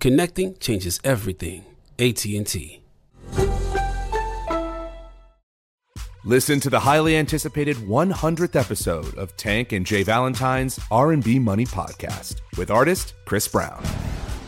Connecting 0.00 0.56
changes 0.58 1.00
everything. 1.04 1.64
AT&T. 1.98 2.82
Listen 6.24 6.58
to 6.58 6.68
the 6.68 6.80
highly 6.80 7.16
anticipated 7.16 7.76
100th 7.76 8.56
episode 8.56 9.14
of 9.16 9.36
Tank 9.36 9.72
and 9.72 9.86
Jay 9.86 10.02
Valentine's 10.02 10.80
R&B 10.90 11.38
Money 11.38 11.64
podcast 11.64 12.40
with 12.58 12.70
artist 12.70 13.14
Chris 13.24 13.46
Brown. 13.46 13.82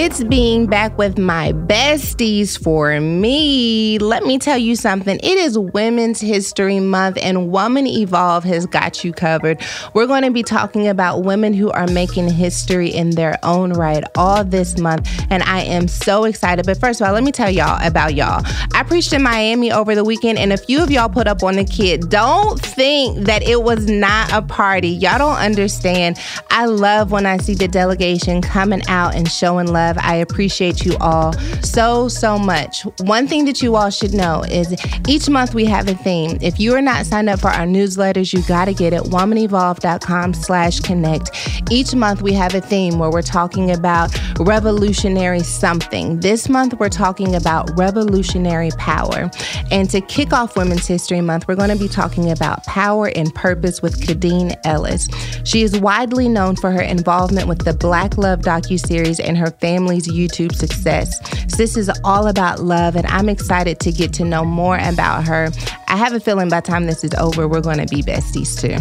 It's 0.00 0.22
being 0.22 0.66
back 0.66 0.96
with 0.96 1.18
my 1.18 1.50
besties 1.52 2.56
for 2.56 3.00
me. 3.00 3.98
Let 3.98 4.22
me 4.22 4.38
tell 4.38 4.56
you 4.56 4.76
something. 4.76 5.16
It 5.16 5.24
is 5.24 5.58
Women's 5.58 6.20
History 6.20 6.78
Month, 6.78 7.18
and 7.20 7.50
Woman 7.50 7.84
Evolve 7.84 8.44
has 8.44 8.64
got 8.64 9.02
you 9.02 9.12
covered. 9.12 9.60
We're 9.94 10.06
going 10.06 10.22
to 10.22 10.30
be 10.30 10.44
talking 10.44 10.86
about 10.86 11.24
women 11.24 11.52
who 11.52 11.72
are 11.72 11.88
making 11.88 12.30
history 12.30 12.90
in 12.90 13.10
their 13.10 13.40
own 13.42 13.72
right 13.72 14.04
all 14.14 14.44
this 14.44 14.78
month, 14.78 15.10
and 15.30 15.42
I 15.42 15.62
am 15.62 15.88
so 15.88 16.26
excited. 16.26 16.64
But 16.64 16.78
first 16.78 17.00
of 17.00 17.08
all, 17.08 17.12
let 17.12 17.24
me 17.24 17.32
tell 17.32 17.50
y'all 17.50 17.84
about 17.84 18.14
y'all. 18.14 18.44
I 18.74 18.84
preached 18.84 19.12
in 19.12 19.24
Miami 19.24 19.72
over 19.72 19.96
the 19.96 20.04
weekend, 20.04 20.38
and 20.38 20.52
a 20.52 20.58
few 20.58 20.80
of 20.80 20.92
y'all 20.92 21.08
put 21.08 21.26
up 21.26 21.42
on 21.42 21.56
the 21.56 21.64
kid. 21.64 22.08
Don't 22.08 22.60
think 22.60 23.26
that 23.26 23.42
it 23.42 23.64
was 23.64 23.88
not 23.88 24.32
a 24.32 24.42
party. 24.42 24.90
Y'all 24.90 25.18
don't 25.18 25.38
understand. 25.38 26.20
I 26.50 26.66
love 26.66 27.10
when 27.10 27.26
I 27.26 27.38
see 27.38 27.54
the 27.54 27.66
delegation 27.66 28.42
coming 28.42 28.82
out 28.86 29.16
and 29.16 29.28
showing 29.28 29.66
love. 29.66 29.87
I 29.96 30.16
appreciate 30.16 30.84
you 30.84 30.96
all 31.00 31.32
so, 31.62 32.08
so 32.08 32.38
much. 32.38 32.82
One 33.00 33.26
thing 33.26 33.44
that 33.46 33.62
you 33.62 33.76
all 33.76 33.90
should 33.90 34.12
know 34.12 34.42
is 34.42 34.74
each 35.08 35.28
month 35.28 35.54
we 35.54 35.64
have 35.66 35.88
a 35.88 35.94
theme. 35.94 36.38
If 36.40 36.60
you 36.60 36.74
are 36.74 36.82
not 36.82 37.06
signed 37.06 37.28
up 37.28 37.40
for 37.40 37.48
our 37.48 37.66
newsletters, 37.66 38.32
you 38.32 38.42
got 38.46 38.66
to 38.66 38.74
get 38.74 38.92
it. 38.92 39.02
womanevolve.com 39.04 40.34
slash 40.34 40.80
connect. 40.80 41.30
Each 41.70 41.94
month 41.94 42.22
we 42.22 42.32
have 42.32 42.54
a 42.54 42.60
theme 42.60 42.98
where 42.98 43.10
we're 43.10 43.22
talking 43.22 43.70
about 43.70 44.14
revolutionary 44.38 45.40
something. 45.40 46.20
This 46.20 46.48
month 46.48 46.74
we're 46.78 46.88
talking 46.88 47.34
about 47.34 47.70
revolutionary 47.78 48.70
power. 48.78 49.30
And 49.70 49.88
to 49.90 50.00
kick 50.00 50.32
off 50.32 50.56
Women's 50.56 50.86
History 50.86 51.20
Month, 51.20 51.46
we're 51.48 51.56
going 51.56 51.70
to 51.70 51.76
be 51.76 51.88
talking 51.88 52.30
about 52.30 52.64
power 52.64 53.10
and 53.14 53.34
purpose 53.34 53.82
with 53.82 54.00
Khadeen 54.00 54.56
Ellis. 54.64 55.08
She 55.44 55.62
is 55.62 55.78
widely 55.78 56.28
known 56.28 56.56
for 56.56 56.70
her 56.70 56.82
involvement 56.82 57.48
with 57.48 57.64
the 57.64 57.74
Black 57.74 58.18
Love 58.18 58.40
docuseries 58.40 59.20
and 59.22 59.36
her 59.36 59.50
family's 59.78 60.08
YouTube 60.08 60.52
success. 60.52 61.20
Sis 61.54 61.76
is 61.76 61.88
all 62.02 62.26
about 62.26 62.58
love, 62.58 62.96
and 62.96 63.06
I'm 63.06 63.28
excited 63.28 63.78
to 63.80 63.92
get 63.92 64.12
to 64.14 64.24
know 64.24 64.44
more 64.44 64.76
about 64.76 65.24
her. 65.28 65.50
I 65.86 65.96
have 65.96 66.12
a 66.14 66.18
feeling 66.18 66.48
by 66.48 66.58
the 66.58 66.66
time 66.66 66.86
this 66.86 67.04
is 67.04 67.14
over, 67.14 67.46
we're 67.46 67.60
going 67.60 67.78
to 67.78 67.86
be 67.86 68.02
besties 68.02 68.60
too. 68.60 68.74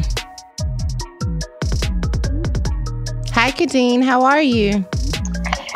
Hi, 3.31 3.51
Khadeen. 3.51 4.03
How 4.03 4.23
are 4.23 4.41
you? 4.41 4.83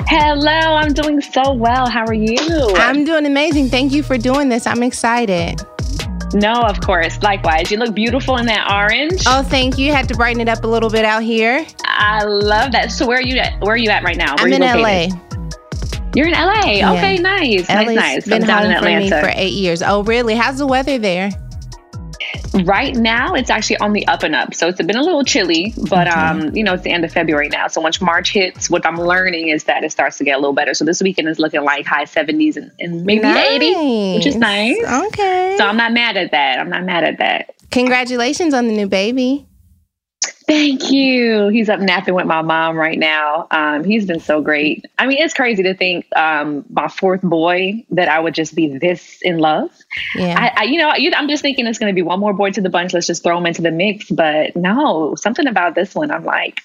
Hello, 0.07 0.51
I'm 0.51 0.93
doing 0.93 1.21
so 1.21 1.53
well. 1.53 1.87
How 1.87 2.03
are 2.05 2.15
you? 2.15 2.35
I'm 2.77 3.05
doing 3.05 3.27
amazing. 3.27 3.69
Thank 3.69 3.91
you 3.91 4.01
for 4.01 4.17
doing 4.17 4.49
this. 4.49 4.65
I'm 4.65 4.81
excited. 4.81 5.61
No, 6.33 6.53
of 6.53 6.81
course. 6.81 7.21
Likewise. 7.21 7.71
You 7.71 7.77
look 7.77 7.93
beautiful 7.93 8.37
in 8.37 8.45
that 8.47 8.71
orange. 8.71 9.23
Oh, 9.27 9.43
thank 9.43 9.77
you. 9.77 9.91
Had 9.91 10.07
to 10.09 10.15
brighten 10.15 10.41
it 10.41 10.49
up 10.49 10.63
a 10.63 10.67
little 10.67 10.89
bit 10.89 11.05
out 11.05 11.23
here. 11.23 11.65
I 11.85 12.23
love 12.23 12.71
that. 12.71 12.91
So 12.91 13.07
where 13.07 13.17
are 13.17 13.23
you 13.23 13.37
at? 13.37 13.59
Where 13.61 13.73
are 13.73 13.77
you 13.77 13.89
at 13.89 14.03
right 14.03 14.17
now? 14.17 14.35
Where 14.35 14.47
I'm 14.47 14.53
in 14.53 14.61
you 14.61 14.83
LA. 14.83 15.07
You're 16.13 16.27
in 16.27 16.33
LA. 16.33 16.71
Yeah. 16.71 16.93
Okay, 16.93 17.17
nice. 17.17 17.69
LA's 17.69 17.85
nice, 17.87 17.95
nice. 17.95 18.25
been 18.25 18.41
I'm 18.43 18.47
down 18.47 18.71
in 18.71 18.79
for 18.79 18.85
me 18.85 19.09
for 19.09 19.31
eight 19.35 19.53
years. 19.53 19.81
Oh, 19.81 20.03
really? 20.03 20.35
How's 20.35 20.57
the 20.57 20.67
weather 20.67 20.97
there? 20.97 21.29
Right 22.53 22.95
now, 22.95 23.33
it's 23.33 23.49
actually 23.49 23.77
on 23.77 23.93
the 23.93 24.05
up 24.07 24.23
and 24.23 24.35
up. 24.35 24.53
So 24.53 24.67
it's 24.67 24.81
been 24.81 24.97
a 24.97 25.01
little 25.01 25.23
chilly, 25.23 25.73
but 25.89 26.07
um, 26.07 26.55
you 26.55 26.63
know, 26.63 26.73
it's 26.73 26.83
the 26.83 26.91
end 26.91 27.05
of 27.05 27.11
February 27.11 27.49
now. 27.49 27.67
So 27.67 27.79
once 27.81 28.01
March 28.01 28.31
hits, 28.31 28.69
what 28.69 28.85
I'm 28.85 28.97
learning 28.97 29.47
is 29.49 29.65
that 29.65 29.83
it 29.83 29.91
starts 29.91 30.17
to 30.17 30.23
get 30.23 30.33
a 30.33 30.39
little 30.39 30.53
better. 30.53 30.73
So 30.73 30.83
this 30.83 31.01
weekend 31.01 31.29
is 31.29 31.39
looking 31.39 31.63
like 31.63 31.85
high 31.85 32.05
70s 32.05 32.57
and, 32.57 32.71
and 32.79 33.05
maybe 33.05 33.25
80, 33.25 34.15
which 34.15 34.25
is 34.25 34.35
nice. 34.35 34.77
Okay. 35.07 35.55
So 35.57 35.65
I'm 35.65 35.77
not 35.77 35.93
mad 35.93 36.17
at 36.17 36.31
that. 36.31 36.59
I'm 36.59 36.69
not 36.69 36.83
mad 36.83 37.03
at 37.03 37.17
that. 37.19 37.55
Congratulations 37.71 38.53
on 38.53 38.67
the 38.67 38.73
new 38.73 38.87
baby. 38.87 39.47
Thank 40.51 40.91
you. 40.91 41.47
He's 41.47 41.69
up 41.69 41.79
napping 41.79 42.13
with 42.13 42.25
my 42.25 42.41
mom 42.41 42.75
right 42.75 42.99
now. 42.99 43.47
Um, 43.51 43.85
he's 43.85 44.05
been 44.05 44.19
so 44.19 44.41
great. 44.41 44.85
I 44.99 45.07
mean, 45.07 45.17
it's 45.19 45.33
crazy 45.33 45.63
to 45.63 45.73
think 45.73 46.05
um, 46.13 46.65
my 46.69 46.89
fourth 46.89 47.21
boy 47.21 47.85
that 47.91 48.09
I 48.09 48.19
would 48.19 48.33
just 48.33 48.53
be 48.53 48.77
this 48.77 49.19
in 49.21 49.37
love. 49.37 49.71
Yeah. 50.17 50.35
I, 50.37 50.51
I 50.57 50.63
you 50.65 50.77
know, 50.77 50.89
I'm 50.89 51.29
just 51.29 51.41
thinking 51.41 51.67
it's 51.67 51.79
going 51.79 51.89
to 51.89 51.95
be 51.95 52.01
one 52.01 52.19
more 52.19 52.33
boy 52.33 52.51
to 52.51 52.59
the 52.59 52.69
bunch. 52.69 52.93
Let's 52.93 53.07
just 53.07 53.23
throw 53.23 53.37
him 53.37 53.45
into 53.45 53.61
the 53.61 53.71
mix. 53.71 54.09
But 54.09 54.53
no, 54.57 55.15
something 55.15 55.47
about 55.47 55.73
this 55.73 55.95
one, 55.95 56.11
I'm 56.11 56.25
like, 56.25 56.59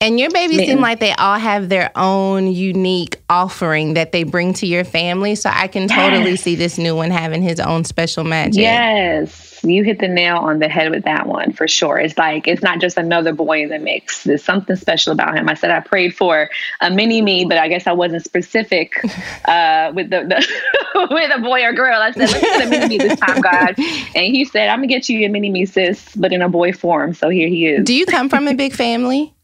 And 0.00 0.18
your 0.18 0.30
babies 0.30 0.56
Man. 0.56 0.66
seem 0.66 0.80
like 0.80 0.98
they 0.98 1.12
all 1.12 1.38
have 1.38 1.68
their 1.68 1.92
own 1.96 2.48
unique 2.48 3.20
offering 3.30 3.94
that 3.94 4.10
they 4.10 4.24
bring 4.24 4.54
to 4.54 4.66
your 4.66 4.82
family. 4.82 5.36
So 5.36 5.50
I 5.52 5.68
can 5.68 5.86
totally 5.86 6.32
Yes. 6.32 6.40
see 6.40 6.56
this 6.56 6.78
new 6.78 6.96
one 6.96 7.12
having 7.12 7.42
his 7.42 7.60
own 7.60 7.84
special 7.84 8.24
magic. 8.24 8.62
yes, 8.62 9.49
you 9.62 9.84
hit 9.84 9.98
the 9.98 10.08
nail 10.08 10.36
on 10.36 10.58
the 10.58 10.68
head 10.68 10.90
with 10.90 11.04
that 11.04 11.26
one 11.26 11.52
for 11.52 11.68
sure. 11.68 11.98
It's 11.98 12.16
like 12.16 12.48
it's 12.48 12.62
not 12.62 12.80
just 12.80 12.96
another 12.96 13.32
boy 13.32 13.62
in 13.62 13.68
the 13.68 13.78
mix. 13.78 14.24
There's 14.24 14.44
something 14.44 14.76
special 14.76 15.12
about 15.12 15.36
him. 15.36 15.48
I 15.48 15.54
said 15.54 15.70
I 15.70 15.80
prayed 15.80 16.14
for 16.14 16.50
a 16.80 16.90
mini 16.90 17.22
me, 17.22 17.44
but 17.44 17.58
I 17.58 17.68
guess 17.68 17.86
I 17.86 17.92
wasn't 17.92 18.24
specific 18.24 19.02
uh, 19.44 19.92
with 19.94 20.10
the, 20.10 20.24
the 20.24 21.08
with 21.10 21.30
a 21.34 21.40
boy 21.40 21.62
or 21.64 21.72
girl. 21.72 22.00
I 22.00 22.12
said 22.12 22.30
let's 22.30 22.40
get 22.40 22.66
a 22.66 22.70
mini 22.70 22.88
me 22.88 22.98
this 22.98 23.18
time, 23.18 23.40
God, 23.40 23.74
and 23.78 24.26
He 24.34 24.44
said 24.44 24.68
I'm 24.68 24.78
gonna 24.78 24.88
get 24.88 25.08
you 25.08 25.26
a 25.26 25.28
mini 25.28 25.50
me, 25.50 25.66
sis, 25.66 26.14
but 26.16 26.32
in 26.32 26.42
a 26.42 26.48
boy 26.48 26.72
form. 26.72 27.14
So 27.14 27.28
here 27.28 27.48
he 27.48 27.66
is. 27.66 27.84
Do 27.84 27.94
you 27.94 28.06
come 28.06 28.28
from 28.28 28.48
a 28.48 28.54
big 28.54 28.74
family? 28.74 29.34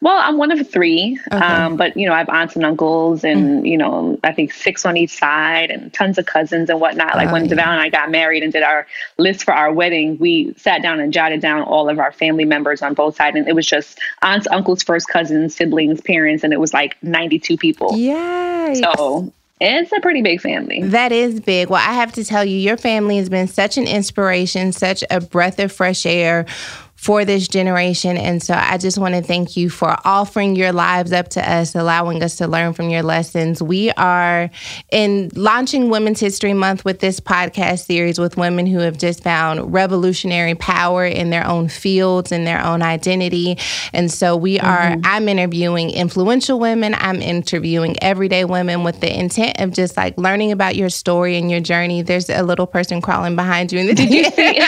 Well, 0.00 0.16
I'm 0.16 0.38
one 0.38 0.50
of 0.50 0.70
three, 0.70 1.18
okay. 1.32 1.36
um, 1.36 1.76
but 1.76 1.96
you 1.96 2.06
know, 2.06 2.12
I 2.12 2.18
have 2.18 2.28
aunts 2.28 2.54
and 2.56 2.64
uncles, 2.64 3.24
and 3.24 3.62
mm. 3.62 3.68
you 3.68 3.76
know, 3.76 4.18
I 4.22 4.32
think 4.32 4.52
six 4.52 4.86
on 4.86 4.96
each 4.96 5.10
side, 5.10 5.70
and 5.70 5.92
tons 5.92 6.18
of 6.18 6.26
cousins 6.26 6.70
and 6.70 6.80
whatnot. 6.80 7.16
Like 7.16 7.28
oh, 7.28 7.32
when 7.32 7.44
yeah. 7.46 7.54
Devale 7.54 7.68
and 7.68 7.80
I 7.80 7.88
got 7.88 8.10
married 8.10 8.42
and 8.42 8.52
did 8.52 8.62
our 8.62 8.86
list 9.16 9.44
for 9.44 9.52
our 9.52 9.72
wedding, 9.72 10.18
we 10.18 10.54
sat 10.54 10.82
down 10.82 11.00
and 11.00 11.12
jotted 11.12 11.40
down 11.40 11.62
all 11.62 11.88
of 11.88 11.98
our 11.98 12.12
family 12.12 12.44
members 12.44 12.82
on 12.82 12.94
both 12.94 13.16
sides, 13.16 13.36
and 13.36 13.48
it 13.48 13.54
was 13.54 13.66
just 13.66 13.98
aunts, 14.22 14.46
uncles, 14.50 14.82
first 14.82 15.08
cousins, 15.08 15.56
siblings, 15.56 16.00
parents, 16.00 16.44
and 16.44 16.52
it 16.52 16.60
was 16.60 16.72
like 16.72 16.96
92 17.02 17.56
people. 17.56 17.96
Yeah. 17.96 18.74
So 18.74 19.32
it's 19.60 19.92
a 19.92 20.00
pretty 20.00 20.22
big 20.22 20.40
family. 20.40 20.82
That 20.82 21.10
is 21.10 21.40
big. 21.40 21.68
Well, 21.68 21.80
I 21.80 21.94
have 21.94 22.12
to 22.12 22.24
tell 22.24 22.44
you, 22.44 22.56
your 22.56 22.76
family 22.76 23.16
has 23.16 23.28
been 23.28 23.48
such 23.48 23.76
an 23.76 23.88
inspiration, 23.88 24.72
such 24.72 25.02
a 25.10 25.20
breath 25.20 25.58
of 25.58 25.72
fresh 25.72 26.06
air 26.06 26.46
for 26.98 27.24
this 27.24 27.46
generation. 27.46 28.16
And 28.16 28.42
so 28.42 28.54
I 28.54 28.76
just 28.76 28.98
want 28.98 29.14
to 29.14 29.22
thank 29.22 29.56
you 29.56 29.70
for 29.70 29.96
offering 30.04 30.56
your 30.56 30.72
lives 30.72 31.12
up 31.12 31.28
to 31.30 31.50
us, 31.50 31.76
allowing 31.76 32.24
us 32.24 32.34
to 32.36 32.48
learn 32.48 32.72
from 32.72 32.90
your 32.90 33.04
lessons. 33.04 33.62
We 33.62 33.92
are 33.92 34.50
in 34.90 35.30
launching 35.36 35.90
Women's 35.90 36.18
History 36.18 36.54
Month 36.54 36.84
with 36.84 36.98
this 36.98 37.20
podcast 37.20 37.86
series 37.86 38.18
with 38.18 38.36
women 38.36 38.66
who 38.66 38.80
have 38.80 38.98
just 38.98 39.22
found 39.22 39.72
revolutionary 39.72 40.56
power 40.56 41.06
in 41.06 41.30
their 41.30 41.46
own 41.46 41.68
fields 41.68 42.32
and 42.32 42.44
their 42.44 42.60
own 42.60 42.82
identity. 42.82 43.58
And 43.92 44.10
so 44.10 44.36
we 44.36 44.58
are, 44.58 44.90
mm-hmm. 44.90 45.00
I'm 45.04 45.28
interviewing 45.28 45.90
influential 45.90 46.58
women, 46.58 46.96
I'm 46.98 47.22
interviewing 47.22 47.94
everyday 48.02 48.44
women 48.44 48.82
with 48.82 48.98
the 48.98 49.16
intent 49.16 49.60
of 49.60 49.70
just 49.70 49.96
like 49.96 50.18
learning 50.18 50.50
about 50.50 50.74
your 50.74 50.90
story 50.90 51.36
and 51.36 51.48
your 51.48 51.60
journey. 51.60 52.02
There's 52.02 52.28
a 52.28 52.42
little 52.42 52.66
person 52.66 53.00
crawling 53.00 53.36
behind 53.36 53.70
you 53.70 53.78
in 53.78 53.86
the 53.86 53.94
Did 53.94 54.12
you 54.12 54.24
see? 54.32 54.60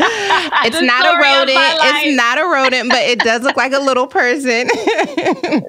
it's 0.64 0.80
not 0.80 1.06
a 1.06 1.18
rodent. 1.18 1.58
It's 1.58 2.16
not 2.16 2.38
a 2.38 2.44
rodent, 2.44 2.88
but 2.88 3.00
it 3.00 3.18
does 3.18 3.42
look 3.42 3.56
like 3.56 3.72
a 3.72 3.80
little 3.80 4.06
person. 4.06 4.68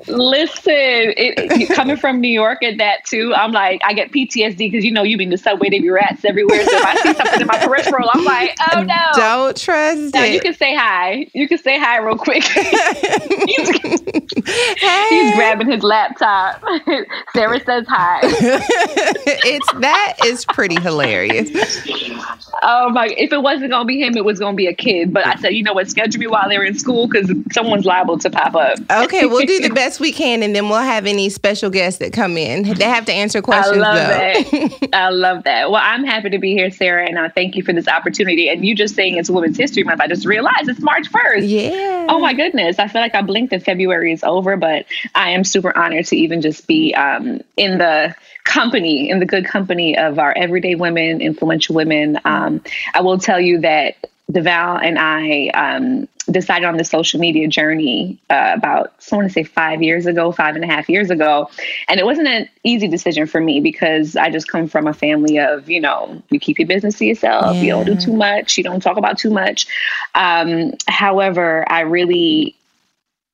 Listen, 0.07 0.73
it, 1.17 1.69
coming 1.75 1.97
from 1.97 2.21
New 2.21 2.31
York 2.31 2.59
and 2.61 2.79
that 2.79 3.05
too, 3.05 3.33
I'm 3.35 3.51
like, 3.51 3.81
I 3.83 3.93
get 3.93 4.11
PTSD 4.11 4.57
because 4.57 4.85
you 4.85 4.91
know 4.91 5.03
you 5.03 5.17
mean 5.17 5.29
the 5.29 5.37
subway, 5.37 5.69
there 5.69 5.81
be 5.81 5.89
rats 5.89 6.23
everywhere. 6.25 6.63
So 6.63 6.77
if 6.77 6.85
I 6.85 6.95
see 7.01 7.13
something 7.13 7.41
in 7.41 7.47
my 7.47 7.57
peripheral, 7.57 8.09
I'm 8.13 8.23
like, 8.23 8.55
oh 8.73 8.83
no. 8.83 8.95
Don't 9.15 9.57
trust 9.57 10.13
no, 10.13 10.23
it. 10.23 10.33
You 10.33 10.41
can 10.41 10.53
say 10.53 10.75
hi. 10.75 11.27
You 11.33 11.47
can 11.47 11.57
say 11.57 11.79
hi 11.79 11.97
real 11.97 12.17
quick. 12.17 12.43
he's, 14.49 14.81
hey. 14.81 15.07
he's 15.09 15.35
grabbing 15.35 15.69
his 15.69 15.83
laptop. 15.83 16.63
Sarah 17.33 17.63
says 17.63 17.85
hi. 17.87 18.19
it's 18.23 19.71
that 19.79 20.15
is 20.25 20.45
pretty 20.45 20.79
hilarious. 20.79 21.49
Oh 22.61 22.89
my! 22.89 23.07
If 23.07 23.31
it 23.31 23.41
wasn't 23.41 23.71
gonna 23.71 23.85
be 23.85 24.01
him, 24.01 24.17
it 24.17 24.25
was 24.25 24.39
gonna 24.39 24.55
be 24.55 24.67
a 24.67 24.73
kid. 24.73 25.13
But 25.13 25.25
I 25.25 25.35
said, 25.35 25.49
you 25.49 25.63
know 25.63 25.73
what? 25.73 25.89
Schedule 25.89 26.19
me 26.19 26.27
while 26.27 26.49
they're 26.49 26.63
in 26.63 26.77
school 26.77 27.07
because 27.07 27.31
someone's 27.51 27.85
liable 27.85 28.17
to 28.19 28.29
pop 28.29 28.55
up. 28.55 28.79
Okay, 29.03 29.25
we'll 29.25 29.45
do 29.45 29.59
the 29.61 29.69
best 29.73 29.99
we 29.99 30.11
can, 30.11 30.43
and 30.43 30.55
then 30.55 30.69
we'll 30.69 30.79
have 30.79 31.05
any 31.05 31.29
special 31.29 31.69
guests 31.69 31.99
that 31.99 32.13
come 32.13 32.37
in. 32.37 32.63
They 32.73 32.85
have 32.85 33.05
to 33.05 33.13
answer 33.13 33.41
questions. 33.41 33.77
I 33.77 33.79
love 33.79 33.95
though. 33.95 34.87
that. 34.87 34.89
I 34.93 35.09
love 35.09 35.43
that. 35.43 35.71
Well, 35.71 35.81
I'm 35.83 36.03
happy 36.03 36.29
to 36.29 36.39
be 36.39 36.53
here, 36.53 36.71
Sarah, 36.71 37.05
and 37.05 37.17
I 37.17 37.29
thank 37.29 37.55
you 37.55 37.63
for 37.63 37.73
this 37.73 37.87
opportunity. 37.87 38.49
And 38.49 38.65
you 38.65 38.75
just 38.75 38.95
saying 38.95 39.17
it's 39.17 39.29
Women's 39.29 39.57
History 39.57 39.83
Month, 39.83 40.01
I 40.01 40.07
just 40.07 40.25
realized 40.25 40.67
it's 40.67 40.81
March 40.81 41.11
1st. 41.11 41.49
Yeah. 41.49 42.07
Oh 42.09 42.19
my 42.19 42.33
goodness! 42.33 42.79
I 42.79 42.87
feel 42.87 43.01
like 43.01 43.15
I 43.15 43.21
blinked 43.21 43.53
and 43.53 43.63
February 43.63 44.11
is 44.11 44.23
over, 44.23 44.38
but 44.41 44.85
I 45.15 45.31
am 45.31 45.43
super 45.43 45.75
honored 45.77 46.05
to 46.07 46.15
even 46.15 46.41
just 46.41 46.67
be 46.67 46.93
um, 46.95 47.41
in 47.57 47.77
the 47.77 48.15
company, 48.43 49.09
in 49.09 49.19
the 49.19 49.25
good 49.25 49.45
company 49.45 49.97
of 49.97 50.19
our 50.19 50.33
everyday 50.35 50.75
women, 50.75 51.21
influential 51.21 51.75
women. 51.75 52.19
Um, 52.25 52.63
I 52.93 53.01
will 53.01 53.19
tell 53.19 53.39
you 53.39 53.61
that 53.61 53.95
Devale 54.31 54.79
and 54.83 54.97
I 54.99 55.47
um, 55.49 56.07
decided 56.29 56.65
on 56.65 56.77
the 56.77 56.83
social 56.83 57.19
media 57.19 57.47
journey 57.47 58.19
uh, 58.29 58.53
about, 58.55 58.93
I 59.11 59.15
want 59.15 59.27
to 59.27 59.33
say 59.33 59.43
five 59.43 59.81
years 59.81 60.05
ago, 60.05 60.31
five 60.31 60.55
and 60.55 60.63
a 60.63 60.67
half 60.67 60.87
years 60.87 61.09
ago. 61.09 61.49
And 61.87 61.99
it 61.99 62.05
wasn't 62.05 62.27
an 62.27 62.49
easy 62.63 62.87
decision 62.87 63.25
for 63.25 63.41
me 63.41 63.59
because 63.59 64.15
I 64.15 64.29
just 64.29 64.47
come 64.47 64.67
from 64.67 64.85
a 64.85 64.93
family 64.93 65.39
of, 65.39 65.69
you 65.69 65.81
know, 65.81 66.21
you 66.29 66.39
keep 66.39 66.59
your 66.59 66.67
business 66.67 66.99
to 66.99 67.05
yourself, 67.05 67.55
yeah. 67.55 67.61
you 67.61 67.69
don't 67.69 67.85
do 67.85 67.95
too 67.95 68.13
much, 68.13 68.57
you 68.57 68.63
don't 68.63 68.81
talk 68.81 68.97
about 68.97 69.17
too 69.17 69.31
much. 69.31 69.67
Um, 70.13 70.73
however, 70.87 71.65
I 71.67 71.81
really 71.81 72.55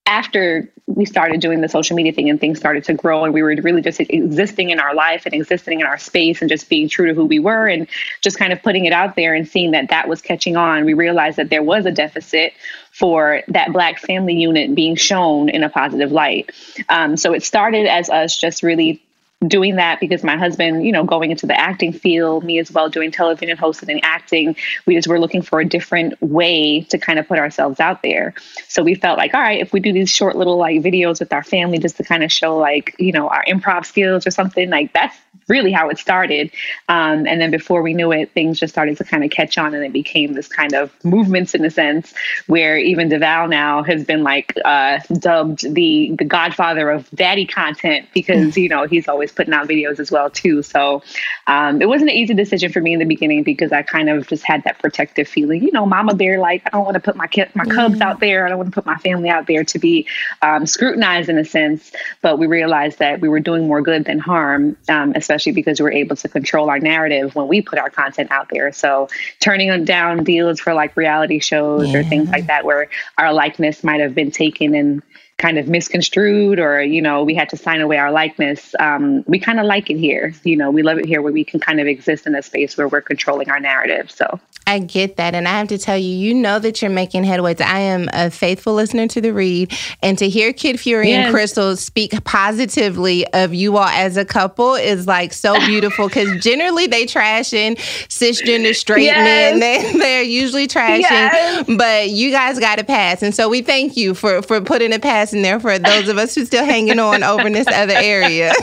after 0.08 0.72
we 0.88 1.04
started 1.04 1.42
doing 1.42 1.62
the 1.62 1.70
social 1.70 1.96
media 1.96 2.14
thing 2.14 2.30
and 2.30 2.40
things 2.40 2.60
started 2.60 2.84
to 2.84 2.94
grow 2.94 3.24
and 3.24 3.34
we 3.34 3.42
were 3.42 3.56
really 3.64 3.82
just 3.82 4.00
existing 4.00 4.70
in 4.70 4.80
our 4.80 4.94
life 4.94 5.26
and 5.26 5.34
existing 5.34 5.80
in 5.80 5.86
our 5.86 5.98
space 5.98 6.42
and 6.42 6.50
just 6.50 6.70
being 6.70 6.88
true 6.88 7.08
to 7.08 7.14
who 7.14 7.26
we 7.26 7.40
were 7.40 7.68
and 7.68 7.88
just 8.22 8.38
kind 8.38 8.54
of 8.54 8.62
putting 8.62 8.86
it 8.86 8.94
out 8.94 9.16
there 9.16 9.34
and 9.34 9.48
seeing 9.48 9.72
that 9.72 9.90
that 9.90 10.08
was 10.08 10.22
catching 10.22 10.56
on 10.56 10.86
we 10.86 10.94
realized 10.94 11.38
that 11.38 11.50
there 11.50 11.64
was 11.64 11.88
a 11.88 11.92
deficit 11.92 12.54
for 12.96 13.42
that 13.50 13.74
black 13.74 14.00
family 14.00 14.36
unit 14.36 14.74
being 14.74 14.96
shown 14.96 15.50
in 15.50 15.64
a 15.64 15.70
positive 15.70 16.14
light. 16.14 16.50
Um, 16.88 17.18
so 17.18 17.34
it 17.34 17.44
started 17.44 17.88
as 17.88 18.10
us 18.10 18.38
just 18.38 18.64
really 18.64 19.05
doing 19.48 19.76
that 19.76 20.00
because 20.00 20.24
my 20.24 20.38
husband, 20.38 20.86
you 20.86 20.92
know, 20.92 21.04
going 21.04 21.32
into 21.32 21.46
the 21.46 21.60
acting 21.60 21.94
field, 21.94 22.44
me 22.44 22.60
as 22.60 22.72
well 22.72 22.90
doing 22.90 23.12
television 23.12 23.58
hosting 23.58 23.90
and 23.90 24.04
acting, 24.04 24.56
we 24.86 24.96
just 24.96 25.08
were 25.08 25.20
looking 25.20 25.42
for 25.42 25.60
a 25.60 25.66
different 25.66 26.20
way 26.22 26.82
to 26.82 26.98
kind 26.98 27.20
of 27.20 27.28
put 27.28 27.40
ourselves 27.40 27.80
out 27.80 28.04
there. 28.04 28.34
So 28.68 28.84
we 28.84 28.96
felt 28.96 29.18
like, 29.18 29.34
all 29.34 29.42
right, 29.42 29.60
if 29.60 29.74
we 29.74 29.80
do 29.80 29.94
these 29.94 30.10
short 30.10 30.36
little 30.36 30.58
like 30.58 30.82
videos 30.82 31.20
with 31.20 31.34
our 31.34 31.44
family 31.44 31.80
just 31.80 31.98
to 31.98 32.04
kind 32.04 32.24
of 32.24 32.32
show 32.32 32.58
like, 32.58 32.96
you 33.00 33.12
know, 33.12 33.30
our 33.30 33.44
improv 33.46 33.86
skills 33.86 34.26
or 34.26 34.32
something, 34.32 34.70
like 34.70 34.94
that's 34.94 35.18
really 35.48 35.72
how 35.72 35.90
it 35.90 35.98
started. 35.98 36.52
Um, 36.90 37.28
and 37.28 37.40
then 37.40 37.52
before 37.52 37.82
we 37.82 37.94
knew 37.94 38.12
it, 38.12 38.32
things 38.32 38.60
just 38.60 38.74
started 38.74 38.98
to 38.98 39.04
kind 39.04 39.24
of 39.24 39.30
catch 39.30 39.58
on 39.58 39.74
and 39.74 39.84
it 39.84 39.94
became 39.94 40.34
this 40.34 40.48
kind 40.48 40.74
of 40.74 40.92
movements 41.04 41.54
in 41.54 41.64
a 41.66 41.70
sense 41.70 42.14
where 42.48 42.78
even 42.78 43.10
Devale 43.10 43.50
now 43.50 43.84
has 43.84 44.04
been 44.04 44.24
like 44.24 44.54
uh, 44.64 45.00
dubbed 45.20 45.74
the 45.74 46.16
the 46.18 46.26
godfather 46.26 46.90
of 46.90 47.10
daddy 47.12 47.46
content 47.46 48.08
because, 48.14 48.58
you 48.58 48.70
know, 48.70 48.88
he's 48.88 49.08
always 49.08 49.32
putting 49.36 49.54
out 49.54 49.68
videos 49.68 50.00
as 50.00 50.12
well 50.12 50.30
too. 50.30 50.64
So 50.64 51.04
um, 51.48 51.82
it 51.82 51.88
wasn't 51.88 52.12
an 52.12 52.16
easy 52.16 52.34
decision 52.34 52.72
for 52.72 52.82
me 52.82 52.94
in 52.94 53.00
the 53.00 53.06
beginning 53.06 53.44
because 53.44 53.72
I 53.72 53.84
kind 53.84 54.10
of 54.10 54.28
just 54.28 54.44
had 54.44 54.64
that 54.64 54.80
protective 54.80 55.28
feeling, 55.28 55.64
you 55.64 55.72
know, 55.72 55.86
mama 55.86 56.16
bear, 56.16 56.40
like 56.40 56.64
I 56.66 56.70
don't 56.70 56.86
want 56.86 56.96
to 56.96 57.00
put 57.00 57.16
my 57.16 57.28
kid, 57.28 57.50
my 57.56 57.66
cubs 57.66 58.02
out 58.02 58.20
there. 58.20 58.46
I 58.46 58.50
don't 58.50 58.58
want 58.58 58.70
to 58.70 58.74
put 58.74 58.86
my 58.86 58.98
family 58.98 59.30
out 59.30 59.48
there 59.48 59.64
to 59.64 59.80
be 59.80 60.08
um, 60.42 60.66
scrutinized 60.66 61.30
in 61.30 61.38
a 61.38 61.46
sense. 61.46 61.92
But 62.22 62.40
we 62.40 62.48
realized 62.48 63.00
that 63.00 63.22
we 63.22 63.30
were 63.30 63.40
doing 63.40 63.68
more 63.68 63.82
good 63.82 64.06
than 64.06 64.20
harm, 64.20 64.78
um, 64.90 65.14
especially 65.16 65.52
because 65.52 65.80
we 65.80 65.84
were 65.84 65.92
able 65.92 66.16
to 66.16 66.28
control 66.28 66.70
our 66.70 66.80
narrative 66.80 67.36
when 67.36 67.48
we 67.48 67.62
put 67.62 67.80
our 67.80 67.90
content 67.90 68.32
out 68.32 68.50
there. 68.50 68.72
So 68.72 69.08
turning 69.40 69.86
down 69.86 70.24
deals 70.24 70.60
for 70.60 70.74
like 70.74 70.96
reality 70.98 71.40
shows 71.40 71.90
yeah. 71.90 72.00
or 72.00 72.04
things 72.04 72.30
like 72.30 72.48
that, 72.48 72.66
where 72.66 72.90
our 73.18 73.34
likeness 73.34 73.84
might 73.84 74.02
have 74.02 74.16
been 74.16 74.32
taken 74.32 74.76
and 74.76 75.04
kind 75.38 75.58
of 75.58 75.68
misconstrued 75.68 76.60
or 76.60 76.82
you 76.82 77.02
know 77.02 77.24
we 77.24 77.36
had 77.36 77.50
to 77.50 77.58
sign 77.58 77.82
away 77.82 77.98
our 77.98 78.12
likeness 78.12 78.74
um, 78.80 79.24
we 79.28 79.38
kind 79.38 79.60
of 79.60 79.66
like 79.66 79.90
it 79.90 79.98
here 79.98 80.34
you 80.44 80.56
know 80.56 80.72
we 80.72 80.82
love 80.82 80.98
it 80.98 81.06
here 81.06 81.22
where 81.22 81.34
we 81.34 81.44
can 81.44 81.60
kind 81.60 81.80
of 81.82 81.88
exist 81.88 82.26
in 82.26 82.36
a 82.36 82.42
space 82.42 82.78
where 82.78 82.88
we're 82.88 83.02
controlling 83.02 83.50
our 83.50 83.60
narrative 83.60 84.10
so 84.10 84.40
I 84.68 84.80
get 84.80 85.18
that. 85.18 85.36
And 85.36 85.48
I 85.48 85.60
have 85.60 85.68
to 85.68 85.78
tell 85.78 85.98
you, 85.98 86.10
you 86.10 86.34
know 86.34 86.58
that 86.60 86.82
you're 86.82 86.90
making 86.90 87.24
headways. 87.24 87.62
I 87.62 87.80
am 87.80 88.10
a 88.14 88.32
faithful 88.32 88.74
listener 88.74 89.08
to 89.10 89.22
the 89.22 89.32
read. 89.32 89.72
And 90.02 90.18
to 90.18 90.28
hear 90.28 90.54
Kid 90.54 90.80
Fury 90.80 91.10
yes. 91.10 91.28
and 91.28 91.36
Crissle 91.36 91.78
speak 91.78 92.24
positively 92.24 93.28
of 93.28 93.54
you 93.54 93.78
all 93.78 93.86
as 93.86 94.18
a 94.18 94.26
couple 94.26 94.74
is 94.74 95.06
like 95.06 95.34
so 95.34 95.60
beautiful 95.68 96.08
because 96.08 96.44
generally 96.44 96.88
they 96.88 97.06
trashing 97.06 97.78
cisgender 98.08 98.76
straight 98.76 99.04
yes. 99.04 99.60
men. 99.60 99.60
They, 99.66 99.94
they're 99.98 100.22
usually 100.22 100.68
trashing, 100.68 101.02
yes. 101.02 101.66
but 101.78 102.10
you 102.10 102.30
guys 102.30 102.60
got 102.60 102.78
a 102.78 102.84
pass. 102.84 103.24
And 103.24 103.34
so 103.34 103.50
we 103.50 103.62
thank 103.62 103.98
you 103.98 104.14
for, 104.14 104.42
for 104.42 104.62
putting 104.62 104.94
a 104.94 105.00
in 105.34 105.42
there 105.42 105.60
for 105.60 105.78
those 105.78 106.08
of 106.08 106.18
us 106.18 106.36
who 106.36 106.46
still 106.46 106.66
hanging 106.66 107.00
on 107.00 107.24
over 107.24 107.48
in 107.48 107.54
this 107.54 107.68
other 107.68 107.96
area. 107.96 108.52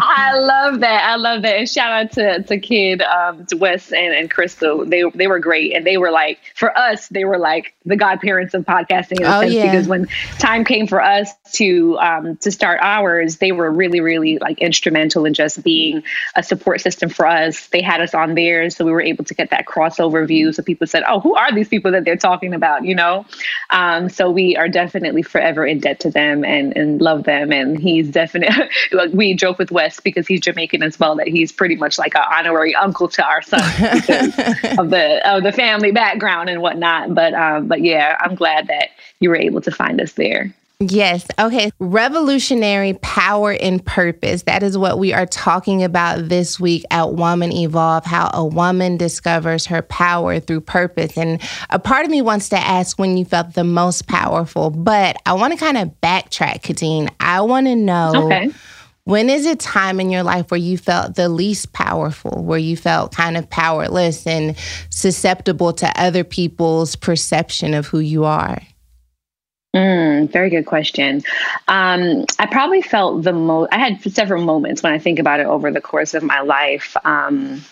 I 0.00 0.38
love 0.38 0.80
that. 0.80 1.04
I 1.04 1.16
love 1.16 1.42
that. 1.42 1.56
And 1.56 1.68
shout 1.68 1.90
out 1.90 2.12
to, 2.12 2.42
to 2.42 2.58
Kid, 2.58 3.02
um, 3.02 3.46
to 3.46 3.56
Wes 3.56 3.92
and, 3.92 4.14
and 4.14 4.30
Crissle. 4.30 4.88
They 4.88 5.04
they 5.16 5.26
were 5.26 5.38
great, 5.38 5.74
and 5.74 5.86
they 5.86 5.96
were 5.96 6.10
like 6.10 6.40
for 6.54 6.76
us, 6.76 7.08
they 7.08 7.24
were 7.24 7.38
like 7.38 7.74
the 7.84 7.96
godparents 7.96 8.54
of 8.54 8.64
podcasting 8.64 9.20
in 9.20 9.26
a 9.26 9.36
oh, 9.36 9.40
sense 9.40 9.54
yeah. 9.54 9.70
because 9.70 9.88
when 9.88 10.08
time 10.38 10.64
came 10.64 10.86
for 10.86 11.02
us 11.02 11.30
to 11.52 11.98
um, 11.98 12.36
to 12.38 12.50
start 12.50 12.80
ours, 12.82 13.36
they 13.38 13.52
were 13.52 13.70
really 13.70 14.00
really 14.00 14.38
like 14.38 14.58
instrumental 14.58 15.24
in 15.24 15.34
just 15.34 15.62
being 15.62 16.02
a 16.34 16.42
support 16.42 16.80
system 16.80 17.08
for 17.08 17.26
us. 17.26 17.68
They 17.68 17.82
had 17.82 18.00
us 18.00 18.14
on 18.14 18.34
theirs, 18.34 18.76
so 18.76 18.84
we 18.84 18.92
were 18.92 19.02
able 19.02 19.24
to 19.24 19.34
get 19.34 19.50
that 19.50 19.66
crossover 19.66 20.26
view. 20.26 20.52
So 20.52 20.62
people 20.62 20.86
said, 20.86 21.04
"Oh, 21.08 21.20
who 21.20 21.34
are 21.34 21.52
these 21.52 21.68
people 21.68 21.92
that 21.92 22.04
they're 22.04 22.16
talking 22.16 22.54
about?" 22.54 22.84
You 22.84 22.94
know. 22.94 23.26
Um, 23.70 24.08
so 24.08 24.30
we 24.30 24.56
are 24.56 24.68
definitely 24.68 25.22
forever 25.22 25.66
in 25.74 25.80
debt 25.80 26.00
to 26.00 26.10
them 26.10 26.44
and 26.44 26.76
and 26.76 27.00
love 27.00 27.24
them. 27.24 27.52
And 27.52 27.78
he's 27.78 28.08
definitely 28.08 28.68
like 28.92 29.12
we 29.12 29.34
joke 29.34 29.58
with 29.58 29.70
Wes 29.70 30.00
because 30.00 30.26
he's 30.26 30.40
Jamaican 30.40 30.82
as 30.82 30.98
well 30.98 31.16
that 31.16 31.28
he's 31.28 31.52
pretty 31.52 31.76
much 31.76 31.98
like 31.98 32.14
an 32.14 32.22
honorary 32.30 32.74
uncle 32.74 33.08
to 33.08 33.24
our 33.24 33.42
son 33.42 33.60
because 33.94 34.28
of 34.78 34.90
the 34.90 35.20
of 35.24 35.42
the 35.42 35.52
family 35.52 35.92
background 35.92 36.48
and 36.48 36.62
whatnot. 36.62 37.14
But 37.14 37.34
um, 37.34 37.68
but 37.68 37.82
yeah, 37.82 38.16
I'm 38.20 38.34
glad 38.34 38.68
that 38.68 38.90
you 39.20 39.28
were 39.28 39.36
able 39.36 39.60
to 39.62 39.70
find 39.70 40.00
us 40.00 40.12
there. 40.12 40.54
Yes. 40.80 41.26
Okay. 41.38 41.70
Revolutionary 41.78 42.94
power 42.94 43.52
and 43.52 43.84
purpose. 43.84 44.42
That 44.42 44.62
is 44.62 44.76
what 44.76 44.98
we 44.98 45.12
are 45.12 45.26
talking 45.26 45.84
about 45.84 46.28
this 46.28 46.58
week 46.58 46.84
at 46.90 47.14
Woman 47.14 47.52
Evolve 47.52 48.04
how 48.04 48.30
a 48.34 48.44
woman 48.44 48.96
discovers 48.96 49.66
her 49.66 49.82
power 49.82 50.40
through 50.40 50.62
purpose. 50.62 51.16
And 51.16 51.40
a 51.70 51.78
part 51.78 52.04
of 52.04 52.10
me 52.10 52.22
wants 52.22 52.48
to 52.50 52.58
ask 52.58 52.98
when 52.98 53.16
you 53.16 53.24
felt 53.24 53.54
the 53.54 53.64
most 53.64 54.08
powerful, 54.08 54.70
but 54.70 55.16
I 55.24 55.34
want 55.34 55.52
to 55.52 55.58
kind 55.58 55.78
of 55.78 55.88
backtrack, 56.02 56.62
Khadeen. 56.62 57.08
I 57.20 57.40
want 57.42 57.66
to 57.66 57.76
know. 57.76 58.26
Okay. 58.26 58.50
When 59.04 59.28
is 59.28 59.44
a 59.44 59.54
time 59.54 60.00
in 60.00 60.10
your 60.10 60.22
life 60.22 60.50
where 60.50 60.58
you 60.58 60.78
felt 60.78 61.14
the 61.14 61.28
least 61.28 61.74
powerful, 61.74 62.42
where 62.42 62.58
you 62.58 62.74
felt 62.74 63.14
kind 63.14 63.36
of 63.36 63.48
powerless 63.50 64.26
and 64.26 64.56
susceptible 64.88 65.74
to 65.74 66.00
other 66.00 66.24
people's 66.24 66.96
perception 66.96 67.74
of 67.74 67.86
who 67.86 67.98
you 67.98 68.24
are? 68.24 68.60
Mm, 69.74 70.30
very 70.30 70.50
good 70.50 70.66
question. 70.66 71.22
Um, 71.66 72.24
I 72.38 72.46
probably 72.46 72.80
felt 72.80 73.24
the 73.24 73.32
most, 73.32 73.70
I 73.72 73.78
had 73.78 74.00
several 74.12 74.44
moments 74.44 74.82
when 74.82 74.92
I 74.92 74.98
think 74.98 75.18
about 75.18 75.40
it 75.40 75.46
over 75.46 75.72
the 75.72 75.80
course 75.80 76.14
of 76.14 76.22
my 76.22 76.40
life. 76.40 76.96
Um, 77.04 77.62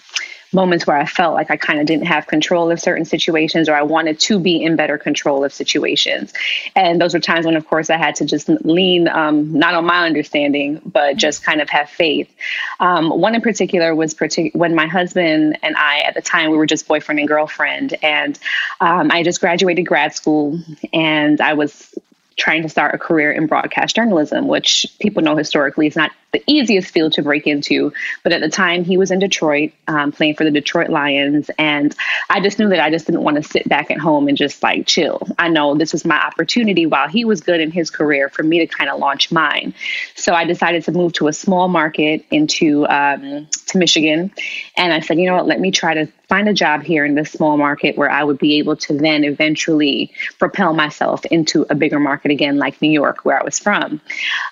moments 0.53 0.87
where 0.87 0.97
I 0.97 1.07
felt 1.07 1.35
like 1.35 1.51
I 1.51 1.57
kind 1.57 1.81
of 1.81 1.87
didn't 1.87 2.07
have 2.07 2.27
control 2.27 2.71
of 2.71 2.81
certain 2.81 3.05
situations 3.05 3.69
or 3.69 3.75
I 3.75 3.83
wanted 3.83 4.19
to 4.21 4.39
be 4.39 4.63
in 4.63 4.77
better 4.77 4.99
control 4.99 5.45
of 5.45 5.53
situations. 5.53 6.33
And 6.75 7.01
those 7.01 7.15
were 7.15 7.21
times 7.21 7.47
when, 7.47 7.57
of 7.57 7.67
course, 7.67 7.91
I 7.91 7.97
had 7.97 8.15
to 8.17 8.25
just 8.25 8.49
lean 8.49 9.09
um, 9.09 9.53
not 9.53 9.75
on 9.75 9.85
my 9.85 10.05
understanding, 10.05 10.81
but 10.85 11.17
just 11.17 11.45
kind 11.45 11.61
of 11.61 11.69
have 11.71 11.89
faith. 11.89 12.33
Um, 12.81 13.11
one 13.11 13.35
in 13.35 13.41
particular 13.41 13.95
was 13.95 14.15
partic- 14.15 14.55
when 14.55 14.75
my 14.75 14.87
husband 14.87 15.59
and 15.63 15.77
I, 15.77 16.01
at 16.01 16.15
the 16.15 16.23
time, 16.23 16.51
we 16.51 16.57
were 16.57 16.67
just 16.67 16.87
boyfriend 16.87 17.19
and 17.19 17.29
girlfriend. 17.29 17.97
And 18.03 18.39
um, 18.81 19.11
I 19.11 19.23
just 19.23 19.41
graduated 19.41 19.87
grad 19.87 20.15
school 20.15 20.59
and 20.93 21.41
I 21.41 21.55
was 21.55 21.95
trying 22.37 22.63
to 22.63 22.69
start 22.69 22.95
a 22.95 22.99
career 22.99 23.33
in 23.33 23.47
broadcast 23.47 23.97
journalism, 23.97 24.49
which 24.49 24.87
people 25.01 25.23
know 25.23 25.37
historically 25.37 25.87
is 25.87 25.97
not 25.97 26.11
the 26.33 26.43
easiest 26.47 26.91
field 26.91 27.13
to 27.13 27.23
break 27.23 27.47
into. 27.47 27.93
But 28.23 28.33
at 28.33 28.41
the 28.41 28.49
time, 28.49 28.85
he 28.85 28.97
was 28.97 29.11
in 29.11 29.19
Detroit 29.19 29.73
um, 29.87 30.13
playing 30.13 30.35
for 30.35 30.45
the 30.45 30.51
Detroit 30.51 30.89
Lions. 30.89 31.51
And 31.59 31.95
I 32.31 32.41
just 32.41 32.59
knew 32.59 32.69
that 32.71 32.81
I 32.81 32.91
just 32.91 33.07
didn't 33.07 33.23
want 33.23 33.37
to 33.37 33.43
sit 33.43 33.69
back 33.69 33.91
at 33.91 33.99
home 33.99 34.29
and 34.29 34.37
just 34.37 34.63
like 34.63 34.87
chill. 34.87 35.21
I 35.39 35.49
know 35.49 35.75
this 35.75 35.93
was 35.93 36.05
my 36.05 36.17
opportunity 36.17 36.87
while 36.87 37.09
he 37.09 37.25
was 37.25 37.41
good 37.41 37.61
in 37.61 37.71
his 37.71 37.91
career 37.91 38.29
for 38.29 38.43
me 38.43 38.61
to 38.61 38.67
kind 38.67 38.91
of 38.91 38.99
launch 38.99 39.31
mine. 39.31 39.75
So 40.15 40.33
I 40.35 40.45
decided 40.45 40.85
to 40.85 40.93
move 40.93 41.13
to 41.15 41.29
a 41.29 41.33
small 41.33 41.69
market 41.69 42.25
into 42.31 42.87
um, 42.87 43.49
to 43.67 43.79
Michigan. 43.79 44.33
And 44.77 44.93
I 44.93 45.01
said, 45.01 45.19
you 45.19 45.27
know 45.27 45.35
what, 45.35 45.47
let 45.47 45.61
me 45.61 45.71
try 45.71 45.95
to 45.95 46.07
find 46.33 46.49
a 46.49 46.55
job 46.55 46.83
here 46.83 47.05
in 47.05 47.15
this 47.15 47.31
small 47.31 47.59
market 47.59 47.95
where 47.99 48.11
I 48.11 48.25
would 48.25 48.39
be 48.39 48.57
able 48.57 48.75
to 48.77 48.95
then 48.95 49.23
eventually 49.23 50.15
propel 50.39 50.73
myself 50.73 51.27
into 51.27 51.67
a 51.69 51.75
bigger 51.75 52.01
market 52.01 52.31
again, 52.31 52.57
like 52.57 52.81
New 52.81 52.91
York, 52.91 53.27
where 53.27 53.39
I 53.39 53.45
was 53.45 53.59
from. 53.59 54.01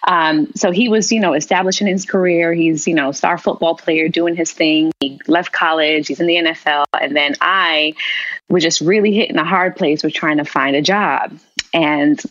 Um, 0.06 0.52
so 0.54 0.72
he 0.72 0.90
was, 0.90 1.10
you 1.10 1.20
know, 1.20 1.32
establishing 1.32 1.86
his 1.86 2.04
career. 2.04 2.52
He's, 2.52 2.86
you 2.86 2.92
know, 2.92 3.12
star 3.12 3.38
football 3.38 3.76
player 3.76 4.10
doing 4.10 4.36
his 4.36 4.52
thing. 4.52 4.92
He 5.00 5.22
left 5.26 5.52
college, 5.52 6.08
he's 6.08 6.20
in 6.20 6.26
the 6.26 6.36
NFL. 6.36 6.84
And 7.00 7.16
then 7.16 7.36
I 7.40 7.94
was 8.50 8.62
just 8.62 8.82
really 8.82 9.14
hitting 9.14 9.38
a 9.38 9.44
hard 9.46 9.74
place 9.74 10.02
with 10.02 10.12
trying 10.12 10.36
to 10.36 10.44
find 10.44 10.76
a 10.76 10.82
job. 10.82 11.38
And 11.72 12.22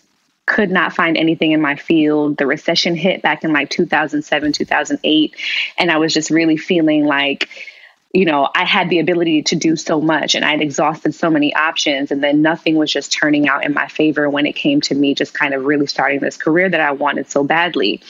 could 0.46 0.70
not 0.70 0.94
find 0.94 1.18
anything 1.18 1.54
in 1.54 1.62
my 1.62 1.76
field. 1.76 2.38
The 2.38 2.46
recession 2.46 2.96
hit 2.96 3.24
back 3.24 3.44
in 3.44 3.52
like 3.52 3.72
2007, 3.72 4.52
2008. 4.52 5.36
And 5.80 5.92
I 5.92 5.98
was 5.98 6.14
just 6.14 6.30
really 6.30 6.58
feeling 6.58 7.06
like, 7.06 7.50
you 8.14 8.26
know, 8.26 8.50
I 8.56 8.66
had 8.66 8.90
the 8.90 9.00
ability 9.00 9.44
to 9.44 9.56
do 9.56 9.76
so 9.76 10.02
much 10.02 10.34
and 10.34 10.44
I'd 10.44 10.62
exhausted 10.62 11.14
so 11.14 11.30
many 11.30 11.54
options. 11.54 12.12
And 12.12 12.24
then 12.24 12.42
nothing 12.42 12.76
was 12.76 12.92
just 12.92 13.12
turning 13.12 13.48
out 13.48 13.64
in 13.64 13.74
my 13.74 13.88
favor 13.88 14.30
when 14.30 14.48
it 14.48 14.54
came 14.54 14.82
to 14.82 14.96
me 14.96 15.14
just 15.14 15.34
kind 15.34 15.54
of 15.54 15.66
really 15.66 15.86
starting 15.86 16.20
this 16.20 16.36
career 16.36 16.70
that 16.70 16.82
I 16.82 16.92
wanted 16.92 17.30
so 17.30 17.44
badly. 17.44 18.02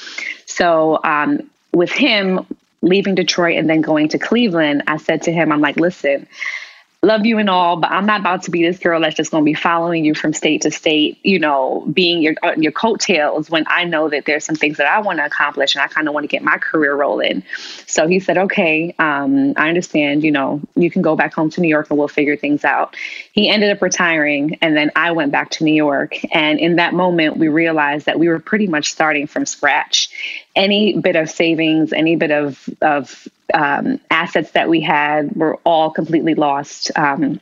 So, 0.46 1.00
um, 1.04 1.50
with 1.74 1.92
him 1.92 2.46
leaving 2.82 3.14
Detroit 3.14 3.58
and 3.58 3.70
then 3.70 3.82
going 3.82 4.08
to 4.10 4.18
Cleveland, 4.18 4.84
I 4.88 4.98
said 4.98 5.24
to 5.24 5.32
him, 5.32 5.52
I'm 5.52 5.62
like, 5.62 5.76
listen, 5.76 6.28
love 7.02 7.26
you 7.26 7.38
and 7.38 7.50
all, 7.50 7.78
but 7.78 7.92
I'm 7.92 8.06
not 8.06 8.20
about 8.20 8.44
to 8.44 8.52
be 8.52 8.62
this 8.62 8.78
girl 8.78 9.00
that's 9.00 9.16
just 9.16 9.32
going 9.32 9.44
to 9.44 9.46
be 9.46 9.54
following 9.54 10.04
you 10.04 10.14
from 10.14 10.34
state 10.34 10.64
to 10.64 10.72
state, 10.72 11.18
you 11.24 11.40
know, 11.40 11.88
being 11.94 12.22
your 12.22 12.36
uh, 12.44 12.56
your 12.58 12.74
coattails 12.74 13.50
when 13.50 13.64
I 13.68 13.86
know 13.86 14.10
that 14.10 14.26
there's 14.26 14.44
some 14.44 14.56
things 14.56 14.78
that 14.78 14.88
I 14.88 15.00
want 15.00 15.20
to 15.20 15.26
accomplish 15.26 15.76
and 15.76 15.82
I 15.82 15.88
kind 15.88 16.10
of 16.10 16.14
want 16.14 16.26
to 16.26 16.28
get 16.28 16.44
my 16.44 16.58
career 16.58 16.94
rolling. 16.94 17.44
So 17.88 18.08
he 18.08 18.20
said, 18.20 18.38
okay, 18.38 18.94
um, 19.00 19.54
I 19.56 19.70
understand, 19.70 20.24
you 20.24 20.32
know, 20.32 20.62
you 20.76 20.92
can 20.92 21.02
go 21.02 21.16
back 21.16 21.34
home 21.34 21.50
to 21.52 21.62
New 21.62 21.70
York 21.70 21.88
and 21.90 21.98
we'll 21.98 22.10
figure 22.10 22.36
things 22.36 22.66
out. 22.66 22.98
He 23.40 23.48
ended 23.48 23.70
up 23.70 23.82
retiring 23.82 24.58
and 24.62 24.76
then 24.76 24.92
I 24.98 25.14
went 25.14 25.32
back 25.32 25.52
to 25.52 25.64
New 25.64 25.74
York. 25.74 26.18
And 26.36 26.60
in 26.60 26.76
that 26.76 26.94
moment, 26.94 27.38
we 27.38 27.48
realized 27.48 28.08
that 28.08 28.20
we 28.20 28.28
were 28.28 28.40
pretty 28.40 28.68
much 28.68 28.92
starting 28.92 29.28
from 29.28 29.46
scratch. 29.46 30.10
Any 30.58 31.00
bit 31.00 31.16
of 31.16 31.30
savings, 31.30 31.94
any 31.94 32.18
bit 32.18 32.32
of, 32.32 32.68
of 32.82 33.30
um, 33.54 34.02
assets 34.12 34.52
that 34.52 34.68
we 34.68 34.82
had 34.82 35.38
were 35.38 35.56
all 35.64 35.90
completely 35.90 36.36
lost. 36.36 36.92
Um, 36.98 37.40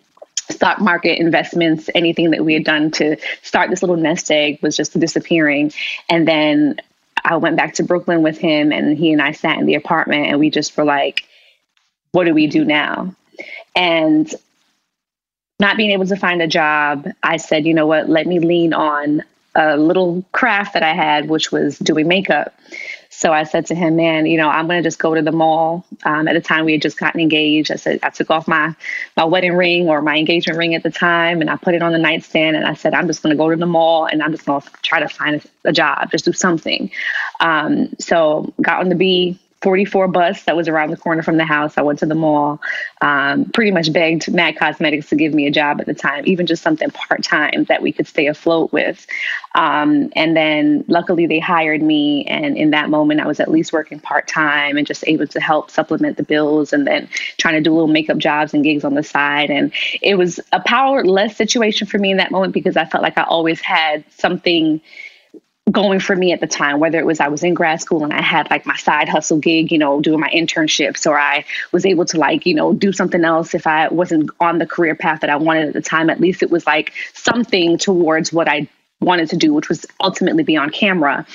stock 0.52 0.80
market 0.80 1.18
investments, 1.18 1.90
anything 1.96 2.30
that 2.30 2.46
we 2.46 2.54
had 2.54 2.64
done 2.64 2.92
to 2.92 3.18
start 3.42 3.72
this 3.72 3.82
little 3.82 3.98
nest 3.98 4.30
egg 4.30 4.60
was 4.62 4.78
just 4.78 5.00
disappearing. 5.00 5.74
And 6.12 6.28
then 6.28 6.80
I 7.26 7.38
went 7.38 7.58
back 7.58 7.74
to 7.76 7.84
Brooklyn 7.84 8.22
with 8.22 8.38
him, 8.38 8.72
and 8.72 8.96
he 8.96 9.14
and 9.14 9.22
I 9.22 9.32
sat 9.32 9.58
in 9.58 9.66
the 9.66 9.74
apartment, 9.74 10.28
and 10.28 10.38
we 10.38 10.52
just 10.52 10.78
were 10.78 10.86
like, 10.86 11.24
what 12.12 12.26
do 12.26 12.36
we 12.36 12.46
do 12.46 12.64
now? 12.66 13.16
And 13.76 14.32
not 15.60 15.78
being 15.78 15.92
able 15.92 16.06
to 16.06 16.16
find 16.16 16.42
a 16.42 16.48
job, 16.48 17.08
I 17.24 17.38
said, 17.38 17.66
you 17.66 17.74
know 17.74 17.88
what, 17.88 18.10
let 18.10 18.28
me 18.28 18.40
lean 18.40 18.74
on 18.74 19.24
a 19.56 19.76
little 19.76 20.24
craft 20.32 20.74
that 20.74 20.84
I 20.84 20.94
had, 20.94 21.30
which 21.30 21.52
was 21.52 21.80
doing 21.80 22.08
makeup. 22.08 22.54
So 23.10 23.34
I 23.34 23.44
said 23.44 23.66
to 23.68 23.76
him, 23.76 23.96
man, 23.96 24.28
you 24.28 24.38
know, 24.38 24.48
I'm 24.48 24.68
going 24.68 24.78
to 24.78 24.88
just 24.88 25.00
go 25.00 25.16
to 25.16 25.22
the 25.24 25.32
mall. 25.32 25.84
Um, 26.04 26.28
at 26.28 26.34
the 26.34 26.42
time 26.42 26.66
we 26.66 26.74
had 26.74 26.84
just 26.84 27.00
gotten 27.00 27.20
engaged. 27.20 27.72
I 27.72 27.76
said, 27.76 28.00
I 28.04 28.12
took 28.12 28.30
off 28.30 28.48
my, 28.48 28.76
my 29.16 29.26
wedding 29.26 29.56
ring 29.56 29.90
or 29.90 30.04
my 30.04 30.16
engagement 30.16 30.60
ring 30.60 30.76
at 30.76 30.84
the 30.84 30.92
time 30.92 31.42
and 31.42 31.50
I 31.50 31.56
put 31.56 31.74
it 31.74 31.82
on 31.82 31.92
the 31.92 31.98
nightstand. 31.98 32.56
And 32.56 32.68
I 32.68 32.76
said, 32.76 32.94
I'm 32.94 33.08
just 33.08 33.24
going 33.24 33.36
to 33.36 33.38
go 33.38 33.50
to 33.50 33.56
the 33.56 33.66
mall 33.66 34.06
and 34.06 34.22
I'm 34.22 34.32
just 34.32 34.46
going 34.46 34.62
to 34.62 34.70
try 34.84 35.00
to 35.00 35.10
find 35.10 35.44
a, 35.66 35.70
a 35.70 35.74
job, 35.74 36.12
just 36.12 36.26
do 36.26 36.34
something. 36.34 36.92
Um, 37.40 37.90
so 37.98 38.54
got 38.62 38.82
on 38.82 38.90
the 38.90 38.96
B, 38.96 39.40
44 39.62 40.08
bus 40.08 40.44
that 40.44 40.56
was 40.56 40.68
around 40.68 40.92
the 40.92 40.98
corner 40.98 41.24
from 41.24 41.38
the 41.38 41.46
house. 41.46 41.78
I 41.78 41.82
went 41.82 42.00
to 42.00 42.06
the 42.06 42.16
mall, 42.16 42.62
um, 43.02 43.46
pretty 43.46 43.72
much 43.72 43.92
begged 43.92 44.32
MAC 44.32 44.58
Cosmetics 44.58 45.10
to 45.10 45.16
give 45.16 45.34
me 45.34 45.48
a 45.48 45.52
job 45.52 45.80
at 45.80 45.88
the 45.88 45.94
time, 45.96 46.24
even 46.28 46.46
just 46.46 46.62
something 46.62 46.90
part 46.92 47.24
time 47.24 47.66
that 47.66 47.82
we 47.82 47.92
could 47.92 48.08
stay 48.08 48.28
afloat 48.28 48.72
with. 48.72 49.08
Um, 49.56 50.12
and 50.16 50.38
then 50.38 50.86
luckily 50.88 51.26
they 51.26 51.40
hired 51.40 51.82
me. 51.82 52.26
And 52.26 52.56
in 52.56 52.70
that 52.72 52.90
moment, 52.90 53.20
I 53.20 53.28
was 53.28 53.40
at 53.40 53.50
least 53.50 53.74
working 53.74 54.00
part 54.00 54.28
time 54.28 54.78
and 54.78 54.86
just 54.86 55.04
able 55.08 55.28
to 55.28 55.40
help 55.40 55.72
supplement 55.72 56.18
the 56.18 56.24
bills 56.24 56.72
and 56.72 56.86
then 56.86 57.10
trying 57.38 57.56
to 57.56 57.62
do 57.62 57.72
little 57.72 57.88
makeup 57.88 58.18
jobs 58.18 58.54
and 58.54 58.64
gigs 58.64 58.84
on 58.84 58.94
the 58.94 59.04
side. 59.04 59.50
And 59.50 59.72
it 60.02 60.16
was 60.16 60.40
a 60.52 60.60
powerless 60.60 61.36
situation 61.36 61.88
for 61.88 61.98
me 61.98 62.12
in 62.12 62.18
that 62.18 62.32
moment 62.32 62.54
because 62.54 62.78
I 62.78 62.86
felt 62.86 63.02
like 63.02 63.18
I 63.18 63.24
always 63.24 63.60
had 63.62 64.04
something 64.12 64.82
going 65.72 66.00
for 66.00 66.16
me 66.16 66.32
at 66.32 66.40
the 66.40 66.48
time, 66.48 66.80
whether 66.80 66.98
it 66.98 67.06
was 67.06 67.20
I 67.20 67.28
was 67.28 67.44
in 67.44 67.54
grad 67.54 67.82
school 67.82 68.04
and 68.04 68.14
I 68.14 68.22
had 68.22 68.50
like 68.50 68.66
my 68.66 68.78
side 68.78 69.10
hustle 69.10 69.38
gig, 69.38 69.72
you 69.72 69.78
know, 69.78 70.00
doing 70.00 70.20
my 70.20 70.30
internships, 70.30 71.06
or 71.06 71.20
I 71.20 71.46
was 71.72 71.86
able 71.86 72.06
to 72.06 72.18
like, 72.18 72.46
you 72.46 72.56
know, 72.56 72.74
do 72.74 72.92
something 72.92 73.24
else 73.24 73.54
if 73.54 73.68
I 73.68 73.90
wasn't 73.90 74.30
on 74.40 74.60
the 74.60 74.66
career 74.66 74.96
path 74.96 75.22
that 75.22 75.30
I 75.30 75.36
wanted 75.36 75.68
at 75.68 75.74
the 75.74 75.82
time. 75.82 76.10
At 76.10 76.22
least 76.22 76.42
it 76.42 76.50
was 76.50 76.66
like 76.66 76.94
something 77.14 77.78
towards 77.78 78.32
what 78.32 78.48
I 78.48 78.68
wanted 79.00 79.30
to 79.30 79.38
do, 79.38 79.54
which 79.54 79.70
was 79.70 79.86
ultimately 80.00 80.44
be 80.44 80.58
on 80.58 80.72
camera. 80.72 81.26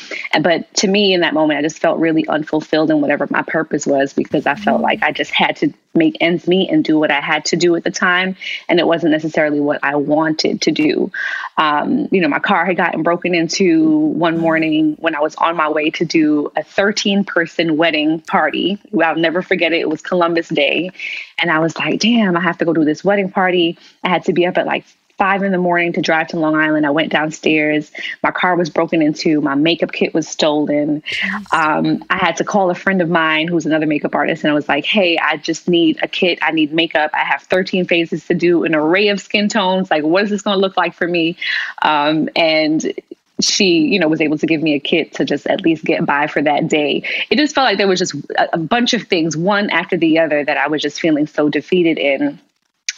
But 0.40 0.72
to 0.76 0.88
me, 0.88 1.14
in 1.14 1.20
that 1.20 1.32
moment, 1.32 1.58
I 1.58 1.62
just 1.62 1.78
felt 1.78 2.00
really 2.00 2.26
unfulfilled 2.26 2.90
in 2.90 3.00
whatever 3.00 3.26
my 3.30 3.42
purpose 3.42 3.86
was 3.86 4.12
because 4.12 4.46
I 4.46 4.56
felt 4.56 4.80
like 4.80 5.02
I 5.02 5.12
just 5.12 5.30
had 5.30 5.56
to 5.56 5.72
make 5.94 6.16
ends 6.20 6.48
meet 6.48 6.70
and 6.70 6.82
do 6.82 6.98
what 6.98 7.10
I 7.10 7.20
had 7.20 7.44
to 7.46 7.56
do 7.56 7.76
at 7.76 7.84
the 7.84 7.90
time. 7.90 8.36
And 8.68 8.80
it 8.80 8.86
wasn't 8.86 9.12
necessarily 9.12 9.60
what 9.60 9.80
I 9.82 9.96
wanted 9.96 10.62
to 10.62 10.70
do. 10.70 11.12
Um, 11.56 12.08
you 12.10 12.20
know, 12.20 12.28
my 12.28 12.38
car 12.38 12.64
had 12.64 12.76
gotten 12.76 13.02
broken 13.02 13.34
into 13.34 13.96
one 13.96 14.38
morning 14.38 14.96
when 14.98 15.14
I 15.14 15.20
was 15.20 15.34
on 15.36 15.56
my 15.56 15.68
way 15.68 15.90
to 15.90 16.04
do 16.04 16.50
a 16.56 16.64
13 16.64 17.24
person 17.24 17.76
wedding 17.76 18.20
party. 18.20 18.80
I'll 19.02 19.16
never 19.16 19.42
forget 19.42 19.72
it. 19.72 19.80
It 19.80 19.88
was 19.90 20.00
Columbus 20.02 20.48
Day. 20.48 20.90
And 21.38 21.50
I 21.50 21.58
was 21.58 21.76
like, 21.76 22.00
damn, 22.00 22.36
I 22.36 22.40
have 22.40 22.58
to 22.58 22.64
go 22.64 22.72
do 22.72 22.84
this 22.84 23.04
wedding 23.04 23.30
party. 23.30 23.78
I 24.02 24.08
had 24.08 24.24
to 24.24 24.32
be 24.32 24.46
up 24.46 24.56
at 24.56 24.66
like 24.66 24.84
five 25.22 25.44
in 25.44 25.52
the 25.52 25.58
morning 25.58 25.92
to 25.92 26.00
drive 26.00 26.26
to 26.26 26.36
Long 26.36 26.56
Island. 26.56 26.84
I 26.84 26.90
went 26.90 27.12
downstairs. 27.12 27.92
My 28.24 28.32
car 28.32 28.56
was 28.56 28.70
broken 28.70 29.00
into. 29.00 29.40
My 29.40 29.54
makeup 29.54 29.92
kit 29.92 30.12
was 30.12 30.26
stolen. 30.26 31.04
Um, 31.52 32.02
I 32.10 32.16
had 32.16 32.38
to 32.38 32.44
call 32.44 32.70
a 32.70 32.74
friend 32.74 33.00
of 33.00 33.08
mine 33.08 33.46
who's 33.46 33.64
another 33.64 33.86
makeup 33.86 34.16
artist, 34.16 34.42
and 34.42 34.50
I 34.50 34.54
was 34.54 34.68
like, 34.68 34.84
"Hey, 34.84 35.18
I 35.18 35.36
just 35.36 35.68
need 35.68 36.00
a 36.02 36.08
kit. 36.08 36.40
I 36.42 36.50
need 36.50 36.72
makeup. 36.72 37.12
I 37.14 37.22
have 37.22 37.42
13 37.42 37.84
phases 37.84 38.26
to 38.26 38.34
do, 38.34 38.64
an 38.64 38.74
array 38.74 39.10
of 39.10 39.20
skin 39.20 39.48
tones. 39.48 39.92
Like, 39.92 40.02
what 40.02 40.24
is 40.24 40.30
this 40.30 40.42
going 40.42 40.56
to 40.56 40.60
look 40.60 40.76
like 40.76 40.92
for 40.92 41.06
me?" 41.06 41.36
Um, 41.80 42.28
and 42.34 42.92
she, 43.40 43.78
you 43.78 44.00
know, 44.00 44.08
was 44.08 44.20
able 44.20 44.38
to 44.38 44.46
give 44.46 44.60
me 44.60 44.74
a 44.74 44.80
kit 44.80 45.14
to 45.14 45.24
just 45.24 45.46
at 45.46 45.60
least 45.60 45.84
get 45.84 46.04
by 46.04 46.26
for 46.26 46.42
that 46.42 46.66
day. 46.66 47.04
It 47.30 47.36
just 47.36 47.54
felt 47.54 47.66
like 47.66 47.78
there 47.78 47.86
was 47.86 48.00
just 48.00 48.14
a, 48.36 48.54
a 48.54 48.58
bunch 48.58 48.92
of 48.92 49.04
things, 49.04 49.36
one 49.36 49.70
after 49.70 49.96
the 49.96 50.18
other, 50.18 50.44
that 50.44 50.56
I 50.56 50.66
was 50.66 50.82
just 50.82 50.98
feeling 50.98 51.28
so 51.28 51.48
defeated 51.48 51.96
in 51.96 52.40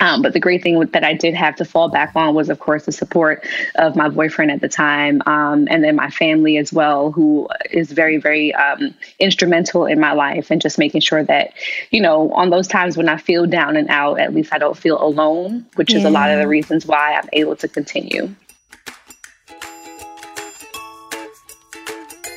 Um, 0.00 0.22
but 0.22 0.32
the 0.32 0.40
great 0.40 0.62
thing 0.62 0.78
that 0.80 1.04
I 1.04 1.14
did 1.14 1.34
have 1.34 1.56
to 1.56 1.64
fall 1.64 1.88
back 1.88 2.14
on 2.14 2.34
was, 2.34 2.48
of 2.48 2.58
course, 2.58 2.84
the 2.84 2.92
support 2.92 3.46
of 3.76 3.96
my 3.96 4.08
boyfriend 4.08 4.50
at 4.50 4.60
the 4.60 4.68
time, 4.68 5.22
um, 5.26 5.66
and 5.70 5.82
then 5.84 5.96
my 5.96 6.10
family 6.10 6.56
as 6.56 6.72
well, 6.72 7.12
who 7.12 7.48
is 7.70 7.92
very, 7.92 8.16
very 8.16 8.54
um, 8.54 8.94
instrumental 9.18 9.86
in 9.86 10.00
my 10.00 10.12
life, 10.12 10.50
and 10.50 10.60
just 10.60 10.78
making 10.78 11.00
sure 11.00 11.22
that, 11.24 11.52
you 11.90 12.00
know, 12.00 12.32
on 12.32 12.50
those 12.50 12.68
times 12.68 12.96
when 12.96 13.08
I 13.08 13.16
feel 13.16 13.46
down 13.46 13.76
and 13.76 13.88
out, 13.88 14.20
at 14.20 14.34
least 14.34 14.52
I 14.52 14.58
don't 14.58 14.76
feel 14.76 15.02
alone, 15.02 15.66
which 15.76 15.92
yeah. 15.92 15.98
is 15.98 16.04
a 16.04 16.10
lot 16.10 16.30
of 16.30 16.38
the 16.38 16.48
reasons 16.48 16.86
why 16.86 17.14
I'm 17.14 17.28
able 17.32 17.56
to 17.56 17.68
continue. 17.68 18.34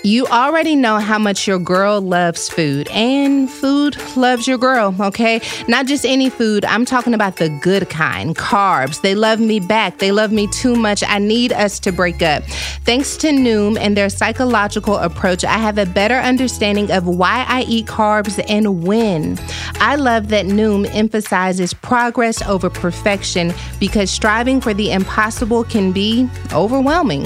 You 0.04 0.28
already 0.28 0.76
know 0.76 1.00
how 1.00 1.18
much 1.18 1.48
your 1.48 1.58
girl 1.58 2.00
loves 2.00 2.48
food, 2.48 2.88
and 2.90 3.50
food 3.50 3.98
loves 4.16 4.48
your 4.48 4.60
girl, 4.60 4.96
okay? 5.02 5.42
Not 5.68 5.88
just 5.88 6.06
any 6.06 6.30
food, 6.30 6.64
I'm 6.64 6.86
talking 6.86 7.16
about 7.16 7.38
the 7.38 7.50
good 7.50 7.90
kind, 7.90 8.36
carbs. 8.36 9.02
They 9.02 9.16
love 9.16 9.40
me 9.40 9.60
back. 9.60 9.98
They 9.98 10.12
love 10.12 10.32
me 10.32 10.48
too 10.48 10.76
much. 10.76 11.04
I 11.06 11.18
need 11.18 11.52
us 11.52 11.80
to 11.80 11.92
break 11.92 12.22
up. 12.22 12.44
Thanks 12.86 13.18
to 13.18 13.30
Noom 13.30 13.78
and 13.78 13.98
their 13.98 14.08
psychological 14.08 14.98
approach, 14.98 15.44
I 15.44 15.58
have 15.58 15.80
a 15.80 15.86
better 15.86 16.16
understanding 16.16 16.92
of 16.92 17.08
why 17.08 17.46
I 17.48 17.64
eat 17.64 17.88
carbs 17.88 18.42
and 18.48 18.84
when. 18.84 19.38
I 19.80 19.96
love 19.96 20.30
that 20.30 20.46
Noom 20.46 20.88
emphasizes 20.94 21.74
progress 21.74 22.42
over 22.44 22.70
perfection 22.70 23.52
because 23.80 24.12
striving 24.12 24.62
for 24.62 24.76
the 24.76 24.92
impossible 24.92 25.64
can 25.64 25.92
be 25.92 26.30
overwhelming. 26.54 27.24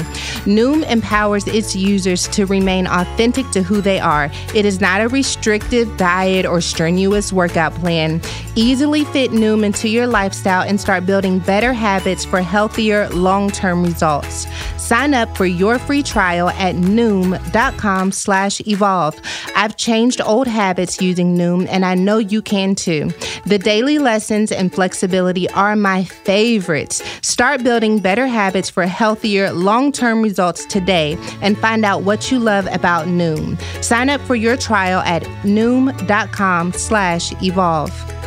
Noom 0.47 0.89
empowers 0.89 1.45
its 1.47 1.75
users 1.75 2.27
to 2.29 2.45
remain 2.45 2.60
remain 2.61 2.85
authentic 2.85 3.49
to 3.49 3.63
who 3.63 3.81
they 3.81 3.99
are. 3.99 4.29
It 4.53 4.65
is 4.65 4.79
not 4.79 5.01
a 5.01 5.07
restrictive 5.07 5.97
diet 5.97 6.45
or 6.45 6.61
strenuous 6.61 7.33
workout 7.33 7.73
plan. 7.73 8.21
Easily 8.55 9.03
fit 9.05 9.31
Noom 9.31 9.63
into 9.63 9.87
your 9.87 10.05
lifestyle 10.05 10.61
and 10.61 10.79
start 10.79 11.05
building 11.07 11.39
better 11.39 11.73
habits 11.73 12.23
for 12.23 12.41
healthier 12.41 13.09
long 13.09 13.49
term 13.49 13.83
results. 13.83 14.45
Sign 14.77 15.13
up 15.13 15.35
for 15.37 15.45
your 15.45 15.79
free 15.79 16.03
trial 16.03 16.49
at 16.49 16.75
noom.com 16.75 18.11
slash 18.11 18.61
evolve. 18.67 19.19
I've 19.55 19.77
changed 19.77 20.21
old 20.21 20.47
habits 20.47 21.01
using 21.01 21.37
Noom, 21.37 21.65
and 21.69 21.85
I 21.85 21.95
know 21.95 22.17
you 22.17 22.41
can 22.41 22.75
too. 22.75 23.09
The 23.45 23.57
daily 23.57 23.99
lessons 23.99 24.51
and 24.51 24.73
flexibility 24.73 25.49
are 25.51 25.75
my 25.75 26.03
favorites. 26.03 27.01
Start 27.21 27.63
building 27.63 27.99
better 27.99 28.27
habits 28.27 28.69
for 28.69 28.85
healthier 28.85 29.51
long 29.53 29.91
term 29.91 30.21
results 30.21 30.65
today 30.65 31.17
and 31.41 31.57
find 31.57 31.85
out 31.85 32.03
what 32.03 32.29
you 32.29 32.37
love 32.39 32.50
love 32.51 32.67
about 32.73 33.07
Noom. 33.07 33.57
Sign 33.81 34.09
up 34.09 34.21
for 34.21 34.35
your 34.35 34.57
trial 34.57 34.99
at 35.01 35.23
noom.com 35.43 36.73
slash 36.73 37.31
evolve. 37.41 38.20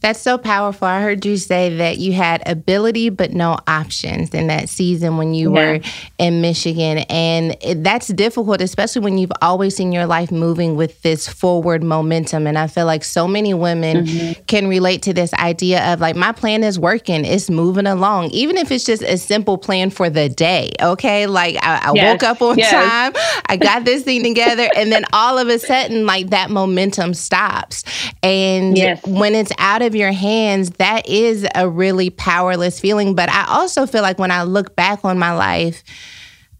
That's 0.00 0.20
so 0.20 0.38
powerful. 0.38 0.86
I 0.86 1.02
heard 1.02 1.26
you 1.26 1.36
say 1.36 1.76
that 1.76 1.98
you 1.98 2.12
had 2.12 2.42
ability 2.46 3.08
but 3.08 3.32
no 3.32 3.58
options 3.66 4.30
in 4.30 4.46
that 4.46 4.68
season 4.68 5.16
when 5.16 5.34
you 5.34 5.54
yeah. 5.54 5.72
were 5.72 5.80
in 6.18 6.40
Michigan. 6.40 6.98
And 7.08 7.56
that's 7.84 8.08
difficult, 8.08 8.60
especially 8.60 9.02
when 9.02 9.18
you've 9.18 9.32
always 9.42 9.74
seen 9.74 9.90
your 9.90 10.06
life 10.06 10.30
moving 10.30 10.76
with 10.76 11.02
this 11.02 11.28
forward 11.28 11.82
momentum. 11.82 12.46
And 12.46 12.56
I 12.56 12.68
feel 12.68 12.86
like 12.86 13.02
so 13.02 13.26
many 13.26 13.54
women 13.54 14.06
mm-hmm. 14.06 14.42
can 14.44 14.68
relate 14.68 15.02
to 15.02 15.12
this 15.12 15.34
idea 15.34 15.92
of 15.92 16.00
like, 16.00 16.14
my 16.14 16.30
plan 16.32 16.62
is 16.62 16.78
working, 16.78 17.24
it's 17.24 17.50
moving 17.50 17.86
along, 17.86 18.26
even 18.30 18.56
if 18.56 18.70
it's 18.70 18.84
just 18.84 19.02
a 19.02 19.18
simple 19.18 19.58
plan 19.58 19.90
for 19.90 20.08
the 20.08 20.28
day. 20.28 20.70
Okay. 20.80 21.26
Like, 21.26 21.56
I, 21.56 21.88
I 21.88 21.92
yes. 21.94 22.12
woke 22.12 22.22
up 22.22 22.42
on 22.42 22.58
yes. 22.58 22.70
time, 22.70 23.12
I 23.46 23.56
got 23.60 23.84
this 23.84 24.04
thing 24.04 24.22
together, 24.22 24.68
and 24.76 24.92
then 24.92 25.04
all 25.12 25.38
of 25.38 25.48
a 25.48 25.58
sudden, 25.58 26.06
like, 26.06 26.30
that 26.30 26.50
momentum 26.50 27.14
stops. 27.14 27.84
And 28.22 28.76
yes. 28.76 29.04
when 29.06 29.34
it's 29.34 29.52
out 29.58 29.82
of 29.82 29.87
of 29.88 29.96
your 29.96 30.12
hands, 30.12 30.70
that 30.78 31.08
is 31.08 31.44
a 31.56 31.68
really 31.68 32.10
powerless 32.10 32.78
feeling. 32.78 33.16
But 33.16 33.28
I 33.28 33.46
also 33.48 33.86
feel 33.86 34.02
like 34.02 34.20
when 34.20 34.30
I 34.30 34.44
look 34.44 34.76
back 34.76 35.04
on 35.04 35.18
my 35.18 35.32
life, 35.32 35.82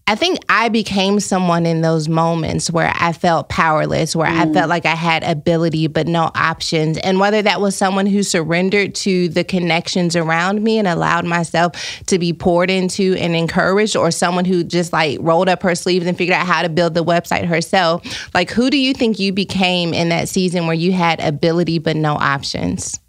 I 0.07 0.15
think 0.15 0.39
I 0.49 0.69
became 0.69 1.19
someone 1.19 1.67
in 1.67 1.81
those 1.81 2.09
moments 2.09 2.71
where 2.71 2.91
I 2.95 3.13
felt 3.13 3.47
powerless, 3.47 4.15
where 4.15 4.27
mm. 4.27 4.39
I 4.39 4.51
felt 4.51 4.67
like 4.67 4.87
I 4.87 4.95
had 4.95 5.21
ability 5.21 5.85
but 5.85 6.07
no 6.07 6.31
options. 6.33 6.97
And 6.97 7.19
whether 7.19 7.43
that 7.43 7.61
was 7.61 7.75
someone 7.75 8.07
who 8.07 8.23
surrendered 8.23 8.95
to 8.95 9.29
the 9.29 9.43
connections 9.43 10.15
around 10.15 10.63
me 10.63 10.79
and 10.79 10.87
allowed 10.87 11.25
myself 11.25 11.73
to 12.07 12.17
be 12.17 12.33
poured 12.33 12.71
into 12.71 13.15
and 13.19 13.35
encouraged, 13.35 13.95
or 13.95 14.09
someone 14.09 14.45
who 14.45 14.63
just 14.63 14.91
like 14.91 15.19
rolled 15.21 15.47
up 15.47 15.61
her 15.61 15.75
sleeves 15.75 16.07
and 16.07 16.17
figured 16.17 16.35
out 16.35 16.47
how 16.47 16.63
to 16.63 16.69
build 16.69 16.95
the 16.95 17.05
website 17.05 17.45
herself. 17.45 18.33
Like, 18.33 18.49
who 18.49 18.71
do 18.71 18.77
you 18.77 18.95
think 18.95 19.19
you 19.19 19.31
became 19.31 19.93
in 19.93 20.09
that 20.09 20.27
season 20.27 20.65
where 20.65 20.73
you 20.73 20.91
had 20.91 21.19
ability 21.19 21.77
but 21.77 21.95
no 21.95 22.15
options? 22.15 22.99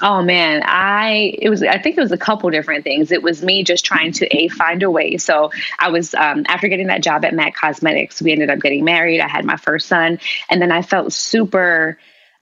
Oh 0.00 0.22
man, 0.22 0.62
I 0.64 1.34
it 1.38 1.48
was 1.48 1.62
I 1.62 1.78
think 1.78 1.96
it 1.96 2.00
was 2.00 2.12
a 2.12 2.18
couple 2.18 2.50
different 2.50 2.84
things. 2.84 3.12
It 3.12 3.22
was 3.22 3.42
me 3.42 3.64
just 3.64 3.84
trying 3.84 4.12
to 4.12 4.36
a 4.36 4.48
find 4.48 4.82
a 4.82 4.90
way. 4.90 5.16
So 5.16 5.50
I 5.78 5.88
was 5.88 6.14
um, 6.14 6.44
after 6.48 6.68
getting 6.68 6.88
that 6.88 7.02
job 7.02 7.24
at 7.24 7.34
MAC 7.34 7.54
Cosmetics, 7.54 8.20
we 8.20 8.32
ended 8.32 8.50
up 8.50 8.60
getting 8.60 8.84
married. 8.84 9.20
I 9.20 9.28
had 9.28 9.44
my 9.44 9.56
first 9.56 9.88
son, 9.88 10.18
and 10.50 10.60
then 10.60 10.70
I 10.70 10.82
felt 10.82 11.12
super 11.14 11.98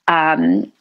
um, 0.09 0.73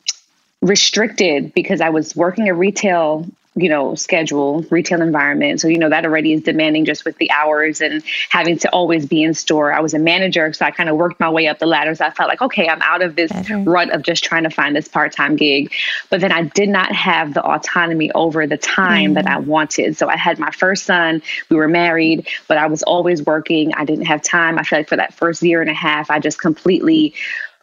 restricted 0.62 1.53
because 1.53 1.79
I 1.79 1.89
was 1.89 2.15
working 2.15 2.49
a 2.49 2.53
retail 2.55 3.27
you 3.55 3.69
know 3.69 3.95
schedule 3.95 4.65
retail 4.69 5.01
environment. 5.01 5.61
So 5.61 5.67
you 5.67 5.77
know 5.77 5.89
that 5.89 6.05
already 6.05 6.33
is 6.33 6.41
demanding 6.41 6.85
just 6.85 7.05
with 7.05 7.17
the 7.17 7.29
hours 7.31 7.81
and 7.81 8.03
having 8.29 8.57
to 8.59 8.69
always 8.69 9.05
be 9.05 9.23
in 9.23 9.33
store. 9.33 9.71
I 9.71 9.79
was 9.79 9.93
a 9.93 9.99
manager 9.99 10.51
so 10.53 10.65
i 10.65 10.71
kind 10.71 10.89
of 10.89 10.97
worked 10.97 11.19
my 11.19 11.29
way 11.29 11.47
up 11.47 11.59
the 11.59 11.65
ladder. 11.65 11.93
So 11.95 12.05
i 12.05 12.11
felt 12.11 12.29
like 12.29 12.41
okay 12.41 12.67
i'm 12.67 12.81
out 12.81 13.01
of 13.01 13.15
this 13.15 13.31
Better. 13.31 13.59
rut 13.59 13.91
of 13.91 14.01
just 14.01 14.23
trying 14.23 14.43
to 14.43 14.49
find 14.49 14.75
this 14.75 14.87
part-time 14.87 15.35
gig. 15.35 15.71
But 16.09 16.21
then 16.21 16.31
i 16.31 16.43
did 16.43 16.69
not 16.69 16.91
have 16.93 17.33
the 17.33 17.43
autonomy 17.43 18.11
over 18.13 18.47
the 18.47 18.57
time 18.57 19.11
mm. 19.11 19.15
that 19.15 19.27
i 19.27 19.37
wanted. 19.37 19.97
So 19.97 20.09
i 20.09 20.17
had 20.17 20.39
my 20.39 20.51
first 20.51 20.85
son. 20.85 21.21
We 21.49 21.55
were 21.55 21.67
married 21.67 22.27
but 22.47 22.57
i 22.57 22.67
was 22.67 22.83
always 22.83 23.23
working. 23.23 23.73
I 23.75 23.85
didn't 23.85 24.05
have 24.05 24.21
time. 24.23 24.57
I 24.57 24.63
feel 24.63 24.79
like 24.79 24.89
for 24.89 24.97
that 24.97 25.13
first 25.13 25.41
year 25.43 25.61
and 25.61 25.69
a 25.69 25.73
half 25.73 26.09
i 26.09 26.19
just 26.19 26.39
completely 26.39 27.13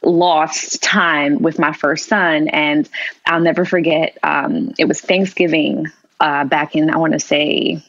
lost 0.02 0.82
time 0.82 1.40
with 1.40 1.58
my 1.58 1.72
first 1.72 2.08
son. 2.08 2.48
And 2.48 2.88
I'll 3.26 3.40
never 3.40 3.64
forget, 3.64 4.16
um, 4.22 4.72
it 4.78 4.86
was 4.86 5.00
Thanksgiving 5.00 5.86
uh, 6.18 6.44
back 6.44 6.76
in, 6.76 6.90
I 6.90 6.96
want 6.96 7.12
to 7.12 7.20
say, 7.20 7.82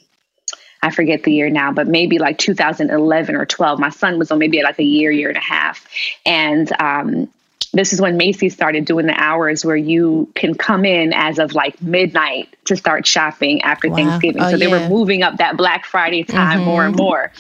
I 0.84 0.89
forget 0.89 1.24
the 1.24 1.32
year 1.32 1.50
now, 1.50 1.71
but 1.71 1.88
maybe 1.88 2.17
like 2.17 2.38
2011 2.38 3.36
or 3.36 3.45
12. 3.45 3.80
My 3.80 3.89
son 3.89 4.17
was 4.17 4.32
on 4.32 4.39
maybe 4.39 4.62
like 4.63 4.80
a 4.80 4.84
year, 4.84 5.12
year 5.12 5.30
and 5.30 5.38
a 5.38 5.41
half. 5.41 5.88
And 6.26 6.71
um, 6.82 7.30
this 7.74 7.93
is 7.93 8.02
when 8.02 8.17
Macy's 8.17 8.54
started 8.54 8.86
doing 8.86 9.06
the 9.06 9.13
hours 9.13 9.63
where 9.63 9.76
you 9.76 10.32
can 10.36 10.56
come 10.56 10.84
in 10.84 11.13
as 11.13 11.39
of 11.39 11.54
like 11.54 11.82
midnight 11.82 12.50
to 12.65 12.76
start 12.76 13.06
shopping 13.06 13.62
after 13.62 13.89
wow. 13.89 13.95
Thanksgiving. 13.95 14.41
Oh, 14.41 14.52
so 14.52 14.58
they 14.58 14.69
yeah. 14.69 14.84
were 14.84 14.89
moving 14.89 15.21
up 15.21 15.38
that 15.38 15.56
Black 15.56 15.86
Friday 15.86 16.24
time 16.24 16.60
mm-hmm. 16.60 16.69
more 16.69 16.86
and 16.86 16.95
more. 16.95 17.32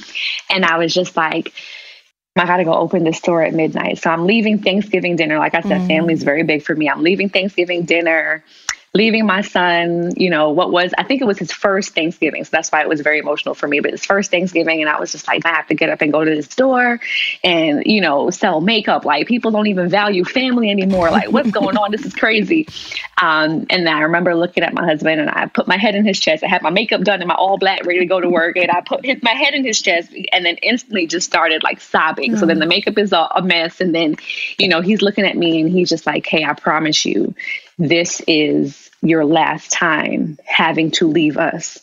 And 0.49 0.63
I 0.63 0.77
was 0.77 0.93
just 0.93 1.17
like, 1.17 1.51
I 2.37 2.45
got 2.45 2.57
to 2.57 2.63
go 2.63 2.73
open 2.73 3.03
the 3.03 3.11
store 3.11 3.43
at 3.43 3.53
midnight. 3.53 3.97
So 3.97 4.09
I'm 4.09 4.25
leaving 4.25 4.59
Thanksgiving 4.59 5.17
dinner. 5.17 5.37
Like 5.37 5.53
I 5.53 5.61
said, 5.61 5.81
mm. 5.81 5.87
family 5.87 6.13
is 6.13 6.23
very 6.23 6.43
big 6.43 6.63
for 6.63 6.73
me. 6.73 6.89
I'm 6.89 7.03
leaving 7.03 7.29
Thanksgiving 7.29 7.83
dinner 7.83 8.43
leaving 8.93 9.25
my 9.25 9.39
son, 9.39 10.11
you 10.17 10.29
know, 10.29 10.49
what 10.49 10.69
was, 10.69 10.93
I 10.97 11.03
think 11.03 11.21
it 11.21 11.25
was 11.25 11.39
his 11.39 11.51
first 11.51 11.95
Thanksgiving. 11.95 12.43
So 12.43 12.49
that's 12.51 12.69
why 12.71 12.81
it 12.81 12.89
was 12.89 12.99
very 12.99 13.19
emotional 13.19 13.55
for 13.55 13.65
me. 13.65 13.79
But 13.79 13.91
his 13.91 14.03
first 14.03 14.31
Thanksgiving, 14.31 14.81
and 14.81 14.89
I 14.89 14.99
was 14.99 15.13
just 15.13 15.27
like, 15.27 15.45
I 15.45 15.49
have 15.49 15.67
to 15.67 15.75
get 15.75 15.89
up 15.89 16.01
and 16.01 16.11
go 16.11 16.25
to 16.25 16.35
the 16.35 16.43
store 16.43 16.99
and, 17.41 17.83
you 17.85 18.01
know, 18.01 18.29
sell 18.31 18.59
makeup. 18.59 19.05
Like, 19.05 19.27
people 19.27 19.51
don't 19.51 19.67
even 19.67 19.87
value 19.87 20.25
family 20.25 20.69
anymore. 20.69 21.09
Like, 21.09 21.31
what's 21.31 21.51
going 21.51 21.77
on? 21.77 21.91
This 21.91 22.05
is 22.05 22.13
crazy. 22.13 22.67
Um, 23.21 23.65
and 23.69 23.87
I 23.87 24.01
remember 24.01 24.35
looking 24.35 24.63
at 24.63 24.73
my 24.73 24.83
husband 24.83 25.21
and 25.21 25.29
I 25.29 25.45
put 25.45 25.69
my 25.69 25.77
head 25.77 25.95
in 25.95 26.05
his 26.05 26.19
chest. 26.19 26.43
I 26.43 26.47
had 26.47 26.61
my 26.61 26.69
makeup 26.69 27.01
done 27.01 27.21
and 27.21 27.29
my 27.29 27.35
all 27.35 27.57
black, 27.57 27.85
ready 27.85 27.99
to 27.99 28.05
go 28.05 28.19
to 28.19 28.29
work. 28.29 28.57
And 28.57 28.69
I 28.69 28.81
put 28.81 29.05
his, 29.05 29.23
my 29.23 29.31
head 29.31 29.53
in 29.53 29.63
his 29.63 29.81
chest 29.81 30.13
and 30.33 30.43
then 30.43 30.57
instantly 30.57 31.07
just 31.07 31.27
started 31.27 31.63
like 31.63 31.79
sobbing. 31.79 32.33
Mm. 32.33 32.39
So 32.39 32.45
then 32.45 32.59
the 32.59 32.65
makeup 32.65 32.97
is 32.97 33.13
a, 33.13 33.27
a 33.35 33.41
mess. 33.41 33.79
And 33.79 33.95
then, 33.95 34.17
you 34.57 34.67
know, 34.67 34.81
he's 34.81 35.01
looking 35.01 35.25
at 35.25 35.37
me 35.37 35.61
and 35.61 35.69
he's 35.69 35.87
just 35.87 36.05
like, 36.05 36.25
hey, 36.25 36.43
I 36.43 36.53
promise 36.53 37.05
you, 37.05 37.35
this 37.81 38.21
is 38.27 38.91
your 39.01 39.25
last 39.25 39.71
time 39.71 40.37
having 40.45 40.91
to 40.91 41.07
leave 41.07 41.37
us 41.37 41.79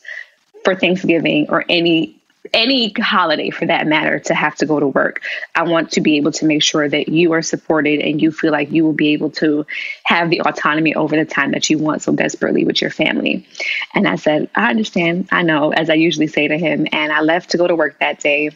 for 0.64 0.76
Thanksgiving 0.76 1.46
or 1.50 1.64
any 1.68 2.14
any 2.54 2.92
holiday 2.92 3.50
for 3.50 3.66
that 3.66 3.86
matter 3.86 4.18
to 4.20 4.34
have 4.34 4.54
to 4.54 4.64
go 4.64 4.80
to 4.80 4.86
work. 4.86 5.20
I 5.54 5.64
want 5.64 5.90
to 5.92 6.00
be 6.00 6.16
able 6.16 6.32
to 6.32 6.46
make 6.46 6.62
sure 6.62 6.88
that 6.88 7.08
you 7.08 7.32
are 7.32 7.42
supported 7.42 8.00
and 8.00 8.22
you 8.22 8.32
feel 8.32 8.52
like 8.52 8.70
you 8.70 8.84
will 8.84 8.94
be 8.94 9.08
able 9.08 9.30
to 9.32 9.66
have 10.04 10.30
the 10.30 10.40
autonomy 10.40 10.94
over 10.94 11.14
the 11.14 11.26
time 11.26 11.50
that 11.50 11.68
you 11.68 11.76
want 11.76 12.00
so 12.00 12.12
desperately 12.12 12.64
with 12.64 12.80
your 12.80 12.90
family. 12.90 13.46
And 13.92 14.08
I 14.08 14.16
said, 14.16 14.48
I 14.54 14.70
understand. 14.70 15.28
I 15.30 15.42
know, 15.42 15.72
as 15.72 15.90
I 15.90 15.94
usually 15.94 16.28
say 16.28 16.48
to 16.48 16.56
him. 16.56 16.86
And 16.90 17.12
I 17.12 17.20
left 17.20 17.50
to 17.50 17.58
go 17.58 17.66
to 17.66 17.76
work 17.76 17.98
that 17.98 18.20
day 18.20 18.50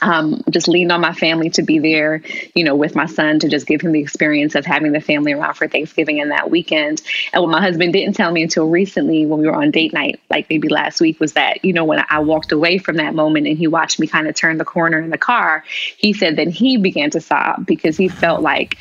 um, 0.00 0.42
just 0.50 0.68
leaned 0.68 0.92
on 0.92 1.00
my 1.00 1.12
family 1.12 1.50
to 1.50 1.62
be 1.62 1.78
there, 1.78 2.22
you 2.54 2.64
know, 2.64 2.74
with 2.74 2.94
my 2.94 3.06
son 3.06 3.38
to 3.40 3.48
just 3.48 3.66
give 3.66 3.80
him 3.80 3.92
the 3.92 4.00
experience 4.00 4.54
of 4.54 4.64
having 4.64 4.92
the 4.92 5.00
family 5.00 5.32
around 5.32 5.54
for 5.54 5.68
Thanksgiving 5.68 6.20
and 6.20 6.30
that 6.30 6.50
weekend. 6.50 7.02
And 7.32 7.42
what 7.42 7.50
my 7.50 7.60
husband 7.60 7.92
didn't 7.92 8.14
tell 8.14 8.30
me 8.30 8.42
until 8.42 8.68
recently 8.68 9.26
when 9.26 9.40
we 9.40 9.46
were 9.46 9.54
on 9.54 9.70
date 9.70 9.92
night, 9.92 10.20
like 10.30 10.48
maybe 10.50 10.68
last 10.68 11.00
week, 11.00 11.20
was 11.20 11.32
that, 11.34 11.64
you 11.64 11.72
know, 11.72 11.84
when 11.84 12.04
I 12.08 12.20
walked 12.20 12.52
away 12.52 12.78
from 12.78 12.96
that 12.96 13.14
moment 13.14 13.46
and 13.46 13.58
he 13.58 13.66
watched 13.66 13.98
me 13.98 14.06
kind 14.06 14.28
of 14.28 14.34
turn 14.34 14.58
the 14.58 14.64
corner 14.64 15.00
in 15.00 15.10
the 15.10 15.18
car, 15.18 15.64
he 15.96 16.12
said 16.12 16.36
that 16.36 16.48
he 16.48 16.76
began 16.76 17.10
to 17.10 17.20
sob 17.20 17.66
because 17.66 17.96
he 17.96 18.08
felt 18.08 18.42
like, 18.42 18.78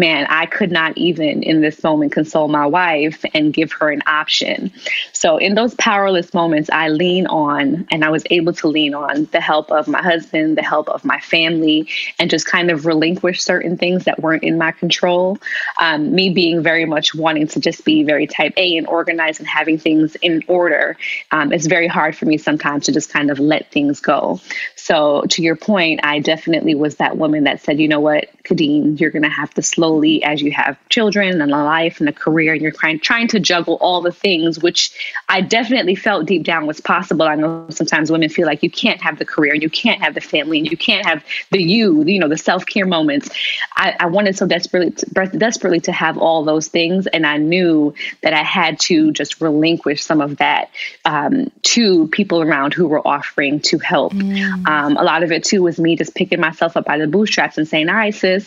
man, 0.00 0.26
I 0.28 0.46
could 0.46 0.72
not 0.72 0.96
even 0.98 1.44
in 1.44 1.60
this 1.60 1.84
moment 1.84 2.10
console 2.10 2.48
my 2.48 2.66
wife 2.66 3.24
and 3.34 3.52
give 3.52 3.70
her 3.72 3.90
an 3.90 4.02
option. 4.06 4.72
So, 5.12 5.36
in 5.36 5.54
those 5.54 5.74
powerless 5.74 6.34
moments, 6.34 6.70
I 6.72 6.88
lean 6.88 7.26
on 7.26 7.86
and 7.92 8.04
I 8.04 8.10
was 8.10 8.24
able 8.30 8.54
to 8.54 8.68
lean 8.68 8.94
on 8.94 9.26
the 9.26 9.40
help 9.40 9.70
of 9.70 9.86
my 9.86 10.02
husband, 10.02 10.56
the 10.56 10.62
help 10.62 10.88
of 10.88 11.04
my 11.04 11.20
family, 11.20 11.88
and 12.18 12.30
just 12.30 12.46
kind 12.46 12.70
of 12.70 12.86
relinquish 12.86 13.42
certain 13.42 13.76
things 13.76 14.04
that 14.06 14.20
weren't 14.20 14.42
in 14.42 14.58
my 14.58 14.72
control. 14.72 15.38
Um, 15.78 16.14
me 16.14 16.30
being 16.30 16.62
very 16.62 16.86
much 16.86 17.14
wanting 17.14 17.46
to 17.48 17.60
just 17.60 17.84
be 17.84 18.02
very 18.02 18.26
type 18.26 18.54
A 18.56 18.76
and 18.76 18.86
organized 18.86 19.38
and 19.38 19.48
having 19.48 19.78
things 19.78 20.16
in 20.16 20.42
order, 20.48 20.96
um, 21.30 21.52
it's 21.52 21.66
very 21.66 21.86
hard 21.86 22.16
for 22.16 22.24
me 22.24 22.38
sometimes 22.38 22.86
to 22.86 22.92
just 22.92 23.12
kind 23.12 23.30
of 23.30 23.38
let 23.38 23.70
things 23.70 24.00
go. 24.00 24.40
So, 24.76 25.22
to 25.28 25.42
your 25.42 25.56
point, 25.56 26.00
I 26.02 26.20
definitely 26.20 26.74
was 26.74 26.96
that 26.96 27.18
woman 27.18 27.44
that 27.44 27.60
said, 27.60 27.78
you 27.78 27.86
know 27.86 28.00
what, 28.00 28.30
Khadeen, 28.50 28.98
you're 28.98 29.10
going 29.10 29.22
to 29.22 29.28
have 29.28 29.54
to 29.54 29.62
slowly, 29.62 30.22
as 30.24 30.42
you 30.42 30.50
have 30.52 30.76
children 30.88 31.40
and 31.40 31.52
a 31.52 31.56
life 31.56 32.00
and 32.00 32.08
a 32.08 32.12
career, 32.12 32.52
and 32.52 32.60
you're 32.60 32.72
trying, 32.72 32.98
trying 32.98 33.28
to 33.28 33.40
juggle 33.40 33.78
all 33.80 34.00
the 34.00 34.12
things, 34.12 34.58
which 34.58 34.90
I 35.28 35.40
definitely 35.40 35.94
felt 35.94 36.26
deep 36.26 36.42
down 36.42 36.66
was 36.66 36.80
possible. 36.80 37.26
I 37.26 37.36
know 37.36 37.66
sometimes 37.70 38.10
women 38.10 38.28
feel 38.28 38.46
like 38.46 38.62
you 38.62 38.70
can't 38.70 39.00
have 39.02 39.18
the 39.18 39.24
career 39.24 39.54
and 39.54 39.62
you 39.62 39.70
can't 39.70 40.02
have 40.02 40.14
the 40.14 40.20
family 40.20 40.58
and 40.58 40.70
you 40.70 40.76
can't 40.76 41.06
have 41.06 41.24
the 41.50 41.62
you, 41.62 42.02
you 42.04 42.18
know, 42.18 42.28
the 42.28 42.38
self 42.38 42.66
care 42.66 42.86
moments. 42.86 43.30
I, 43.76 43.96
I, 44.00 44.06
wanted 44.06 44.36
so 44.36 44.46
desperately, 44.46 44.90
to, 44.90 45.38
desperately 45.38 45.80
to 45.80 45.92
have 45.92 46.18
all 46.18 46.44
those 46.44 46.68
things. 46.68 47.06
And 47.06 47.26
I 47.26 47.36
knew 47.36 47.94
that 48.22 48.34
I 48.34 48.42
had 48.42 48.80
to 48.80 49.12
just 49.12 49.40
relinquish 49.40 50.02
some 50.02 50.20
of 50.20 50.38
that 50.38 50.70
um, 51.04 51.50
to 51.62 52.08
people 52.08 52.42
around 52.42 52.74
who 52.74 52.88
were 52.88 53.06
offering 53.06 53.60
to 53.60 53.78
help. 53.78 54.12
Mm. 54.12 54.66
Um, 54.66 54.96
a 54.96 55.04
lot 55.04 55.22
of 55.22 55.30
it 55.30 55.44
too 55.44 55.62
was 55.62 55.78
me 55.78 55.96
just 55.96 56.14
picking 56.14 56.40
myself 56.40 56.76
up 56.76 56.84
by 56.84 56.98
the 56.98 57.06
bootstraps 57.06 57.58
and 57.58 57.68
saying, 57.68 57.88
all 57.88 57.94
right, 57.94 58.14
sis, 58.14 58.39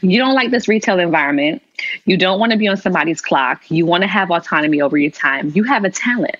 you 0.00 0.18
don't 0.18 0.34
like 0.34 0.50
this 0.50 0.68
retail 0.68 0.98
environment. 0.98 1.62
You 2.04 2.16
don't 2.16 2.40
want 2.40 2.52
to 2.52 2.58
be 2.58 2.68
on 2.68 2.76
somebody's 2.76 3.20
clock. 3.20 3.70
You 3.70 3.86
want 3.86 4.02
to 4.02 4.08
have 4.08 4.30
autonomy 4.30 4.80
over 4.80 4.96
your 4.96 5.10
time. 5.10 5.52
You 5.54 5.64
have 5.64 5.84
a 5.84 5.90
talent. 5.90 6.36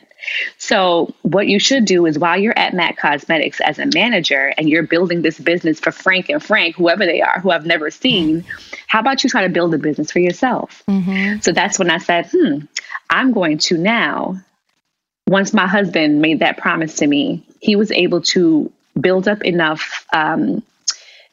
So, 0.59 1.15
what 1.23 1.47
you 1.47 1.59
should 1.59 1.85
do 1.85 2.07
is 2.07 2.19
while 2.19 2.39
you're 2.39 2.59
at 2.59 2.75
MAC 2.75 2.99
Cosmetics 2.99 3.61
as 3.61 3.79
a 3.79 3.87
manager 3.95 4.53
and 4.59 4.69
you're 4.69 4.83
building 4.83 5.23
this 5.23 5.39
business 5.39 5.79
for 5.79 5.93
Frank 5.93 6.29
and 6.29 6.43
Frank, 6.43 6.77
whoever 6.77 7.07
they 7.07 7.23
are, 7.23 7.41
who 7.41 7.51
I've 7.51 7.67
never 7.67 7.91
seen, 7.91 8.45
how 8.89 9.01
about 9.01 9.23
you 9.23 9.31
try 9.31 9.43
to 9.43 9.49
build 9.49 9.75
a 9.75 9.79
business 9.79 10.11
for 10.11 10.19
yourself? 10.19 10.83
Mm-hmm. 10.89 11.41
So, 11.41 11.53
that's 11.53 11.79
when 11.79 11.91
I 11.91 11.99
said, 11.99 12.29
hmm, 12.33 12.59
I'm 13.09 13.33
going 13.33 13.59
to 13.59 13.79
now, 13.79 14.41
once 15.29 15.53
my 15.55 15.67
husband 15.67 16.21
made 16.21 16.41
that 16.41 16.59
promise 16.59 16.97
to 16.97 17.07
me, 17.07 17.47
he 17.61 17.77
was 17.77 17.93
able 17.93 18.23
to 18.23 18.73
build 19.01 19.29
up 19.29 19.45
enough. 19.45 20.07
Um, 20.13 20.63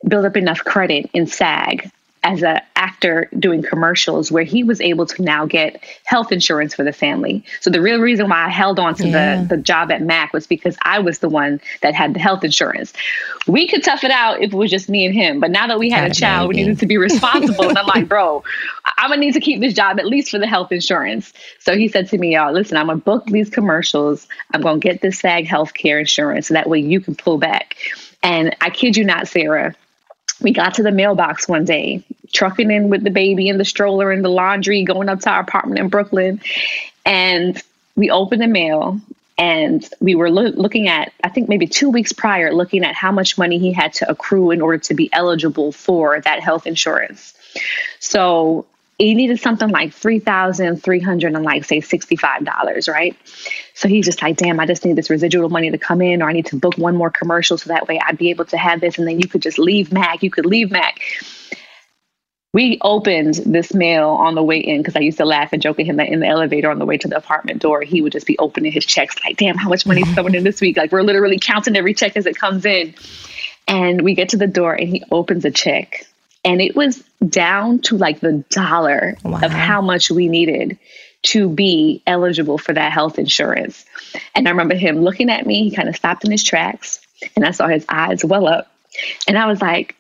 build 0.07 0.25
up 0.25 0.37
enough 0.37 0.59
credit 0.59 1.09
in 1.13 1.27
SAG 1.27 1.91
as 2.25 2.41
an 2.41 2.59
actor 2.75 3.29
doing 3.37 3.61
commercials 3.61 4.31
where 4.31 4.43
he 4.43 4.63
was 4.63 4.81
able 4.81 5.05
to 5.05 5.21
now 5.21 5.45
get 5.45 5.81
health 6.05 6.31
insurance 6.31 6.73
for 6.73 6.83
the 6.83 6.91
family. 6.91 7.45
So 7.61 7.69
the 7.69 7.81
real 7.81 7.99
reason 7.99 8.27
why 8.29 8.47
I 8.47 8.49
held 8.49 8.79
on 8.79 8.95
to 8.95 9.07
yeah. 9.07 9.43
the, 9.43 9.55
the 9.55 9.61
job 9.61 9.91
at 9.91 10.01
Mac 10.01 10.33
was 10.33 10.47
because 10.47 10.75
I 10.81 10.97
was 10.99 11.19
the 11.19 11.29
one 11.29 11.61
that 11.83 11.93
had 11.93 12.15
the 12.15 12.19
health 12.19 12.43
insurance. 12.43 12.93
We 13.45 13.67
could 13.67 13.83
tough 13.83 14.03
it 14.03 14.09
out 14.09 14.41
if 14.41 14.51
it 14.51 14.57
was 14.57 14.71
just 14.71 14.89
me 14.89 15.05
and 15.05 15.13
him. 15.13 15.39
But 15.39 15.51
now 15.51 15.67
that 15.67 15.77
we 15.77 15.91
had 15.91 16.09
a 16.09 16.13
child, 16.13 16.49
we 16.49 16.55
needed 16.55 16.79
to 16.79 16.87
be 16.87 16.97
responsible. 17.09 17.69
and 17.69 17.77
I'm 17.77 17.85
like, 17.85 18.07
bro, 18.09 18.43
I'm 18.97 19.11
gonna 19.11 19.21
need 19.21 19.35
to 19.35 19.39
keep 19.39 19.61
this 19.61 19.75
job 19.75 19.99
at 19.99 20.07
least 20.07 20.31
for 20.31 20.39
the 20.39 20.47
health 20.47 20.71
insurance. 20.71 21.31
So 21.59 21.77
he 21.77 21.87
said 21.87 22.09
to 22.09 22.17
me, 22.17 22.33
y'all, 22.33 22.51
listen, 22.51 22.75
I'm 22.75 22.87
gonna 22.87 22.97
book 22.97 23.27
these 23.27 23.51
commercials. 23.51 24.27
I'm 24.51 24.61
gonna 24.61 24.79
get 24.79 24.99
this 24.99 25.19
SAG 25.19 25.45
health 25.45 25.75
care 25.75 25.99
insurance 25.99 26.47
so 26.47 26.55
that 26.55 26.67
way 26.67 26.79
you 26.79 26.99
can 26.99 27.13
pull 27.13 27.37
back. 27.37 27.75
And 28.23 28.55
I 28.61 28.71
kid 28.71 28.97
you 28.97 29.03
not, 29.03 29.27
Sarah, 29.27 29.75
we 30.41 30.51
got 30.51 30.75
to 30.75 30.83
the 30.83 30.91
mailbox 30.91 31.47
one 31.47 31.65
day, 31.65 32.03
trucking 32.33 32.71
in 32.71 32.89
with 32.89 33.03
the 33.03 33.09
baby 33.09 33.49
and 33.49 33.59
the 33.59 33.65
stroller 33.65 34.11
and 34.11 34.23
the 34.23 34.29
laundry, 34.29 34.83
going 34.83 35.09
up 35.09 35.21
to 35.21 35.29
our 35.29 35.41
apartment 35.41 35.79
in 35.79 35.89
Brooklyn. 35.89 36.41
And 37.05 37.61
we 37.95 38.09
opened 38.09 38.41
the 38.41 38.47
mail 38.47 38.99
and 39.37 39.87
we 39.99 40.15
were 40.15 40.29
lo- 40.29 40.53
looking 40.55 40.87
at, 40.87 41.13
I 41.23 41.29
think 41.29 41.49
maybe 41.49 41.67
two 41.67 41.89
weeks 41.89 42.13
prior, 42.13 42.53
looking 42.53 42.83
at 42.83 42.95
how 42.95 43.11
much 43.11 43.37
money 43.37 43.59
he 43.59 43.73
had 43.73 43.93
to 43.93 44.09
accrue 44.09 44.51
in 44.51 44.61
order 44.61 44.77
to 44.79 44.93
be 44.93 45.09
eligible 45.13 45.71
for 45.71 46.21
that 46.21 46.41
health 46.41 46.67
insurance. 46.67 47.33
So 47.99 48.65
he 48.97 49.13
needed 49.13 49.39
something 49.39 49.69
like 49.69 49.93
three 49.93 50.19
thousand 50.19 50.81
three 50.81 51.01
hundred 51.01 51.33
and 51.33 51.43
like 51.43 51.65
say 51.65 51.81
sixty 51.81 52.15
five 52.15 52.45
dollars, 52.45 52.87
right? 52.87 53.15
So 53.73 53.87
he's 53.87 54.05
just 54.05 54.21
like, 54.21 54.37
damn, 54.37 54.59
I 54.59 54.65
just 54.65 54.85
need 54.85 54.95
this 54.95 55.09
residual 55.09 55.49
money 55.49 55.71
to 55.71 55.77
come 55.77 56.01
in, 56.01 56.21
or 56.21 56.29
I 56.29 56.33
need 56.33 56.45
to 56.47 56.55
book 56.55 56.77
one 56.77 56.95
more 56.95 57.09
commercial 57.09 57.57
so 57.57 57.69
that 57.69 57.87
way 57.87 57.99
I'd 57.99 58.17
be 58.17 58.29
able 58.29 58.45
to 58.45 58.57
have 58.57 58.81
this, 58.81 58.97
and 58.97 59.07
then 59.07 59.19
you 59.19 59.27
could 59.27 59.41
just 59.41 59.59
leave 59.59 59.91
Mac. 59.91 60.23
You 60.23 60.31
could 60.31 60.45
leave 60.45 60.71
Mac. 60.71 61.01
We 62.53 62.77
opened 62.81 63.33
this 63.45 63.73
mail 63.73 64.11
on 64.11 64.33
the 64.33 64.43
way 64.43 64.59
in 64.59 64.77
because 64.77 64.95
I 64.95 65.01
used 65.01 65.17
to 65.17 65.25
laugh 65.25 65.51
and 65.51 65.61
joke 65.61 65.77
at 65.81 65.85
him 65.85 65.97
that 65.97 66.07
in 66.07 66.21
the 66.21 66.27
elevator 66.27 66.71
on 66.71 66.79
the 66.79 66.85
way 66.85 66.97
to 66.97 67.07
the 67.09 67.17
apartment 67.17 67.61
door, 67.61 67.81
he 67.81 68.01
would 68.01 68.13
just 68.13 68.25
be 68.25 68.39
opening 68.39 68.71
his 68.71 68.85
checks 68.85 69.21
like, 69.25 69.35
damn, 69.35 69.57
how 69.57 69.67
much 69.67 69.85
money 69.85 70.03
is 70.03 70.15
coming 70.15 70.35
in 70.35 70.45
this 70.45 70.61
week? 70.61 70.77
Like 70.77 70.93
we're 70.93 71.01
literally 71.01 71.37
counting 71.37 71.75
every 71.75 71.93
check 71.93 72.15
as 72.15 72.25
it 72.25 72.37
comes 72.37 72.63
in. 72.63 72.95
And 73.67 74.03
we 74.03 74.15
get 74.15 74.29
to 74.29 74.37
the 74.37 74.47
door 74.47 74.73
and 74.73 74.87
he 74.87 75.03
opens 75.11 75.43
a 75.43 75.51
check 75.51 76.07
and 76.45 76.61
it 76.61 76.75
was 76.75 77.03
down 77.27 77.79
to 77.79 77.97
like 77.97 78.19
the 78.19 78.43
dollar 78.49 79.17
wow. 79.23 79.41
of 79.41 79.51
how 79.51 79.81
much 79.81 80.09
we 80.11 80.29
needed 80.29 80.77
to 81.23 81.49
be 81.49 82.03
eligible 82.05 82.59
for 82.59 82.71
that 82.71 82.91
health 82.91 83.17
insurance. 83.17 83.83
And 84.35 84.47
I 84.47 84.51
remember 84.51 84.75
him 84.75 85.01
looking 85.01 85.29
at 85.31 85.45
me, 85.45 85.67
he 85.67 85.75
kind 85.75 85.89
of 85.89 85.95
stopped 85.95 86.23
in 86.23 86.31
his 86.31 86.43
tracks, 86.43 86.99
and 87.35 87.43
I 87.43 87.51
saw 87.51 87.67
his 87.67 87.85
eyes 87.89 88.23
well 88.23 88.47
up. 88.47 88.71
And 89.27 89.37
I 89.37 89.47
was 89.47 89.59
like, 89.59 89.95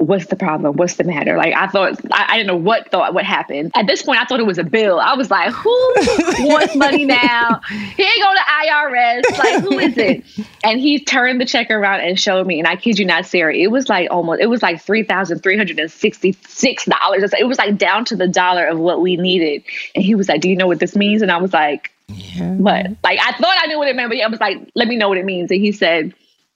what's 0.00 0.26
the 0.26 0.36
problem? 0.36 0.76
What's 0.76 0.94
the 0.94 1.04
matter? 1.04 1.36
Like 1.36 1.54
I 1.54 1.66
thought, 1.66 2.00
I, 2.10 2.26
I, 2.30 2.36
didn't 2.38 2.46
know 2.46 2.56
what 2.56 2.90
thought 2.90 3.12
what 3.12 3.24
happened. 3.24 3.70
At 3.74 3.86
this 3.86 4.02
point, 4.02 4.18
I 4.18 4.24
thought 4.24 4.40
it 4.40 4.46
was 4.46 4.58
a 4.58 4.64
bill. 4.64 4.98
I 4.98 5.14
was 5.14 5.30
like, 5.30 5.52
who 5.52 5.70
wants 6.40 6.74
money 6.74 7.04
now? 7.04 7.60
Here 7.68 8.10
go 8.18 8.34
to 8.34 8.40
IRS. 8.40 9.38
Like 9.38 9.62
who 9.62 9.78
is 9.78 9.98
it? 9.98 10.24
And 10.62 10.78
he 10.78 11.02
turned 11.02 11.40
the 11.40 11.46
check 11.46 11.70
around 11.70 12.00
and 12.00 12.20
showed 12.20 12.46
me. 12.46 12.58
And 12.58 12.68
I 12.68 12.76
kid 12.76 12.98
you 12.98 13.06
not, 13.06 13.24
Sarah, 13.24 13.54
it 13.54 13.68
was 13.68 13.88
like 13.88 14.10
almost, 14.10 14.42
it 14.42 14.46
was 14.46 14.62
like 14.62 14.82
three 14.82 15.04
thousand 15.04 15.42
three 15.42 15.56
hundred 15.56 15.78
and 15.78 15.90
sixty 15.90 16.36
six 16.46 16.84
dollars. 16.84 17.32
It 17.38 17.48
was 17.48 17.56
like 17.56 17.78
down 17.78 18.04
to 18.06 18.16
the 18.16 18.28
dollar 18.28 18.66
of 18.66 18.78
what 18.78 19.00
we 19.00 19.16
needed. 19.16 19.62
And 19.94 20.04
he 20.04 20.14
was 20.14 20.28
like, 20.28 20.42
"Do 20.42 20.50
you 20.50 20.56
know 20.56 20.66
what 20.66 20.78
this 20.78 20.94
means?" 20.94 21.22
And 21.22 21.32
I 21.32 21.38
was 21.38 21.54
like, 21.54 21.92
yeah. 22.08 22.52
"What?" 22.56 22.88
Like 23.02 23.18
I 23.22 23.32
thought 23.32 23.56
I 23.58 23.68
knew 23.68 23.78
what 23.78 23.88
it 23.88 23.96
meant, 23.96 24.10
but 24.10 24.20
I 24.20 24.28
was 24.28 24.40
like, 24.40 24.58
"Let 24.74 24.86
me 24.86 24.96
know 24.96 25.08
what 25.08 25.16
it 25.16 25.24
means." 25.24 25.50
And 25.50 25.60
he 25.62 25.72
said, 25.72 26.12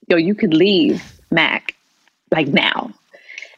"Yo, 0.08 0.18
you 0.18 0.34
could 0.34 0.52
leave 0.52 1.02
Mac." 1.30 1.74
like 2.34 2.48
now 2.48 2.92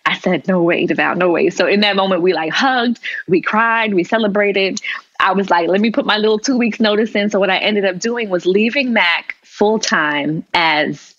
I 0.06 0.16
said, 0.18 0.46
no 0.46 0.62
way, 0.62 0.86
Devale, 0.86 1.16
no 1.16 1.30
way. 1.30 1.50
So 1.50 1.66
in 1.66 1.80
that 1.80 1.96
moment, 1.96 2.22
we 2.22 2.32
like 2.32 2.52
hugged, 2.52 3.00
we 3.26 3.42
cried, 3.42 3.92
we 3.92 4.04
celebrated. 4.04 4.80
I 5.18 5.32
was 5.32 5.50
like, 5.50 5.68
let 5.68 5.80
me 5.80 5.90
put 5.90 6.06
my 6.06 6.16
little 6.16 6.38
two 6.38 6.56
weeks 6.56 6.78
notice 6.78 7.14
in. 7.16 7.28
So 7.28 7.40
what 7.40 7.50
I 7.50 7.58
ended 7.58 7.84
up 7.84 7.98
doing 7.98 8.30
was 8.30 8.46
leaving 8.46 8.92
Mac 8.92 9.34
full 9.42 9.80
time 9.80 10.46
as 10.54 11.15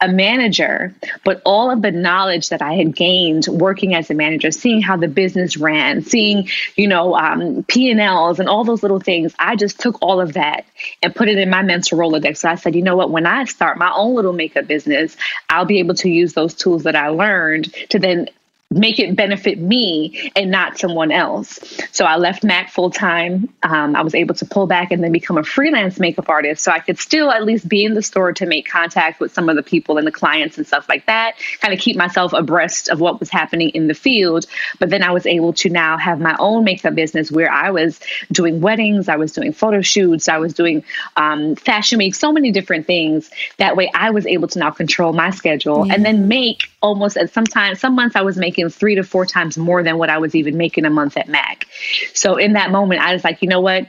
a 0.00 0.08
manager, 0.08 0.94
but 1.24 1.40
all 1.44 1.70
of 1.70 1.80
the 1.80 1.92
knowledge 1.92 2.48
that 2.50 2.60
I 2.60 2.74
had 2.74 2.94
gained 2.94 3.46
working 3.46 3.94
as 3.94 4.10
a 4.10 4.14
manager, 4.14 4.50
seeing 4.50 4.82
how 4.82 4.96
the 4.96 5.08
business 5.08 5.56
ran, 5.56 6.02
seeing, 6.02 6.48
you 6.76 6.88
know, 6.88 7.14
um, 7.14 7.64
P&Ls 7.64 8.40
and 8.40 8.48
all 8.48 8.64
those 8.64 8.82
little 8.82 9.00
things, 9.00 9.34
I 9.38 9.56
just 9.56 9.78
took 9.78 10.02
all 10.02 10.20
of 10.20 10.34
that 10.34 10.66
and 11.02 11.14
put 11.14 11.28
it 11.28 11.38
in 11.38 11.48
my 11.48 11.62
mental 11.62 11.98
Rolodex. 11.98 12.38
So 12.38 12.48
I 12.48 12.56
said, 12.56 12.74
you 12.74 12.82
know 12.82 12.96
what, 12.96 13.10
when 13.10 13.24
I 13.24 13.44
start 13.44 13.78
my 13.78 13.92
own 13.94 14.14
little 14.14 14.32
makeup 14.32 14.66
business, 14.66 15.16
I'll 15.48 15.64
be 15.64 15.78
able 15.78 15.94
to 15.96 16.10
use 16.10 16.32
those 16.34 16.54
tools 16.54 16.82
that 16.82 16.96
I 16.96 17.08
learned 17.08 17.72
to 17.90 17.98
then 17.98 18.28
make 18.74 18.98
it 18.98 19.14
benefit 19.14 19.58
me 19.58 20.32
and 20.36 20.50
not 20.50 20.78
someone 20.78 21.12
else. 21.12 21.58
So 21.92 22.04
I 22.04 22.16
left 22.16 22.44
Mac 22.44 22.70
full 22.70 22.90
time. 22.90 23.48
Um, 23.62 23.94
I 23.96 24.02
was 24.02 24.14
able 24.14 24.34
to 24.34 24.44
pull 24.44 24.66
back 24.66 24.90
and 24.90 25.02
then 25.02 25.12
become 25.12 25.38
a 25.38 25.44
freelance 25.44 25.98
makeup 26.00 26.28
artist. 26.28 26.62
So 26.62 26.72
I 26.72 26.80
could 26.80 26.98
still 26.98 27.30
at 27.30 27.44
least 27.44 27.68
be 27.68 27.84
in 27.84 27.94
the 27.94 28.02
store 28.02 28.32
to 28.32 28.46
make 28.46 28.68
contact 28.68 29.20
with 29.20 29.32
some 29.32 29.48
of 29.48 29.56
the 29.56 29.62
people 29.62 29.96
and 29.96 30.06
the 30.06 30.12
clients 30.12 30.58
and 30.58 30.66
stuff 30.66 30.88
like 30.88 31.06
that, 31.06 31.34
kind 31.60 31.72
of 31.72 31.80
keep 31.80 31.96
myself 31.96 32.32
abreast 32.32 32.88
of 32.88 33.00
what 33.00 33.20
was 33.20 33.30
happening 33.30 33.70
in 33.70 33.86
the 33.86 33.94
field. 33.94 34.46
But 34.80 34.90
then 34.90 35.02
I 35.02 35.12
was 35.12 35.26
able 35.26 35.52
to 35.54 35.70
now 35.70 35.96
have 35.96 36.20
my 36.20 36.36
own 36.38 36.64
makeup 36.64 36.94
business 36.94 37.30
where 37.30 37.50
I 37.50 37.70
was 37.70 38.00
doing 38.32 38.60
weddings, 38.60 39.08
I 39.08 39.16
was 39.16 39.32
doing 39.32 39.52
photo 39.52 39.80
shoots, 39.82 40.28
I 40.28 40.38
was 40.38 40.52
doing 40.52 40.84
um, 41.16 41.54
fashion 41.56 41.98
week, 41.98 42.14
so 42.14 42.32
many 42.32 42.50
different 42.50 42.86
things. 42.86 43.30
That 43.58 43.76
way 43.76 43.90
I 43.94 44.10
was 44.10 44.26
able 44.26 44.48
to 44.48 44.58
now 44.58 44.70
control 44.70 45.12
my 45.12 45.30
schedule 45.30 45.86
yeah. 45.86 45.94
and 45.94 46.04
then 46.04 46.28
make 46.28 46.70
almost 46.80 47.16
at 47.16 47.32
sometimes, 47.32 47.80
some 47.80 47.94
months 47.94 48.16
I 48.16 48.22
was 48.22 48.36
making 48.36 48.63
making 48.64 48.74
three 48.74 48.94
to 48.96 49.02
four 49.02 49.26
times 49.26 49.56
more 49.58 49.82
than 49.82 49.98
what 49.98 50.10
I 50.10 50.18
was 50.18 50.34
even 50.34 50.56
making 50.56 50.84
a 50.84 50.90
month 50.90 51.16
at 51.16 51.28
Mac. 51.28 51.66
So 52.14 52.36
in 52.36 52.54
that 52.54 52.70
moment, 52.70 53.00
I 53.00 53.12
was 53.12 53.24
like, 53.24 53.42
you 53.42 53.48
know 53.48 53.60
what? 53.60 53.86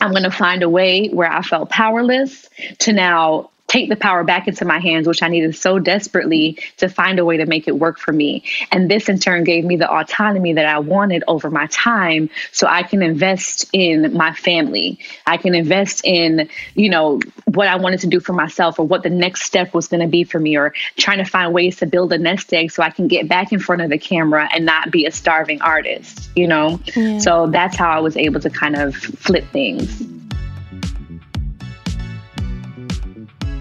I'm 0.00 0.10
going 0.10 0.24
to 0.24 0.30
find 0.30 0.62
a 0.62 0.68
way 0.68 1.08
where 1.08 1.30
I 1.30 1.42
felt 1.42 1.70
powerless 1.70 2.48
to 2.80 2.92
now 2.92 3.50
take 3.74 3.88
the 3.88 3.96
power 3.96 4.22
back 4.22 4.46
into 4.46 4.64
my 4.64 4.78
hands, 4.78 5.08
which 5.08 5.20
I 5.20 5.26
needed 5.26 5.56
so 5.56 5.80
desperately 5.80 6.58
to 6.76 6.88
find 6.88 7.18
a 7.18 7.24
way 7.24 7.38
to 7.38 7.46
make 7.46 7.66
it 7.66 7.76
work 7.76 7.98
for 7.98 8.12
me. 8.12 8.44
And 8.70 8.88
this 8.88 9.08
in 9.08 9.18
turn 9.18 9.42
gave 9.42 9.64
me 9.64 9.74
the 9.74 9.92
autonomy 9.92 10.52
that 10.52 10.64
I 10.64 10.78
wanted 10.78 11.24
over 11.26 11.50
my 11.50 11.66
time 11.66 12.30
so 12.52 12.68
I 12.68 12.84
can 12.84 13.02
invest 13.02 13.68
in 13.72 14.14
my 14.14 14.32
family. 14.32 15.00
I 15.26 15.38
can 15.38 15.56
invest 15.56 16.02
in, 16.04 16.48
you 16.76 16.88
know, 16.88 17.18
what 17.46 17.66
I 17.66 17.74
wanted 17.74 17.98
to 18.00 18.06
do 18.06 18.20
for 18.20 18.32
myself 18.32 18.78
or 18.78 18.86
what 18.86 19.02
the 19.02 19.10
next 19.10 19.42
step 19.42 19.74
was 19.74 19.88
going 19.88 20.02
to 20.02 20.08
be 20.08 20.22
for 20.22 20.38
me 20.38 20.56
or 20.56 20.72
trying 20.96 21.18
to 21.18 21.24
find 21.24 21.52
ways 21.52 21.78
to 21.78 21.86
build 21.86 22.12
a 22.12 22.18
nest 22.18 22.54
egg 22.54 22.70
so 22.70 22.80
I 22.80 22.90
can 22.90 23.08
get 23.08 23.28
back 23.28 23.52
in 23.52 23.58
front 23.58 23.82
of 23.82 23.90
the 23.90 23.98
camera 23.98 24.48
and 24.52 24.64
not 24.64 24.92
be 24.92 25.04
a 25.04 25.10
starving 25.10 25.60
artist, 25.62 26.30
you 26.36 26.46
know? 26.46 26.78
Yeah. 26.94 27.18
So 27.18 27.48
that's 27.48 27.76
how 27.76 27.90
I 27.90 27.98
was 27.98 28.16
able 28.16 28.38
to 28.38 28.50
kind 28.50 28.76
of 28.76 28.94
flip 28.94 29.46
things. 29.50 30.13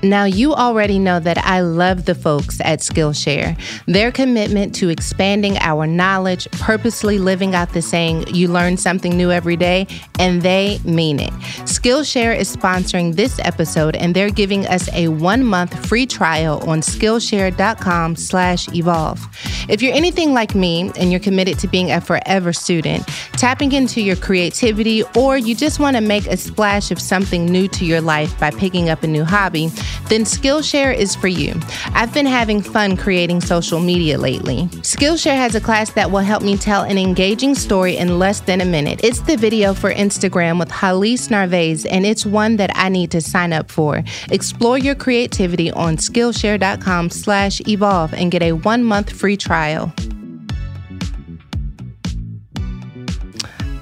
Now, 0.04 0.26
you 0.26 0.54
already 0.54 1.00
know 1.00 1.22
that 1.22 1.38
I 1.38 1.62
love 1.62 2.04
the 2.04 2.14
folks 2.14 2.60
at 2.60 2.80
Skillshare. 2.80 3.58
Their 3.88 4.12
commitment 4.12 4.76
to 4.76 4.90
expanding 4.90 5.58
our 5.60 5.88
knowledge, 5.88 6.46
purposely 6.52 7.20
living 7.20 7.56
out 7.56 7.72
the 7.72 7.82
saying, 7.82 8.28
you 8.36 8.50
learn 8.50 8.76
something 8.76 9.16
new 9.16 9.32
every 9.32 9.56
day, 9.56 9.88
and 10.20 10.42
they 10.42 10.80
mean 10.84 11.22
it. 11.22 11.32
Skillshare 11.64 12.38
is 12.38 12.54
sponsoring 12.54 13.16
this 13.16 13.40
episode, 13.40 13.96
and 13.96 14.14
they're 14.14 14.30
giving 14.30 14.68
us 14.68 14.92
a 14.92 15.08
one-month 15.08 15.86
free 15.88 16.06
trial 16.06 16.62
on 16.70 16.82
Skillshare.com 16.82 18.18
slash 18.18 18.68
evolve. 18.76 19.26
If 19.70 19.82
you're 19.82 19.96
anything 19.96 20.34
like 20.34 20.54
me 20.54 20.92
and 20.98 21.12
you're 21.12 21.22
committed 21.22 21.60
to 21.60 21.68
being 21.70 21.94
a 21.94 22.02
forever 22.02 22.52
student, 22.52 23.08
tapping 23.38 23.72
into 23.72 24.02
your 24.02 24.18
creativity, 24.18 25.04
or 25.16 25.38
you 25.38 25.56
just 25.56 25.80
want 25.80 25.96
to 25.96 26.02
make 26.02 26.28
a 26.28 26.36
splash 26.36 26.92
of 26.92 27.00
something 27.00 27.46
new 27.46 27.70
to 27.70 27.86
your 27.86 28.02
life 28.02 28.38
by 28.38 28.52
picking 28.52 28.90
up 28.90 29.04
a 29.04 29.08
new 29.08 29.24
hobby, 29.24 29.72
then 30.10 30.24
Skillshare 30.24 30.96
is 30.96 31.16
for 31.16 31.28
you. 31.28 31.54
I've 31.94 32.14
been 32.14 32.26
having 32.26 32.62
fun 32.62 32.98
creating 32.98 33.42
social 33.42 33.80
media 33.80 34.18
lately. 34.18 34.64
Skillshare 34.82 35.36
has 35.36 35.56
a 35.56 35.62
class 35.62 35.92
that 35.92 36.12
will 36.12 36.20
help 36.20 36.44
me 36.44 36.58
tell 36.58 36.84
an 36.84 36.98
engaging 36.98 37.56
story 37.56 37.98
in 37.98 38.20
less 38.20 38.40
than 38.40 38.62
a 38.62 38.66
minute. 38.66 39.04
It's 39.04 39.22
the 39.22 39.38
video 39.38 39.74
for 39.74 39.94
Instagram 39.94 40.60
with 40.60 40.70
Hallease 40.70 41.30
Narvaez, 41.30 41.86
and 41.86 42.06
it's 42.06 42.26
one 42.26 42.58
that 42.58 42.72
I 42.76 42.90
need 42.90 43.12
to 43.12 43.22
sign 43.22 43.54
up 43.54 43.72
for. 43.72 44.04
Explore 44.30 44.78
your 44.78 44.96
creativity 44.96 45.72
on 45.72 45.98
Skillshare.com 45.98 47.10
slash 47.10 47.62
evolve 47.68 48.14
and 48.14 48.32
get 48.32 48.42
a 48.42 48.54
one-month 48.54 49.12
free 49.12 49.38
trial. 49.38 49.94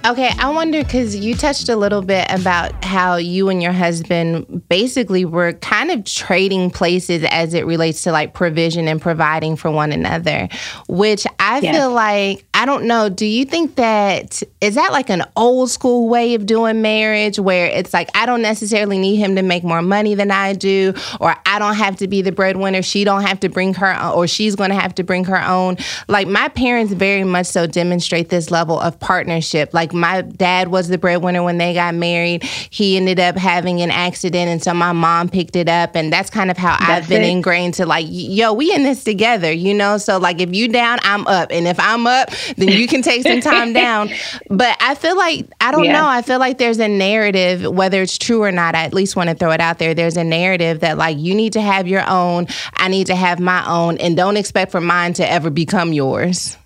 Okay, 0.04 0.32
I 0.40 0.50
wonder 0.50 0.84
because 0.84 1.16
you 1.16 1.36
touched 1.36 1.70
a 1.70 1.76
little 1.76 2.02
bit 2.02 2.26
about 2.32 2.84
how 2.84 3.18
you 3.18 3.50
and 3.50 3.62
your 3.62 3.72
husband 3.72 4.68
basically 4.68 5.26
were 5.26 5.54
kind 5.54 5.92
of 5.92 6.06
trading 6.06 6.72
places 6.72 7.24
as 7.30 7.54
it 7.54 7.68
relates 7.68 8.02
to 8.04 8.12
like 8.12 8.34
provision 8.34 8.88
and 8.88 9.00
providing 9.00 9.56
for 9.56 9.70
one 9.70 9.92
another, 9.92 10.50
which 10.88 11.28
I 11.38 11.60
yes. 11.60 11.76
feel 11.76 11.92
like, 11.92 12.44
I 12.56 12.66
don't 12.66 12.86
know, 12.86 13.10
do 13.10 13.28
you 13.28 13.46
think 13.46 13.76
that 13.76 14.42
is 14.60 14.74
that 14.74 14.92
like 14.92 15.12
an 15.12 15.24
old 15.36 15.70
school 15.70 16.10
way 16.10 16.34
of 16.34 16.48
doing 16.48 16.82
marriage 16.82 17.38
where 17.38 17.68
it's 17.68 17.94
like, 17.94 18.10
I 18.16 18.26
don't 18.26 18.42
necessarily 18.42 18.98
need 18.98 19.18
him 19.18 19.36
to 19.36 19.44
make 19.44 19.64
more 19.64 19.84
money 19.84 20.16
than 20.16 20.32
I 20.32 20.54
do, 20.54 20.94
or 21.20 21.36
I 21.46 21.60
don't 21.60 21.76
have 21.76 21.98
to 21.98 22.08
be 22.08 22.24
the 22.24 22.32
breadwinner, 22.32 22.82
she 22.82 23.04
don't 23.04 23.22
have 23.22 23.40
to 23.42 23.50
bring 23.50 23.76
her, 23.76 23.96
or 24.10 24.26
she's 24.26 24.56
going 24.56 24.72
to 24.72 24.80
have 24.80 24.96
to 24.96 25.04
bring 25.04 25.26
her 25.26 25.44
own. 25.44 25.78
Like 26.08 26.28
my 26.28 26.48
parents 26.50 26.92
very 26.92 27.24
much 27.24 27.46
so 27.46 27.68
demonstrate 27.68 28.30
this 28.30 28.50
level 28.50 28.80
of 28.80 29.00
partnership. 29.00 29.76
Like, 29.76 29.91
like 29.92 30.00
my 30.00 30.22
dad 30.22 30.70
was 30.70 30.88
the 30.88 30.98
breadwinner 30.98 31.44
when 31.44 31.58
they 31.58 31.74
got 31.74 31.96
married. 31.96 32.44
He 32.44 32.98
ended 32.98 33.20
up 33.20 33.36
having 33.36 33.82
an 33.82 33.92
accident, 33.92 34.50
and 34.50 34.62
so 34.62 34.74
my 34.74 34.92
mom 34.92 35.30
picked 35.30 35.56
it 35.56 35.70
up, 35.70 35.96
and 35.96 36.12
that's 36.12 36.30
kind 36.30 36.52
of 36.52 36.58
how 36.58 36.78
that's 36.78 37.04
I've 37.04 37.10
been 37.10 37.24
it. 37.24 37.30
ingrained 37.30 37.76
to 37.76 37.86
like, 37.86 38.06
yo, 38.10 38.54
we 38.54 38.74
in 38.74 38.84
this 38.84 39.04
together, 39.04 39.52
you 39.52 39.74
know. 39.74 39.98
So 39.98 40.18
like, 40.18 40.40
if 40.40 40.54
you 40.54 40.68
down, 40.68 41.00
I'm 41.04 41.28
up, 41.28 41.52
and 41.52 41.68
if 41.68 41.80
I'm 41.80 42.08
up, 42.08 42.30
then 42.58 42.70
you 42.70 42.88
can 42.88 43.02
take 43.02 43.24
some 43.24 43.42
time 43.42 43.74
down. 43.82 44.10
But 44.50 44.78
I 44.80 44.96
feel 44.96 45.18
like 45.18 45.48
I 45.60 45.72
don't 45.72 45.86
yeah. 45.86 45.94
know. 45.94 46.08
I 46.08 46.22
feel 46.22 46.40
like 46.40 46.58
there's 46.58 46.80
a 46.80 46.88
narrative, 46.88 47.64
whether 47.64 48.02
it's 48.02 48.18
true 48.18 48.42
or 48.44 48.52
not. 48.52 48.76
I 48.76 48.84
at 48.84 48.94
least 48.94 49.16
want 49.16 49.30
to 49.30 49.36
throw 49.36 49.52
it 49.52 49.62
out 49.62 49.80
there. 49.80 49.94
There's 49.94 50.18
a 50.18 50.24
narrative 50.24 50.82
that 50.82 50.98
like 50.98 51.18
you 51.18 51.36
need 51.36 51.54
to 51.54 51.62
have 51.62 51.88
your 51.88 52.08
own, 52.08 52.48
I 52.76 52.88
need 52.88 53.08
to 53.08 53.16
have 53.16 53.40
my 53.40 53.66
own, 53.68 53.98
and 53.98 54.16
don't 54.16 54.38
expect 54.38 54.72
for 54.72 54.82
mine 54.82 55.14
to 55.14 55.30
ever 55.30 55.50
become 55.50 55.94
yours. 55.94 56.58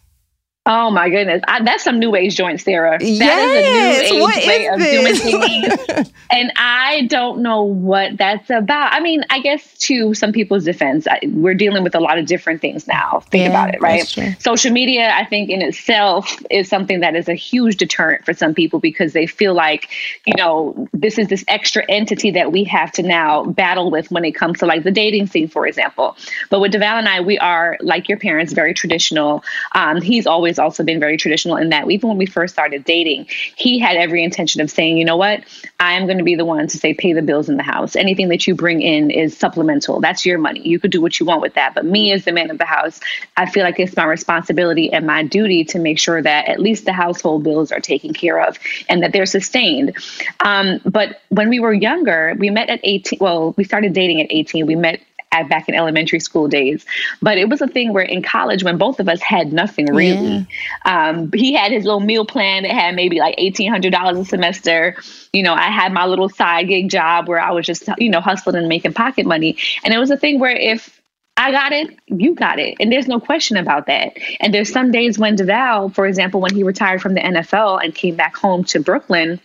Oh 0.67 0.89
my 0.89 1.11
goodness, 1.11 1.43
I, 1.47 1.63
that's 1.63 1.83
some 1.83 1.99
new 1.99 2.15
age 2.15 2.35
joint, 2.35 2.59
Sarah. 2.59 2.97
That 2.97 3.05
yes, 3.05 4.01
is 4.01 4.09
a 4.09 4.13
new 4.15 4.27
age 4.27 4.47
way 4.47 4.67
of 4.67 4.79
this? 4.79 5.21
doing 5.21 5.37
things, 5.37 6.11
and 6.31 6.51
I 6.55 7.05
don't 7.05 7.43
know 7.43 7.61
what 7.61 8.17
that's 8.17 8.49
about. 8.49 8.91
I 8.91 8.99
mean, 8.99 9.23
I 9.29 9.41
guess 9.41 9.77
to 9.81 10.15
some 10.15 10.31
people's 10.31 10.65
defense, 10.65 11.05
I, 11.05 11.19
we're 11.27 11.53
dealing 11.53 11.83
with 11.83 11.93
a 11.93 11.99
lot 11.99 12.17
of 12.17 12.25
different 12.25 12.61
things 12.61 12.87
now. 12.87 13.19
Think 13.29 13.43
yeah, 13.43 13.49
about 13.49 13.75
it, 13.75 13.81
right? 13.81 14.07
Social 14.39 14.71
media, 14.71 15.11
I 15.13 15.23
think, 15.25 15.51
in 15.51 15.61
itself 15.61 16.35
is 16.49 16.67
something 16.67 17.01
that 17.01 17.15
is 17.15 17.29
a 17.29 17.35
huge 17.35 17.77
deterrent 17.77 18.25
for 18.25 18.33
some 18.33 18.55
people 18.55 18.79
because 18.79 19.13
they 19.13 19.27
feel 19.27 19.53
like, 19.53 19.89
you 20.25 20.33
know, 20.35 20.87
this 20.93 21.19
is 21.19 21.27
this 21.27 21.45
extra 21.47 21.85
entity 21.87 22.31
that 22.31 22.51
we 22.51 22.63
have 22.63 22.91
to 22.93 23.03
now 23.03 23.45
battle 23.45 23.91
with 23.91 24.09
when 24.09 24.25
it 24.25 24.31
comes 24.31 24.59
to 24.59 24.65
like 24.65 24.81
the 24.81 24.89
dating 24.89 25.27
scene, 25.27 25.47
for 25.47 25.67
example. 25.67 26.17
But 26.49 26.59
with 26.59 26.71
Devale 26.71 26.97
and 26.97 27.07
I, 27.07 27.21
we 27.21 27.37
are 27.37 27.77
like 27.81 28.09
your 28.09 28.17
parents, 28.17 28.51
very 28.51 28.73
traditional. 28.73 29.43
Um, 29.71 30.01
he's 30.01 30.25
always 30.25 30.54
has 30.55 30.59
also 30.59 30.83
been 30.83 30.99
very 30.99 31.17
traditional 31.17 31.57
in 31.57 31.69
that 31.69 31.89
even 31.91 32.07
when 32.09 32.17
we 32.17 32.25
first 32.25 32.53
started 32.53 32.85
dating, 32.85 33.27
he 33.55 33.77
had 33.77 33.97
every 33.97 34.23
intention 34.23 34.61
of 34.61 34.71
saying, 34.71 34.97
you 34.97 35.03
know 35.03 35.17
what, 35.17 35.43
I 35.79 35.93
am 35.93 36.05
going 36.05 36.17
to 36.17 36.23
be 36.23 36.35
the 36.35 36.45
one 36.45 36.67
to 36.67 36.77
say, 36.77 36.93
pay 36.93 37.11
the 37.13 37.21
bills 37.21 37.49
in 37.49 37.57
the 37.57 37.63
house. 37.63 37.95
Anything 37.95 38.29
that 38.29 38.47
you 38.47 38.55
bring 38.55 38.81
in 38.81 39.11
is 39.11 39.37
supplemental. 39.37 39.99
That's 39.99 40.25
your 40.25 40.37
money. 40.37 40.61
You 40.61 40.79
could 40.79 40.91
do 40.91 41.01
what 41.01 41.19
you 41.19 41.25
want 41.25 41.41
with 41.41 41.55
that. 41.55 41.75
But 41.75 41.85
me, 41.85 42.13
as 42.13 42.23
the 42.23 42.31
man 42.31 42.49
of 42.49 42.57
the 42.57 42.65
house, 42.65 42.99
I 43.35 43.49
feel 43.49 43.63
like 43.63 43.79
it's 43.79 43.95
my 43.95 44.05
responsibility 44.05 44.91
and 44.91 45.05
my 45.05 45.23
duty 45.23 45.65
to 45.65 45.79
make 45.79 45.99
sure 45.99 46.21
that 46.21 46.47
at 46.47 46.59
least 46.59 46.85
the 46.85 46.93
household 46.93 47.43
bills 47.43 47.71
are 47.71 47.81
taken 47.81 48.13
care 48.13 48.41
of 48.41 48.57
and 48.87 49.03
that 49.03 49.11
they're 49.11 49.25
sustained. 49.25 49.95
Um, 50.39 50.79
but 50.85 51.21
when 51.29 51.49
we 51.49 51.59
were 51.59 51.73
younger, 51.73 52.35
we 52.37 52.49
met 52.49 52.69
at 52.69 52.79
18. 52.83 53.19
Well, 53.19 53.53
we 53.57 53.63
started 53.65 53.93
dating 53.93 54.21
at 54.21 54.27
18. 54.29 54.65
We 54.65 54.75
met 54.75 55.01
back 55.43 55.69
in 55.69 55.75
elementary 55.75 56.19
school 56.19 56.47
days. 56.47 56.85
But 57.21 57.37
it 57.37 57.49
was 57.49 57.61
a 57.61 57.67
thing 57.67 57.93
where 57.93 58.03
in 58.03 58.21
college, 58.21 58.63
when 58.63 58.77
both 58.77 58.99
of 58.99 59.09
us 59.09 59.21
had 59.21 59.53
nothing 59.53 59.87
really, 59.87 60.47
yeah. 60.85 61.09
um, 61.09 61.31
he 61.33 61.53
had 61.53 61.71
his 61.71 61.83
little 61.83 61.99
meal 61.99 62.25
plan 62.25 62.63
that 62.63 62.71
had 62.71 62.95
maybe 62.95 63.19
like 63.19 63.35
eighteen 63.37 63.71
hundred 63.71 63.91
dollars 63.91 64.17
a 64.17 64.25
semester. 64.25 64.95
You 65.33 65.43
know, 65.43 65.53
I 65.53 65.69
had 65.69 65.91
my 65.93 66.05
little 66.05 66.29
side 66.29 66.67
gig 66.67 66.89
job 66.89 67.27
where 67.27 67.39
I 67.39 67.51
was 67.51 67.65
just 67.65 67.89
you 67.97 68.09
know 68.09 68.21
hustling 68.21 68.55
and 68.55 68.67
making 68.67 68.93
pocket 68.93 69.25
money, 69.25 69.57
and 69.83 69.93
it 69.93 69.97
was 69.97 70.11
a 70.11 70.17
thing 70.17 70.39
where 70.39 70.55
if 70.55 71.01
I 71.37 71.51
got 71.51 71.73
it, 71.73 71.97
you 72.07 72.33
got 72.33 72.59
it. 72.59 72.77
And 72.79 72.91
there's 72.91 73.07
no 73.07 73.19
question 73.19 73.57
about 73.57 73.87
that. 73.87 74.17
And 74.39 74.53
there's 74.53 74.71
some 74.71 74.91
days 74.91 75.19
when 75.19 75.35
Devale, 75.35 75.93
for 75.93 76.07
example, 76.07 76.39
when 76.39 76.55
he 76.55 76.63
retired 76.63 77.01
from 77.01 77.13
the 77.13 77.19
NFL 77.19 77.83
and 77.83 77.93
came 77.93 78.15
back 78.15 78.37
home 78.37 78.63
to 78.65 78.79
Brooklyn, 78.79 79.41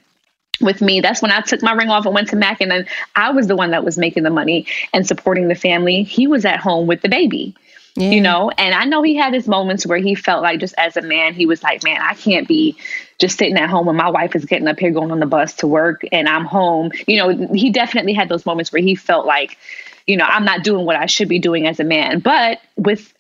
with 0.61 0.81
me. 0.81 1.01
That's 1.01 1.23
when 1.23 1.33
I 1.33 1.40
took 1.40 1.62
my 1.62 1.73
ring 1.73 1.90
off 1.90 2.07
and 2.07 2.14
went 2.14 2.29
to 2.29 2.37
Mac, 2.37 2.61
and 2.61 2.70
then 2.70 2.87
I 3.16 3.31
was 3.31 3.46
the 3.46 3.57
one 3.57 3.70
that 3.70 3.85
was 3.85 3.99
making 3.99 4.23
the 4.23 4.31
money 4.31 4.66
and 4.92 5.07
supporting 5.07 5.49
the 5.49 5.55
family. 5.55 6.03
He 6.03 6.27
was 6.27 6.44
at 6.44 6.61
home 6.61 6.87
with 6.87 7.03
the 7.03 7.09
baby. 7.09 7.55
Yeah. 7.96 8.11
You 8.11 8.20
know, 8.20 8.51
and 8.57 8.73
I 8.73 8.85
know 8.85 9.03
he 9.03 9.16
had 9.16 9.35
his 9.35 9.49
moments 9.49 9.85
where 9.85 9.99
he 9.99 10.14
felt 10.14 10.42
like 10.42 10.61
just 10.61 10.75
as 10.79 10.96
a 10.96 11.03
man, 11.03 11.35
he 11.35 11.44
was 11.44 11.62
like, 11.62 11.83
Man, 11.83 12.01
I 12.01 12.14
can't 12.14 12.46
be 12.46 12.77
just 13.18 13.37
sitting 13.37 13.57
at 13.57 13.68
home 13.68 13.87
when 13.87 13.96
my 13.96 14.09
wife 14.09 14.37
is 14.37 14.44
getting 14.44 14.68
up 14.68 14.79
here 14.79 14.92
going 14.92 15.11
on 15.11 15.18
the 15.18 15.27
bus 15.27 15.55
to 15.55 15.66
work 15.66 16.03
and 16.12 16.29
I'm 16.29 16.44
home. 16.44 16.92
You 17.09 17.16
know, 17.16 17.49
he 17.53 17.70
definitely 17.70 18.12
had 18.12 18.29
those 18.29 18.46
moments 18.46 18.73
where 18.73 18.81
he 18.81 18.94
felt 18.94 19.27
like, 19.27 19.59
you 20.07 20.16
know, 20.16 20.25
I'm 20.25 20.44
not 20.44 20.62
doing 20.62 20.87
what 20.87 20.96
I 20.96 21.07
should 21.07 21.29
be 21.29 21.40
doing 21.40 21.66
as 21.66 21.81
a 21.81 21.85
man. 21.85 22.20
But 22.20 22.61
with 22.77 23.12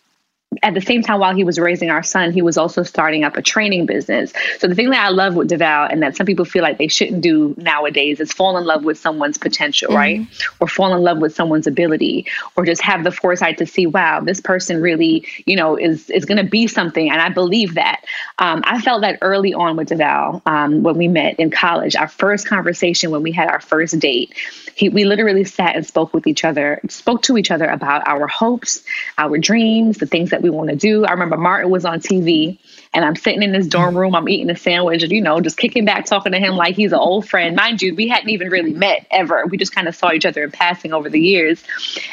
at 0.64 0.74
the 0.74 0.80
same 0.80 1.00
time, 1.02 1.20
while 1.20 1.34
he 1.34 1.44
was 1.44 1.60
raising 1.60 1.90
our 1.90 2.02
son, 2.02 2.32
he 2.32 2.42
was 2.42 2.58
also 2.58 2.82
starting 2.82 3.22
up 3.22 3.36
a 3.36 3.42
training 3.42 3.86
business. 3.86 4.32
So 4.58 4.66
the 4.66 4.74
thing 4.74 4.90
that 4.90 5.04
I 5.04 5.10
love 5.10 5.36
with 5.36 5.48
Devale 5.48 5.88
and 5.90 6.02
that 6.02 6.16
some 6.16 6.26
people 6.26 6.44
feel 6.44 6.62
like 6.62 6.76
they 6.76 6.88
shouldn't 6.88 7.20
do 7.20 7.54
nowadays 7.56 8.18
is 8.18 8.32
fall 8.32 8.58
in 8.58 8.64
love 8.64 8.82
with 8.82 8.98
someone's 8.98 9.38
potential, 9.38 9.90
mm-hmm. 9.90 9.96
right? 9.96 10.26
Or 10.58 10.66
fall 10.66 10.92
in 10.94 11.02
love 11.02 11.18
with 11.18 11.36
someone's 11.36 11.68
ability, 11.68 12.26
or 12.56 12.64
just 12.66 12.82
have 12.82 13.04
the 13.04 13.12
foresight 13.12 13.58
to 13.58 13.66
see, 13.66 13.86
wow, 13.86 14.20
this 14.20 14.40
person 14.40 14.82
really, 14.82 15.24
you 15.46 15.54
know, 15.54 15.76
is 15.76 16.10
is 16.10 16.24
going 16.24 16.38
to 16.44 16.50
be 16.50 16.66
something. 16.66 17.10
And 17.10 17.20
I 17.20 17.28
believe 17.28 17.74
that. 17.74 18.04
Um, 18.38 18.62
I 18.64 18.80
felt 18.80 19.02
that 19.02 19.18
early 19.22 19.54
on 19.54 19.76
with 19.76 19.90
Devale 19.90 20.42
um, 20.46 20.82
when 20.82 20.96
we 20.96 21.06
met 21.06 21.38
in 21.38 21.50
college. 21.50 21.94
Our 21.94 22.08
first 22.08 22.48
conversation 22.48 23.12
when 23.12 23.22
we 23.22 23.30
had 23.30 23.48
our 23.48 23.60
first 23.60 23.98
date, 24.00 24.34
he, 24.74 24.88
we 24.88 25.04
literally 25.04 25.44
sat 25.44 25.76
and 25.76 25.86
spoke 25.86 26.12
with 26.12 26.26
each 26.26 26.44
other, 26.44 26.80
spoke 26.88 27.22
to 27.22 27.38
each 27.38 27.52
other 27.52 27.66
about 27.66 28.08
our 28.08 28.26
hopes, 28.26 28.82
our 29.16 29.38
dreams, 29.38 29.98
the 29.98 30.06
things 30.06 30.30
that 30.30 30.39
we 30.40 30.50
want 30.50 30.70
to 30.70 30.76
do. 30.76 31.04
I 31.04 31.12
remember 31.12 31.36
Martin 31.36 31.70
was 31.70 31.84
on 31.84 32.00
TV 32.00 32.58
and 32.92 33.04
I'm 33.04 33.14
sitting 33.14 33.42
in 33.42 33.54
his 33.54 33.68
dorm 33.68 33.96
room, 33.96 34.14
I'm 34.14 34.28
eating 34.28 34.50
a 34.50 34.56
sandwich, 34.56 35.02
and 35.02 35.12
you 35.12 35.20
know, 35.20 35.40
just 35.40 35.56
kicking 35.56 35.84
back, 35.84 36.06
talking 36.06 36.32
to 36.32 36.38
him 36.38 36.56
like 36.56 36.74
he's 36.74 36.92
an 36.92 36.98
old 36.98 37.28
friend. 37.28 37.54
Mind 37.54 37.80
you, 37.80 37.94
we 37.94 38.08
hadn't 38.08 38.30
even 38.30 38.48
really 38.48 38.72
met 38.72 39.06
ever. 39.10 39.46
We 39.46 39.58
just 39.58 39.74
kind 39.74 39.86
of 39.86 39.94
saw 39.94 40.12
each 40.12 40.26
other 40.26 40.42
in 40.42 40.50
passing 40.50 40.92
over 40.92 41.08
the 41.08 41.20
years. 41.20 41.62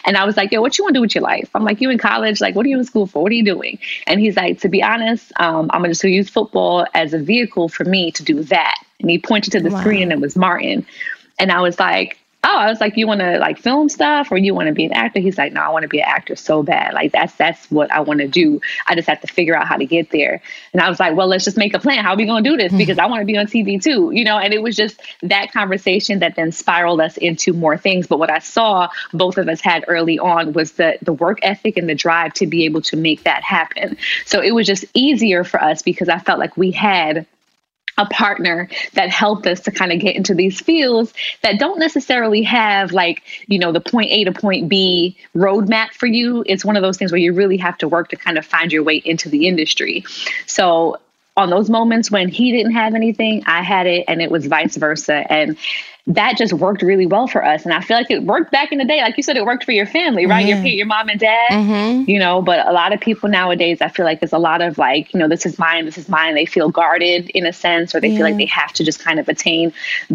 And 0.06 0.18
I 0.18 0.26
was 0.26 0.38
like, 0.38 0.52
yo, 0.52 0.62
what 0.62 0.78
you 0.78 0.84
want 0.84 0.94
to 0.94 1.00
do 1.00 1.02
with 1.02 1.16
your 1.16 1.24
life? 1.24 1.50
I'm 1.56 1.64
like, 1.64 1.82
you 1.82 1.90
in 1.90 1.98
college? 1.98 2.42
Like, 2.42 2.56
what 2.56 2.66
are 2.66 2.70
you 2.70 2.78
in 2.78 2.86
school 2.86 3.08
for? 3.08 3.24
What 3.24 3.32
are 3.32 3.36
you 3.36 3.46
doing? 3.46 3.80
And 4.06 4.20
he's 4.20 4.36
like, 4.36 4.60
to 4.62 4.70
be 4.70 4.84
honest, 4.84 5.32
um, 5.38 5.70
I'm 5.74 5.82
going 5.82 5.94
to 5.94 6.10
use 6.10 6.30
football 6.30 6.86
as 6.94 7.14
a 7.14 7.20
vehicle 7.20 7.70
for 7.70 7.84
me 7.84 8.12
to 8.12 8.24
do 8.24 8.44
that. 8.44 8.76
And 9.00 9.10
he 9.10 9.18
pointed 9.18 9.54
to 9.54 9.60
the 9.60 9.72
wow. 9.72 9.80
screen 9.80 10.04
and 10.04 10.12
it 10.12 10.20
was 10.20 10.36
Martin. 10.36 10.86
And 11.40 11.52
I 11.52 11.62
was 11.62 11.80
like, 11.80 12.20
oh, 12.44 12.58
I 12.58 12.70
was 12.70 12.80
like, 12.80 12.96
you 12.98 13.08
want 13.08 13.20
to 13.20 13.40
like 13.40 13.58
film 13.58 13.90
stuff 13.90 14.32
or 14.32 14.38
you 14.38 14.54
want 14.54 14.68
to 14.68 14.74
be 14.74 14.86
an 14.86 14.94
actor? 14.94 15.20
He's 15.20 15.38
like, 15.38 15.54
no, 15.54 15.62
I 15.62 15.70
want 15.70 15.84
to 15.84 15.90
be 15.90 16.00
an 16.00 16.08
actor 16.08 16.36
so 16.36 16.64
bad. 16.64 16.94
Like 16.94 17.12
that's 17.12 17.34
that's 17.36 17.70
what 17.70 17.92
I 17.92 18.00
want 18.02 18.20
to 18.20 18.28
do. 18.28 18.62
I 18.86 18.96
just 18.96 19.08
have 19.08 19.22
to 19.22 19.28
figure 19.28 19.56
out 19.56 19.68
how 19.68 19.76
to 19.78 19.86
get 19.86 20.12
there. 20.12 20.42
And 20.72 20.82
I 20.82 20.90
was 20.90 21.00
like, 21.00 21.16
well, 21.16 21.28
let's 21.28 21.44
just 21.44 21.58
make 21.58 21.74
a 21.74 21.80
plan. 21.80 22.04
How 22.04 22.14
are 22.14 22.18
we 22.18 22.26
going 22.26 22.44
to 22.44 22.50
do 22.50 22.58
this? 22.58 22.72
Because 22.72 22.98
I 23.00 23.08
want 23.08 23.22
to 23.22 23.26
be 23.26 23.38
on 23.38 23.48
TV 23.48 23.82
too, 23.82 24.12
you 24.14 24.24
know. 24.24 24.38
And 24.38 24.54
it 24.54 24.62
was 24.62 24.76
just 24.76 25.00
that 25.24 25.52
conversation 25.52 26.20
that 26.20 26.36
then 26.36 26.52
spiraled 26.52 27.02
us 27.02 27.18
into 27.18 27.54
more 27.54 27.78
things. 27.78 28.08
But 28.08 28.20
what 28.20 28.32
I 28.32 28.40
saw 28.40 28.90
both 29.14 29.38
of 29.38 29.50
us 29.50 29.60
had 29.60 29.84
early 29.88 30.20
on 30.20 30.54
was 30.54 30.74
the 30.74 30.98
the 31.02 31.14
work 31.14 31.40
ethic 31.42 31.78
and 31.78 31.90
the 31.90 31.96
drive 31.96 32.34
to 32.36 32.48
be 32.48 32.66
able 32.66 32.82
to 32.84 32.98
make 32.98 33.24
that 33.24 33.44
happen. 33.44 33.98
So 34.26 34.42
it 34.42 34.52
was 34.52 34.68
just 34.68 34.86
easier 34.94 35.44
for 35.44 35.62
us 35.62 35.82
because 35.82 36.08
I 36.10 36.20
felt 36.20 36.40
like 36.40 36.56
we 36.56 36.72
had 36.72 37.26
a 37.98 38.06
partner 38.06 38.70
that 38.94 39.10
helped 39.10 39.48
us 39.48 39.62
to 39.62 39.72
kind 39.72 39.92
of 39.92 40.00
get 40.00 40.16
into 40.16 40.34
these 40.34 40.60
fields 40.60 41.14
that 41.42 41.60
don't 41.60 41.80
necessarily 41.80 42.44
have 42.44 42.92
like 42.92 43.24
you 43.48 43.58
know 43.58 43.72
the 43.72 43.82
point 43.82 44.12
a 44.12 44.24
to 44.24 44.32
point 44.32 44.70
b 44.70 45.18
roadmap 45.36 45.90
for 45.92 46.08
you. 46.08 46.44
It's 46.46 46.64
one 46.64 46.76
of 46.76 46.84
those 46.84 46.98
things 46.98 47.12
where 47.12 47.20
you 47.20 47.34
really 47.34 47.58
have 47.58 47.78
to 47.80 47.88
work 47.88 48.10
to 48.10 48.16
kind 48.16 48.38
of 48.38 48.46
find 48.46 48.72
your 48.72 48.84
way 48.84 48.98
into 48.98 49.30
the 49.30 49.48
industry. 49.48 50.06
So 50.46 50.98
on 51.38 51.50
those 51.50 51.70
moments 51.70 52.12
when 52.12 52.28
he 52.28 52.52
didn't 52.52 52.74
have 52.74 52.96
anything 52.96 53.44
i 53.46 53.62
had 53.62 53.88
it 53.88 54.04
and 54.08 54.22
it 54.22 54.30
was 54.30 54.46
vice 54.48 54.76
versa 54.76 55.26
and 55.32 55.56
that 56.08 56.38
just 56.38 56.54
worked 56.54 56.82
really 56.84 57.06
well 57.06 57.28
for 57.28 57.44
us. 57.44 57.66
And 57.66 57.74
I 57.74 57.82
feel 57.82 57.98
like 57.98 58.10
it 58.10 58.24
worked 58.24 58.50
back 58.50 58.72
in 58.72 58.78
the 58.78 58.86
day. 58.86 59.02
Like 59.02 59.18
you 59.18 59.24
said, 59.24 59.36
it 59.36 59.44
worked 59.44 59.66
for 59.66 59.74
your 59.74 59.86
family, 59.86 60.26
right? 60.26 60.46
Yeah. 60.46 60.64
Your, 60.64 60.74
your 60.74 60.86
mom 60.86 61.10
and 61.10 61.20
dad, 61.20 61.50
Mhm. 61.50 62.08
you 62.08 62.18
know, 62.18 62.42
but 62.42 62.66
a 62.66 62.72
lot 62.72 62.94
of 62.94 63.02
people 63.02 63.28
nowadays, 63.28 63.82
I 63.82 63.90
feel 63.90 64.06
like 64.06 64.22
there's 64.22 64.32
a 64.32 64.38
lot 64.38 64.62
of 64.62 64.78
like, 64.78 65.14
you 65.14 65.20
know, 65.20 65.28
this 65.28 65.46
is 65.46 65.60
mine, 65.60 65.84
this 65.84 65.98
is 65.98 66.08
mine. 66.08 66.34
They 66.34 66.46
feel 66.46 66.70
guarded 66.70 67.30
in 67.32 67.46
a 67.46 67.52
sense, 67.52 67.94
or 67.94 68.00
they 68.00 68.16
feel 68.16 68.22
like 68.22 68.38
they 68.38 68.46
have 68.46 68.72
to 68.74 68.86
just 68.86 69.02
kind 69.02 69.20
of 69.20 69.28
attain 69.28 69.74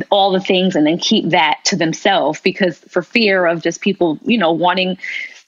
all 0.09 0.33
the 0.33 0.41
things 0.41 0.77
and 0.77 0.87
then 0.87 0.97
keep 0.97 1.29
that 1.29 1.59
to 1.65 1.77
themselves 1.77 2.41
because 2.41 2.79
for 2.89 3.03
fear 3.03 3.45
of 3.45 3.63
just 3.63 3.83
people, 3.83 4.19
you 4.25 4.39
know, 4.39 4.51
wanting 4.51 4.97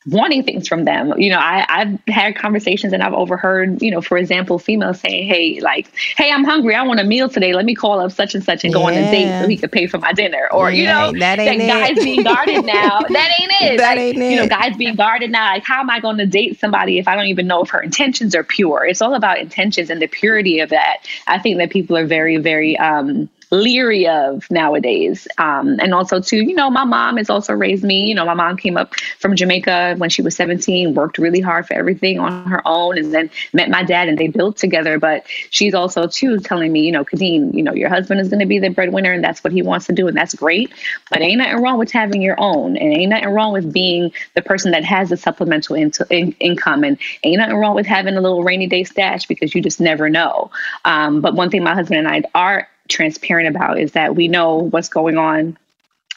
wanting 0.06 0.42
things 0.44 0.68
from 0.68 0.84
them. 0.84 1.18
You 1.18 1.30
know, 1.30 1.38
I, 1.38 1.64
I've 1.68 1.98
had 2.08 2.36
conversations 2.36 2.92
and 2.92 3.02
I've 3.02 3.14
overheard, 3.14 3.80
you 3.80 3.90
know, 3.90 4.00
for 4.00 4.18
example, 4.18 4.58
females 4.58 5.00
saying, 5.00 5.26
Hey, 5.26 5.60
like, 5.60 5.88
hey, 6.16 6.30
I'm 6.30 6.44
hungry. 6.44 6.74
I 6.74 6.82
want 6.82 7.00
a 7.00 7.04
meal 7.04 7.28
today. 7.28 7.54
Let 7.54 7.64
me 7.64 7.74
call 7.74 8.00
up 8.00 8.12
such 8.12 8.34
and 8.34 8.44
such 8.44 8.64
and 8.64 8.72
go 8.74 8.84
on 8.84 8.96
a 8.96 9.10
date 9.10 9.38
so 9.38 9.48
he 9.48 9.56
could 9.56 9.72
pay 9.72 9.86
for 9.86 9.98
my 9.98 10.12
dinner. 10.12 10.48
Or, 10.52 10.70
you 10.70 10.84
know, 10.84 11.12
that 11.18 11.38
ain't 11.38 11.62
it. 11.62 11.66
guys 11.66 11.98
being 12.04 12.22
guarded 12.22 12.64
now. 12.64 13.00
that 13.00 13.30
ain't 13.40 13.52
it. 13.72 13.78
That 13.78 13.96
Like, 13.96 13.98
ain't 13.98 14.18
You 14.30 14.36
know, 14.36 14.46
guys 14.46 14.76
being 14.76 14.94
guarded 14.94 15.30
now. 15.30 15.46
Like, 15.52 15.64
how 15.64 15.80
am 15.80 15.90
I 15.90 16.00
going 16.00 16.18
to 16.18 16.26
date 16.26 16.60
somebody 16.60 16.98
if 16.98 17.08
I 17.08 17.16
don't 17.16 17.26
even 17.26 17.46
know 17.46 17.62
if 17.62 17.70
her 17.70 17.80
intentions 17.80 18.34
are 18.34 18.44
pure? 18.44 18.84
It's 18.84 19.00
all 19.00 19.14
about 19.14 19.38
intentions 19.38 19.90
and 19.90 20.00
the 20.02 20.06
purity 20.06 20.60
of 20.60 20.70
that. 20.70 20.98
I 21.26 21.38
think 21.38 21.58
that 21.58 21.70
people 21.70 21.96
are 21.96 22.06
very, 22.06 22.36
very 22.36 22.76
um 22.76 23.28
leery 23.54 24.06
of 24.06 24.50
nowadays. 24.50 25.28
Um, 25.38 25.78
and 25.80 25.94
also 25.94 26.20
too, 26.20 26.38
you 26.38 26.54
know, 26.54 26.70
my 26.70 26.84
mom 26.84 27.16
has 27.16 27.30
also 27.30 27.52
raised 27.52 27.84
me. 27.84 28.06
You 28.06 28.14
know, 28.14 28.24
my 28.24 28.34
mom 28.34 28.56
came 28.56 28.76
up 28.76 28.94
from 29.18 29.36
Jamaica 29.36 29.94
when 29.98 30.10
she 30.10 30.22
was 30.22 30.36
17, 30.36 30.94
worked 30.94 31.18
really 31.18 31.40
hard 31.40 31.66
for 31.66 31.74
everything 31.74 32.18
on 32.18 32.46
her 32.46 32.62
own, 32.66 32.98
and 32.98 33.12
then 33.12 33.30
met 33.52 33.70
my 33.70 33.82
dad 33.82 34.08
and 34.08 34.18
they 34.18 34.28
built 34.28 34.56
together. 34.56 34.98
But 34.98 35.24
she's 35.50 35.74
also 35.74 36.06
too 36.06 36.40
telling 36.40 36.72
me, 36.72 36.80
you 36.80 36.92
know, 36.92 37.04
Khadeen, 37.04 37.54
you 37.54 37.62
know, 37.62 37.74
your 37.74 37.88
husband 37.88 38.20
is 38.20 38.28
going 38.28 38.40
to 38.40 38.46
be 38.46 38.58
the 38.58 38.70
breadwinner 38.70 39.12
and 39.12 39.22
that's 39.22 39.42
what 39.42 39.52
he 39.52 39.62
wants 39.62 39.86
to 39.86 39.92
do. 39.92 40.08
And 40.08 40.16
that's 40.16 40.34
great. 40.34 40.72
But 41.10 41.22
ain't 41.22 41.38
nothing 41.38 41.62
wrong 41.62 41.78
with 41.78 41.92
having 41.92 42.22
your 42.22 42.36
own. 42.38 42.76
And 42.76 42.92
ain't 42.92 43.10
nothing 43.10 43.28
wrong 43.28 43.52
with 43.52 43.72
being 43.72 44.12
the 44.34 44.42
person 44.42 44.72
that 44.72 44.84
has 44.84 45.10
the 45.10 45.16
supplemental 45.16 45.76
in- 45.76 45.92
in- 46.10 46.36
income. 46.40 46.84
And 46.84 46.98
ain't 47.22 47.38
nothing 47.38 47.56
wrong 47.56 47.74
with 47.74 47.86
having 47.86 48.16
a 48.16 48.20
little 48.20 48.42
rainy 48.42 48.66
day 48.66 48.84
stash 48.84 49.26
because 49.26 49.54
you 49.54 49.62
just 49.62 49.80
never 49.80 50.08
know. 50.08 50.50
Um, 50.84 51.20
but 51.20 51.34
one 51.34 51.50
thing 51.50 51.62
my 51.62 51.74
husband 51.74 51.98
and 51.98 52.08
I 52.08 52.22
are 52.34 52.68
transparent 52.88 53.54
about 53.54 53.78
is 53.78 53.92
that 53.92 54.14
we 54.14 54.28
know 54.28 54.56
what's 54.56 54.88
going 54.88 55.18
on. 55.18 55.56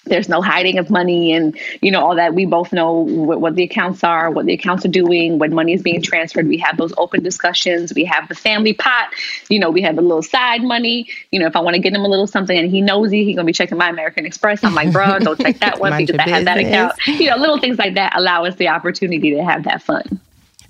There's 0.05 0.29
no 0.29 0.41
hiding 0.41 0.77
of 0.77 0.89
money 0.89 1.33
and 1.33 1.57
you 1.81 1.91
know 1.91 1.99
all 2.05 2.15
that. 2.15 2.33
We 2.33 2.45
both 2.45 2.71
know 2.71 2.93
what, 2.93 3.41
what 3.41 3.55
the 3.55 3.63
accounts 3.63 4.05
are 4.05 4.31
what 4.31 4.45
the 4.45 4.53
accounts 4.53 4.85
are 4.85 4.89
doing 4.89 5.37
when 5.37 5.53
money 5.53 5.73
is 5.73 5.81
being 5.81 6.01
transferred. 6.01 6.47
We 6.47 6.57
have 6.59 6.77
those 6.77 6.93
open 6.97 7.23
discussions. 7.23 7.93
We 7.93 8.05
have 8.05 8.29
the 8.29 8.35
family 8.35 8.73
pot. 8.73 9.09
You 9.49 9.59
know 9.59 9.69
we 9.69 9.81
have 9.81 9.97
a 9.97 10.01
little 10.01 10.23
side 10.23 10.63
money. 10.63 11.09
You 11.31 11.41
know 11.41 11.47
if 11.47 11.57
i 11.57 11.59
want 11.59 11.75
to 11.75 11.81
get 11.81 11.93
him 11.93 12.05
a 12.05 12.07
little 12.07 12.27
something 12.27 12.57
and 12.57 12.71
he 12.71 12.79
knows 12.79 13.11
he, 13.11 13.25
he's 13.25 13.35
going 13.35 13.45
to 13.45 13.49
be 13.49 13.53
checking 13.53 13.77
my 13.77 13.89
american 13.89 14.25
express. 14.25 14.63
I'm 14.63 14.73
like 14.73 14.93
bro 14.93 15.19
don't 15.19 15.39
check 15.41 15.59
that 15.59 15.79
one 15.81 15.97
because 15.97 16.15
i 16.19 16.29
have 16.29 16.45
that 16.45 16.57
account. 16.57 16.93
You 17.05 17.29
know 17.29 17.35
little 17.35 17.59
things 17.59 17.77
like 17.77 17.95
that 17.95 18.15
allow 18.15 18.45
us 18.45 18.55
the 18.55 18.69
opportunity 18.69 19.31
to 19.31 19.43
have 19.43 19.65
that 19.65 19.81
fun. 19.81 20.21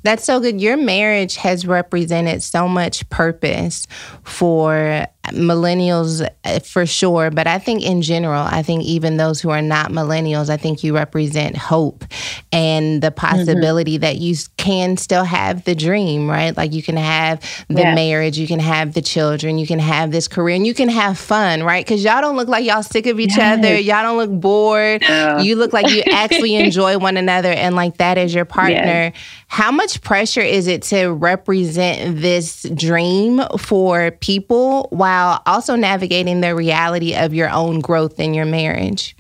That's 0.04 0.24
so 0.24 0.40
good. 0.40 0.62
Your 0.62 0.78
marriage 0.78 1.36
has 1.36 1.68
represented 1.68 2.42
so 2.42 2.68
much 2.68 3.10
purpose 3.10 3.88
for 4.24 5.06
millennials 5.34 6.28
uh, 6.44 6.60
for 6.60 6.86
sure, 6.86 7.30
but 7.32 7.48
I 7.48 7.60
think 7.60 7.84
in 7.84 8.02
general, 8.02 8.42
I 8.42 8.64
think 8.64 8.84
even 8.84 9.18
those 9.18 9.40
who 9.42 9.50
are 9.50 9.62
not 9.62 9.92
millennials, 9.92 10.50
I 10.50 10.58
think 10.58 10.84
you 10.84 10.96
represent 10.96 11.58
hope 11.58 12.04
and 12.52 13.02
the 13.02 13.12
possibility 13.12 13.98
that 13.98 14.18
you 14.18 14.36
can 14.58 14.98
still 14.98 15.24
have 15.24 15.64
the 15.66 15.76
dream, 15.76 16.30
right? 16.30 16.56
Like 16.56 16.74
you 16.74 16.84
can 16.84 16.98
have 16.98 17.40
the 17.68 17.82
Yes. 17.82 17.96
marriage, 17.96 18.38
you 18.38 18.48
can 18.48 18.60
have 18.60 18.94
the 18.94 19.02
children, 19.02 19.58
you 19.58 19.68
can 19.68 19.80
have 19.80 20.12
this 20.12 20.28
career, 20.28 20.56
and 20.56 20.66
you 20.66 20.74
can 20.74 20.90
have 20.90 21.18
fun, 21.18 21.64
right? 21.64 21.86
Because 21.86 22.04
y'all 22.04 22.22
don't 22.22 22.36
look 22.36 22.48
like 22.48 22.66
y'all 22.66 22.84
sick 22.84 23.06
of 23.08 23.20
each 23.20 23.38
other. 23.40 23.78
Y'all 23.78 24.04
don't 24.04 24.18
look 24.18 24.42
bored. 24.42 25.02
Yeah. 25.02 25.40
You 25.40 25.56
look 25.56 25.74
like 25.74 25.90
you 25.90 26.04
actually 26.12 26.56
enjoy 26.66 26.98
one 26.98 27.18
another, 27.18 27.52
and 27.52 27.76
like 27.76 27.98
that 27.98 28.18
is 28.18 28.34
your 28.34 28.46
partner. 28.46 29.12
How 29.48 29.72
much 29.72 30.02
pressure 30.02 30.42
is 30.42 30.68
it 30.68 30.82
to 30.84 31.08
represent 31.10 32.20
this 32.22 32.64
dream 32.76 33.42
for 33.58 34.12
people 34.12 34.88
while 35.18 35.42
also 35.46 35.76
navigating 35.76 36.42
the 36.42 36.56
reality 36.56 37.16
of 37.16 37.34
your 37.34 37.50
own 37.50 37.80
growth 37.80 38.20
in 38.20 38.34
your 38.34 38.46
marriage? 38.46 39.16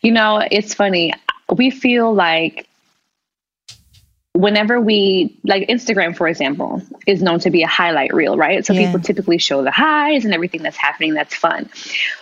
You 0.00 0.12
know, 0.12 0.42
it's 0.50 0.74
funny. 0.74 1.12
We 1.54 1.70
feel 1.70 2.14
like 2.14 2.66
whenever 4.32 4.80
we 4.80 5.36
like 5.44 5.68
Instagram, 5.68 6.16
for 6.16 6.28
example, 6.28 6.80
is 7.06 7.20
known 7.22 7.40
to 7.40 7.50
be 7.50 7.62
a 7.62 7.66
highlight 7.66 8.14
reel, 8.14 8.36
right? 8.36 8.64
So 8.64 8.72
Yeah. 8.72 8.86
people 8.86 9.00
typically 9.00 9.38
show 9.38 9.62
the 9.62 9.70
highs 9.70 10.24
and 10.24 10.32
everything 10.32 10.62
that's 10.62 10.76
happening 10.76 11.14
that's 11.14 11.34
fun, 11.34 11.68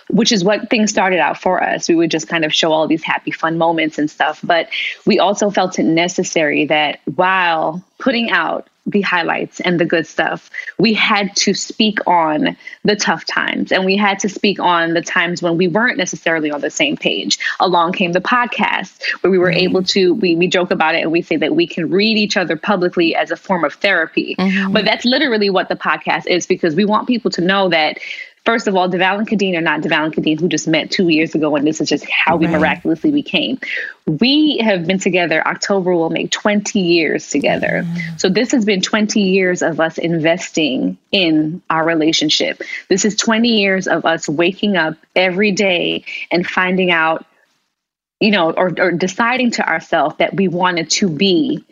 which 0.09 0.31
is 0.31 0.43
what 0.43 0.69
things 0.69 0.89
started 0.89 1.19
out 1.19 1.39
for 1.39 1.63
us. 1.63 1.87
We 1.87 1.95
would 1.95 2.11
just 2.11 2.27
kind 2.27 2.43
of 2.43 2.53
show 2.53 2.71
all 2.73 2.87
these 2.87 3.03
happy, 3.03 3.31
fun 3.31 3.57
moments 3.57 3.97
and 3.99 4.09
stuff. 4.09 4.39
But 4.43 4.67
we 5.05 5.19
also 5.19 5.49
felt 5.49 5.79
it 5.79 5.83
necessary 5.83 6.65
that 6.65 6.99
while 7.15 7.83
putting 7.99 8.31
out 8.31 8.67
the 8.87 9.01
highlights 9.01 9.59
and 9.59 9.79
the 9.79 9.85
good 9.85 10.07
stuff, 10.07 10.49
we 10.79 10.93
had 10.93 11.35
to 11.35 11.53
speak 11.53 11.99
on 12.07 12.57
the 12.85 12.95
tough 12.95 13.25
times 13.25 13.71
and 13.71 13.85
we 13.85 13.97
had 13.97 14.17
to 14.19 14.29
speak 14.29 14.59
on 14.59 14.93
the 14.93 15.01
times 15.01 15.41
when 15.41 15.57
we 15.57 15.67
weren't 15.67 15.97
necessarily 15.97 16.49
on 16.49 16.61
the 16.61 16.69
same 16.69 16.95
page. 16.95 17.37
Along 17.59 17.91
came 17.91 18.13
the 18.13 18.21
podcast 18.21 19.03
where 19.21 19.29
we 19.29 19.37
were 19.37 19.49
mm-hmm. 19.49 19.59
able 19.59 19.83
to, 19.83 20.13
we, 20.15 20.35
we 20.35 20.47
joke 20.47 20.71
about 20.71 20.95
it 20.95 21.01
and 21.01 21.11
we 21.11 21.21
say 21.21 21.35
that 21.35 21.55
we 21.55 21.67
can 21.67 21.89
read 21.89 22.17
each 22.17 22.37
other 22.37 22.55
publicly 22.55 23.13
as 23.13 23.29
a 23.29 23.35
form 23.35 23.65
of 23.65 23.73
therapy. 23.73 24.35
Mm-hmm. 24.39 24.71
But 24.71 24.85
that's 24.85 25.03
literally 25.03 25.49
what 25.49 25.67
the 25.67 25.75
podcast 25.75 26.25
is 26.27 26.47
because 26.47 26.73
we 26.73 26.85
want 26.85 27.07
people 27.07 27.29
to 27.31 27.41
know 27.41 27.69
that. 27.69 27.99
First 28.47 28.69
of 28.69 28.77
all, 28.77 28.87
Devale 28.87 29.17
and 29.17 29.27
Khadeen 29.27 29.57
are 29.57 29.61
not 29.61 29.81
Devale 29.81 30.05
and 30.05 30.15
Khadeen 30.15 30.39
who 30.39 30.47
just 30.47 30.69
met 30.69 30.89
two 30.89 31.09
years 31.09 31.35
ago, 31.35 31.57
and 31.57 31.67
this 31.67 31.81
is 31.81 31.89
just 31.89 32.09
how 32.09 32.37
we 32.37 32.45
Right. 32.45 32.53
miraculously 32.53 33.11
became. 33.11 33.59
We 34.05 34.59
have 34.63 34.87
been 34.87 34.99
together. 34.99 35.45
October 35.45 35.93
will 35.93 36.09
make 36.09 36.31
20 36.31 36.79
years 36.79 37.29
together. 37.29 37.85
So 38.15 38.29
this 38.29 38.53
has 38.53 38.63
been 38.63 38.79
20 38.79 39.19
years 39.19 39.61
of 39.61 39.81
us 39.81 39.97
investing 39.97 40.97
in 41.11 41.61
our 41.69 41.83
relationship. 41.85 42.61
This 42.87 43.03
is 43.03 43.17
20 43.17 43.49
years 43.49 43.85
of 43.85 44.05
us 44.05 44.29
waking 44.29 44.77
up 44.77 44.95
every 45.13 45.51
day 45.51 46.05
and 46.31 46.47
finding 46.47 46.89
out, 46.89 47.25
you 48.21 48.31
know, 48.31 48.51
or, 48.51 48.71
or 48.79 48.91
deciding 48.93 49.51
to 49.51 49.67
ourselves 49.67 50.15
that 50.19 50.33
we 50.37 50.47
wanted 50.47 50.89
to 50.91 51.09
be 51.09 51.65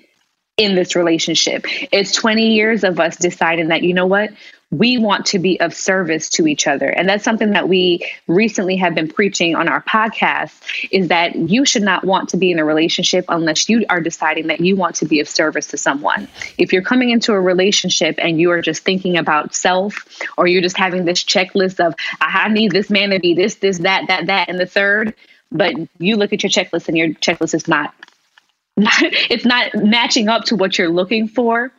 in 0.57 0.75
this 0.75 0.95
relationship. 0.95 1.65
It's 1.91 2.11
20 2.13 2.53
years 2.53 2.83
of 2.83 2.99
us 2.99 3.17
deciding 3.17 3.69
that, 3.69 3.83
you 3.83 3.93
know 3.93 4.07
what? 4.07 4.31
We 4.77 4.97
want 4.97 5.27
to 5.27 5.39
be 5.39 5.59
of 5.59 5.73
service 5.73 6.29
to 6.31 6.47
each 6.47 6.67
other. 6.67 6.88
And 6.88 7.07
that's 7.07 7.23
something 7.23 7.51
that 7.51 7.69
we 7.69 8.11
recently 8.27 8.75
have 8.77 8.95
been 8.95 9.07
preaching 9.07 9.55
on 9.55 9.67
our 9.67 9.81
podcast 9.81 10.53
is 10.91 11.07
that 11.09 11.35
you 11.35 11.65
should 11.65 11.83
not 11.83 12.03
want 12.03 12.29
to 12.29 12.38
be 12.38 12.51
in 12.51 12.59
a 12.59 12.65
relationship 12.65 13.25
unless 13.29 13.69
you 13.69 13.85
are 13.89 14.01
deciding 14.01 14.47
that 14.47 14.59
you 14.59 14.75
want 14.75 14.95
to 14.97 15.05
be 15.05 15.19
of 15.19 15.29
service 15.29 15.67
to 15.67 15.77
someone. 15.77 16.27
If 16.57 16.73
you're 16.73 16.81
coming 16.81 17.09
into 17.09 17.31
a 17.33 17.39
relationship 17.39 18.15
and 18.17 18.39
you 18.39 18.51
are 18.51 18.61
just 18.61 18.83
thinking 18.83 19.17
about 19.17 19.55
self 19.55 20.05
or 20.38 20.47
you're 20.47 20.61
just 20.61 20.77
having 20.77 21.05
this 21.05 21.23
checklist 21.23 21.79
of 21.85 21.95
I 22.19 22.49
need 22.49 22.71
this 22.71 22.89
man 22.89 23.11
to 23.11 23.19
be 23.19 23.33
this 23.33 23.55
this 23.55 23.79
that 23.79 24.07
that 24.07 24.27
that 24.27 24.49
and 24.49 24.59
the 24.59 24.65
third, 24.65 25.13
but 25.51 25.73
you 25.99 26.17
look 26.17 26.33
at 26.33 26.43
your 26.43 26.49
checklist 26.49 26.88
and 26.88 26.97
your 26.97 27.09
checklist 27.09 27.53
is 27.53 27.67
not 27.67 27.93
it's 28.77 29.45
not 29.45 29.73
matching 29.75 30.27
up 30.27 30.45
to 30.45 30.55
what 30.55 30.77
you're 30.77 30.89
looking 30.89 31.27
for 31.27 31.71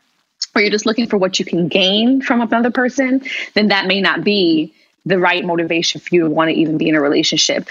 or 0.56 0.60
you're 0.60 0.70
just 0.70 0.86
looking 0.86 1.06
for 1.06 1.18
what 1.18 1.38
you 1.38 1.44
can 1.44 1.68
gain 1.68 2.20
from 2.22 2.40
another 2.40 2.70
person 2.70 3.22
then 3.54 3.68
that 3.68 3.86
may 3.86 4.00
not 4.00 4.24
be 4.24 4.74
the 5.06 5.18
right 5.18 5.44
motivation 5.44 6.00
for 6.00 6.14
you 6.14 6.22
to 6.22 6.30
want 6.30 6.50
to 6.50 6.56
even 6.56 6.76
be 6.76 6.88
in 6.88 6.96
a 6.96 7.00
relationship. 7.00 7.68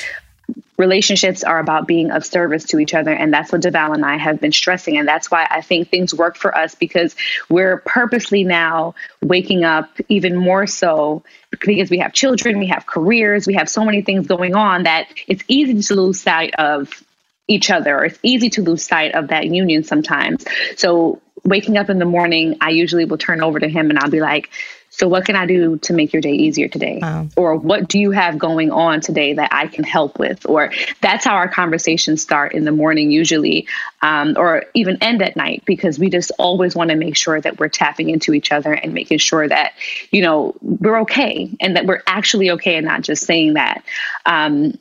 Relationships 0.78 1.44
are 1.44 1.60
about 1.60 1.86
being 1.86 2.12
of 2.12 2.26
service 2.26 2.64
to 2.66 2.80
each 2.80 2.94
other 2.94 3.12
and 3.12 3.34
that's 3.34 3.52
what 3.52 3.62
devale 3.62 3.94
and 3.94 4.06
i 4.06 4.18
have 4.18 4.42
been 4.42 4.52
stressing 4.52 4.98
and 4.98 5.08
that's 5.08 5.32
why 5.32 5.48
i 5.50 5.62
think 5.62 5.90
things 5.90 6.14
work 6.14 6.36
for 6.36 6.56
us 6.56 6.76
because 6.76 7.16
we're 7.50 7.78
purposely 7.78 8.44
now 8.44 8.94
waking 9.22 9.64
up 9.64 9.90
even 10.10 10.36
more 10.36 10.68
so 10.68 11.24
because 11.50 11.90
we 11.90 12.00
have 12.00 12.12
children 12.12 12.60
we 12.60 12.68
have 12.68 12.86
careers 12.86 13.48
we 13.48 13.54
have 13.54 13.70
so 13.70 13.86
many 13.86 14.02
things 14.02 14.28
going 14.28 14.54
on 14.54 14.84
that 14.84 15.08
it's 15.28 15.44
easy 15.48 15.82
to 15.82 15.96
lose 15.96 16.22
sight 16.22 16.54
of 16.56 17.04
each 17.48 17.72
other 17.72 18.04
it's 18.04 18.20
easy 18.22 18.50
to 18.50 18.62
lose 18.62 18.86
sight 18.86 19.16
of 19.16 19.30
that 19.30 19.48
union 19.48 19.84
sometimes. 19.84 20.46
So 20.76 21.22
waking 21.46 21.78
up 21.78 21.90
in 21.90 22.00
the 22.00 22.06
morning 22.06 22.58
i 22.62 22.70
usually 22.70 23.06
will 23.06 23.18
turn 23.18 23.42
over 23.42 23.60
to 23.60 23.68
him 23.68 23.90
and 23.90 24.00
i'll 24.00 24.10
be 24.10 24.22
like 24.22 24.50
so, 24.96 25.10
what 25.10 25.26
can 25.26 25.36
I 25.36 25.46
do 25.46 25.78
to 25.80 25.94
make 25.94 26.14
your 26.14 26.22
day 26.22 26.32
easier 26.32 26.70
today? 26.70 27.00
Wow. 27.02 27.28
Or 27.36 27.56
what 27.58 27.90
do 27.90 28.00
you 28.00 28.12
have 28.12 28.38
going 28.40 28.72
on 28.72 29.02
today 29.02 29.34
that 29.34 29.50
I 29.52 29.68
can 29.68 29.84
help 29.84 30.18
with? 30.18 30.46
Or 30.46 30.72
that's 31.02 31.26
how 31.26 31.36
our 31.36 31.50
conversations 31.50 32.22
start 32.22 32.54
in 32.54 32.64
the 32.64 32.72
morning, 32.72 33.12
usually, 33.12 33.68
um, 34.02 34.36
or 34.38 34.64
even 34.74 35.04
end 35.04 35.22
at 35.22 35.36
night, 35.36 35.64
because 35.66 36.00
we 36.00 36.10
just 36.10 36.32
always 36.40 36.78
want 36.78 36.92
to 36.92 36.96
make 36.96 37.18
sure 37.18 37.42
that 37.42 37.60
we're 37.60 37.68
tapping 37.68 38.10
into 38.10 38.34
each 38.34 38.54
other 38.54 38.72
and 38.72 38.94
making 38.94 39.18
sure 39.18 39.46
that, 39.46 39.74
you 40.12 40.22
know, 40.22 40.56
we're 40.62 41.02
okay 41.02 41.52
and 41.60 41.76
that 41.76 41.86
we're 41.86 42.02
actually 42.08 42.52
okay 42.52 42.78
and 42.78 42.86
not 42.86 43.02
just 43.02 43.26
saying 43.26 43.56
that. 43.56 43.84
Um, 44.26 44.80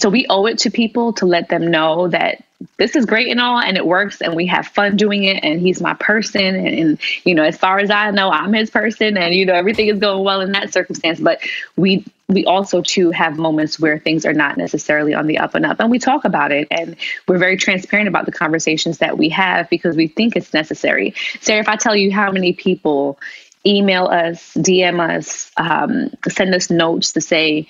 so 0.00 0.08
we 0.08 0.26
owe 0.28 0.46
it 0.46 0.58
to 0.58 0.70
people 0.70 1.12
to 1.14 1.26
let 1.26 1.48
them 1.48 1.70
know 1.70 2.08
that 2.08 2.42
this 2.76 2.94
is 2.94 3.06
great 3.06 3.28
and 3.28 3.40
all 3.40 3.58
and 3.58 3.76
it 3.76 3.86
works 3.86 4.20
and 4.20 4.34
we 4.34 4.46
have 4.46 4.66
fun 4.66 4.96
doing 4.96 5.24
it 5.24 5.42
and 5.42 5.60
he's 5.60 5.80
my 5.80 5.94
person 5.94 6.54
and, 6.54 6.68
and, 6.68 6.98
you 7.24 7.34
know 7.34 7.42
as 7.42 7.56
far 7.56 7.78
as 7.78 7.90
i 7.90 8.10
know 8.10 8.30
i'm 8.30 8.52
his 8.52 8.70
person 8.70 9.16
and 9.16 9.34
you 9.34 9.46
know 9.46 9.54
everything 9.54 9.88
is 9.88 9.98
going 9.98 10.24
well 10.24 10.40
in 10.40 10.52
that 10.52 10.72
circumstance. 10.72 11.20
But 11.20 11.40
we 11.76 12.04
we 12.28 12.44
also 12.44 12.82
too 12.82 13.10
have 13.10 13.36
moments 13.38 13.80
where 13.80 13.98
things 13.98 14.24
are 14.24 14.32
not 14.32 14.56
necessarily 14.56 15.14
on 15.14 15.26
the 15.26 15.38
up 15.38 15.54
and 15.54 15.66
up 15.66 15.80
and 15.80 15.90
we 15.90 15.98
talk 15.98 16.24
about 16.24 16.52
it 16.52 16.68
and 16.70 16.96
we're 17.26 17.38
very 17.38 17.56
transparent 17.56 18.08
about 18.08 18.26
the 18.26 18.32
conversations 18.32 18.98
that 18.98 19.18
we 19.18 19.28
have 19.30 19.68
because 19.68 19.96
we 19.96 20.06
think 20.06 20.36
it's 20.36 20.54
necessary. 20.54 21.14
Sarah 21.40 21.60
if 21.60 21.68
i 21.68 21.76
tell 21.76 21.96
you 21.96 22.10
how 22.12 22.30
many 22.30 22.52
people 22.52 23.18
email 23.66 24.06
us 24.06 24.54
dm 24.54 25.00
us 25.00 25.50
um, 25.56 26.10
send 26.28 26.54
us 26.54 26.70
notes 26.70 27.12
to 27.12 27.20
say 27.20 27.68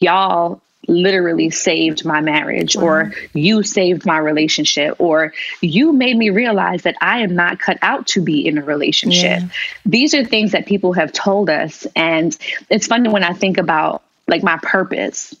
y'all 0.00 0.60
literally 0.88 1.50
saved 1.50 2.04
my 2.04 2.20
marriage 2.20 2.76
wow. 2.76 2.84
or 2.84 3.12
you 3.32 3.62
saved 3.62 4.06
my 4.06 4.18
relationship 4.18 4.96
or 4.98 5.32
you 5.60 5.92
made 5.92 6.16
me 6.16 6.30
realize 6.30 6.82
that 6.82 6.96
I 7.00 7.20
am 7.20 7.34
not 7.34 7.58
cut 7.58 7.78
out 7.82 8.06
to 8.08 8.22
be 8.22 8.46
in 8.46 8.58
a 8.58 8.64
relationship. 8.64 9.40
Yeah. 9.40 9.48
These 9.86 10.14
are 10.14 10.24
things 10.24 10.52
that 10.52 10.66
people 10.66 10.92
have 10.92 11.12
told 11.12 11.50
us 11.50 11.86
and 11.96 12.36
it's 12.70 12.86
funny 12.86 13.08
when 13.08 13.24
I 13.24 13.32
think 13.32 13.58
about 13.58 14.02
like 14.26 14.42
my 14.42 14.58
purpose. 14.62 15.34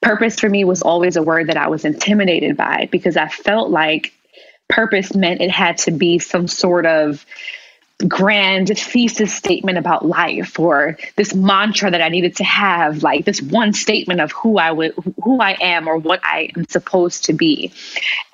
Purpose 0.00 0.38
for 0.38 0.48
me 0.48 0.64
was 0.64 0.82
always 0.82 1.16
a 1.16 1.22
word 1.22 1.48
that 1.48 1.56
I 1.56 1.68
was 1.68 1.84
intimidated 1.84 2.56
by 2.56 2.88
because 2.92 3.16
I 3.16 3.28
felt 3.28 3.70
like 3.70 4.12
purpose 4.68 5.14
meant 5.14 5.40
it 5.40 5.50
had 5.50 5.78
to 5.78 5.90
be 5.90 6.18
some 6.18 6.48
sort 6.48 6.86
of 6.86 7.24
grand 8.06 8.68
thesis 8.68 9.34
statement 9.34 9.78
about 9.78 10.04
life 10.04 10.58
or 10.60 10.98
this 11.16 11.34
mantra 11.34 11.90
that 11.90 12.02
I 12.02 12.10
needed 12.10 12.36
to 12.36 12.44
have, 12.44 13.02
like 13.02 13.24
this 13.24 13.40
one 13.40 13.72
statement 13.72 14.20
of 14.20 14.32
who 14.32 14.58
I 14.58 14.70
would 14.70 14.92
who 15.22 15.40
I 15.40 15.56
am 15.60 15.88
or 15.88 15.96
what 15.96 16.20
I 16.22 16.50
am 16.56 16.66
supposed 16.68 17.24
to 17.26 17.32
be. 17.32 17.72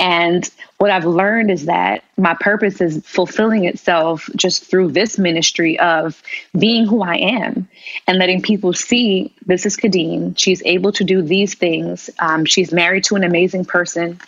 And 0.01 0.49
what 0.79 0.91
I've 0.91 1.05
learned 1.05 1.53
is 1.53 1.67
that 1.67 2.03
my 2.17 2.35
purpose 2.35 2.81
is 2.81 3.07
fulfilling 3.07 3.65
itself 3.65 4.29
just 4.35 4.65
through 4.65 4.91
this 4.91 5.17
ministry 5.17 5.79
of 5.79 6.21
being 6.59 6.87
who 6.87 7.03
I 7.03 7.17
am 7.17 7.69
and 8.09 8.19
letting 8.19 8.43
people 8.43 8.73
see 8.73 9.33
this 9.47 9.65
is 9.65 9.77
Khadeen. 9.77 10.37
She's 10.37 10.61
able 10.65 10.91
to 10.93 11.05
do 11.05 11.23
these 11.23 11.55
things. 11.55 12.11
Um, 12.19 12.45
she's 12.47 12.73
married 12.73 13.05
to 13.05 13.15
an 13.15 13.23
amazing 13.23 13.65
person 13.65 14.19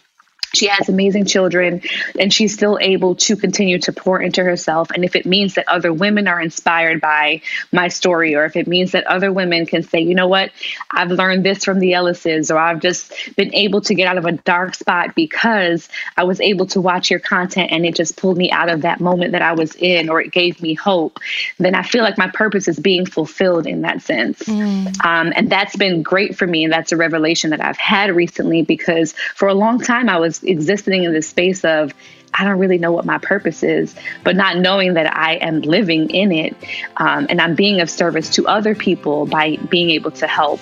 she 0.57 0.67
has 0.67 0.89
amazing 0.89 1.25
children 1.27 1.83
and 2.19 2.33
she's 2.33 2.55
still 2.55 2.79
able 2.81 3.15
to 3.17 3.37
continue 3.37 3.79
to 3.81 3.93
pour 3.93 4.21
into 4.21 4.43
herself. 4.43 4.91
And 4.91 5.05
if 5.05 5.17
it 5.17 5.27
means 5.27 5.55
that 5.55 5.69
other 5.69 5.93
women 5.93 6.29
are 6.29 6.41
inspired 6.41 7.01
by 7.01 7.43
my 7.73 7.89
story 7.89 8.35
or 8.35 8.45
if 8.45 8.57
it 8.57 8.67
means 8.67 8.93
that 8.93 9.07
other 9.07 9.33
women 9.33 9.67
can 9.67 9.83
say 9.83 10.01
you 10.01 10.15
know 10.15 10.29
what? 10.29 10.51
I've 10.91 11.11
learned 11.11 11.45
this 11.45 11.65
from 11.65 11.81
the 11.81 11.95
ellises 11.95 12.51
or 12.51 12.59
i've 12.59 12.81
just 12.81 13.13
been 13.37 13.55
able 13.55 13.81
to 13.81 13.95
get 13.95 14.07
out 14.07 14.19
of 14.19 14.25
a 14.25 14.33
dark 14.33 14.75
spot 14.75 15.15
because 15.15 15.89
i 16.17 16.25
was 16.25 16.41
able 16.41 16.67
to 16.67 16.81
watch 16.81 17.11
your 17.11 17.21
content 17.21 17.71
and 17.73 17.85
it 17.87 17.95
just 17.95 18.17
pulled 18.17 18.37
me 18.37 18.51
out 18.51 18.69
of 18.69 18.83
that 18.83 19.01
moment 19.01 19.33
that 19.33 19.43
i 19.43 19.53
was 19.53 19.75
in 19.77 20.09
or 20.09 20.21
it 20.21 20.33
gave 20.33 20.61
me 20.61 20.75
hope 20.75 21.19
then 21.59 21.75
i 21.75 21.83
feel 21.83 22.03
like 22.03 22.19
my 22.19 22.29
purpose 22.29 22.69
is 22.69 22.79
being 22.79 23.07
fulfilled 23.07 23.67
in 23.67 23.83
that 23.83 24.03
sense. 24.03 24.43
Mm. 24.43 25.05
um, 25.05 25.33
and 25.35 25.51
that's 25.51 25.77
been 25.77 26.03
great 26.03 26.37
for 26.37 26.47
me 26.47 26.65
and 26.65 26.73
that's 26.73 26.93
a 26.93 26.97
revelation 26.97 27.51
that 27.51 27.61
i've 27.61 27.79
had 27.79 28.15
recently 28.15 28.63
because 28.63 29.13
for 29.35 29.49
a 29.49 29.55
long 29.55 29.81
time 29.81 30.09
i 30.09 30.19
was 30.19 30.44
existing 30.45 31.05
in 31.05 31.13
this 31.13 31.29
space 31.29 31.65
of 31.65 31.95
I 32.37 32.43
don't 32.43 32.59
really 32.59 32.79
know 32.79 32.91
what 32.91 33.05
my 33.05 33.19
purpose 33.19 33.63
is, 33.63 33.95
but 34.25 34.35
not 34.35 34.57
knowing 34.57 34.95
that 34.95 35.17
I 35.17 35.35
am 35.35 35.61
living 35.61 36.11
in 36.11 36.33
it 36.33 36.57
um, 36.97 37.27
and 37.31 37.41
I'm 37.41 37.55
being 37.55 37.81
of 37.81 37.89
service 37.89 38.31
to 38.31 38.49
other 38.49 38.75
people 38.75 39.27
by 39.27 39.57
being 39.57 39.91
able 39.91 40.11
to 40.13 40.27
help 40.27 40.61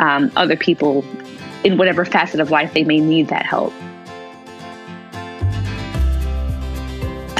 um, 0.00 0.32
other 0.34 0.56
people 0.56 1.04
in 1.62 1.76
whatever 1.76 2.04
facet 2.04 2.40
of 2.40 2.50
life 2.50 2.74
they 2.74 2.82
may 2.82 2.98
need 2.98 3.28
that 3.28 3.46
help. 3.46 3.72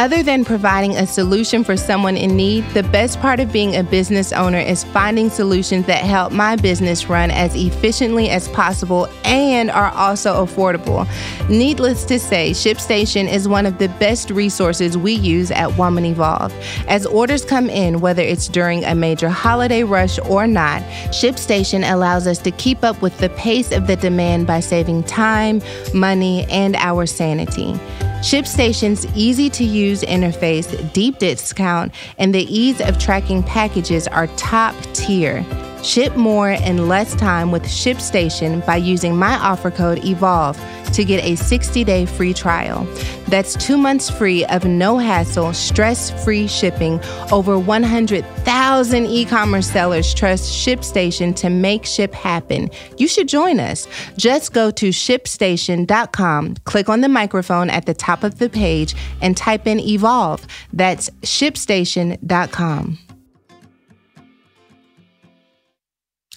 Other 0.02 0.24
than 0.24 0.44
providing 0.44 0.96
a 0.96 1.06
solution 1.06 1.62
for 1.62 1.76
someone 1.76 2.16
in 2.16 2.34
need, 2.34 2.68
the 2.70 2.82
best 2.82 3.20
part 3.20 3.38
of 3.38 3.52
being 3.52 3.76
a 3.76 3.84
business 3.84 4.32
owner 4.32 4.58
is 4.58 4.82
finding 4.82 5.30
solutions 5.30 5.86
that 5.86 6.02
help 6.02 6.32
my 6.32 6.56
business 6.56 7.08
run 7.08 7.30
as 7.30 7.54
efficiently 7.54 8.28
as 8.28 8.48
possible 8.48 9.06
and 9.22 9.70
are 9.70 9.92
also 9.92 10.44
affordable. 10.44 11.06
Needless 11.48 12.04
to 12.06 12.18
say, 12.18 12.50
ShipStation 12.50 13.32
is 13.32 13.46
one 13.46 13.64
of 13.64 13.78
the 13.78 13.90
best 14.00 14.30
resources 14.30 14.98
we 14.98 15.12
use 15.12 15.52
at 15.52 15.78
Woman 15.78 16.04
Evolve. 16.04 16.52
As 16.88 17.06
orders 17.06 17.44
come 17.44 17.70
in, 17.70 18.00
whether 18.00 18.22
it's 18.22 18.48
during 18.48 18.82
a 18.84 18.96
major 18.96 19.28
holiday 19.28 19.84
rush 19.84 20.18
or 20.28 20.48
not, 20.48 20.82
ShipStation 21.12 21.88
allows 21.88 22.26
us 22.26 22.38
to 22.38 22.50
keep 22.50 22.82
up 22.82 23.00
with 23.02 23.16
the 23.18 23.28
pace 23.28 23.70
of 23.70 23.86
the 23.86 23.94
demand 23.94 24.48
by 24.48 24.58
saving 24.58 25.04
time, 25.04 25.62
money, 25.94 26.44
and 26.50 26.74
our 26.74 27.06
sanity. 27.06 27.78
ShipStation's 28.22 29.04
easy 29.16 29.50
to 29.50 29.64
use 29.64 29.91
interface, 30.00 30.92
deep 30.94 31.18
discount, 31.18 31.94
and 32.16 32.34
the 32.34 32.44
ease 32.44 32.80
of 32.80 32.98
tracking 32.98 33.42
packages 33.42 34.08
are 34.08 34.26
top 34.38 34.74
tier. 34.94 35.44
Ship 35.82 36.14
more 36.16 36.50
in 36.50 36.88
less 36.88 37.14
time 37.16 37.50
with 37.50 37.64
ShipStation 37.64 38.64
by 38.64 38.76
using 38.76 39.16
my 39.16 39.36
offer 39.38 39.70
code 39.70 40.04
EVOLVE 40.04 40.56
to 40.92 41.04
get 41.04 41.24
a 41.24 41.36
60 41.36 41.84
day 41.84 42.06
free 42.06 42.32
trial. 42.32 42.84
That's 43.28 43.54
two 43.54 43.76
months 43.76 44.10
free 44.10 44.44
of 44.44 44.64
no 44.64 44.98
hassle, 44.98 45.52
stress 45.54 46.10
free 46.24 46.46
shipping. 46.46 47.00
Over 47.32 47.58
100,000 47.58 49.06
e 49.06 49.24
commerce 49.24 49.70
sellers 49.70 50.14
trust 50.14 50.52
ShipStation 50.52 51.34
to 51.36 51.50
make 51.50 51.86
ship 51.86 52.12
happen. 52.14 52.70
You 52.98 53.08
should 53.08 53.28
join 53.28 53.58
us. 53.58 53.88
Just 54.16 54.52
go 54.52 54.70
to 54.72 54.90
shipstation.com, 54.90 56.56
click 56.64 56.88
on 56.88 57.00
the 57.00 57.08
microphone 57.08 57.70
at 57.70 57.86
the 57.86 57.94
top 57.94 58.22
of 58.22 58.38
the 58.38 58.50
page, 58.50 58.94
and 59.20 59.36
type 59.36 59.66
in 59.66 59.80
Evolve. 59.80 60.46
That's 60.72 61.10
shipstation.com. 61.22 62.98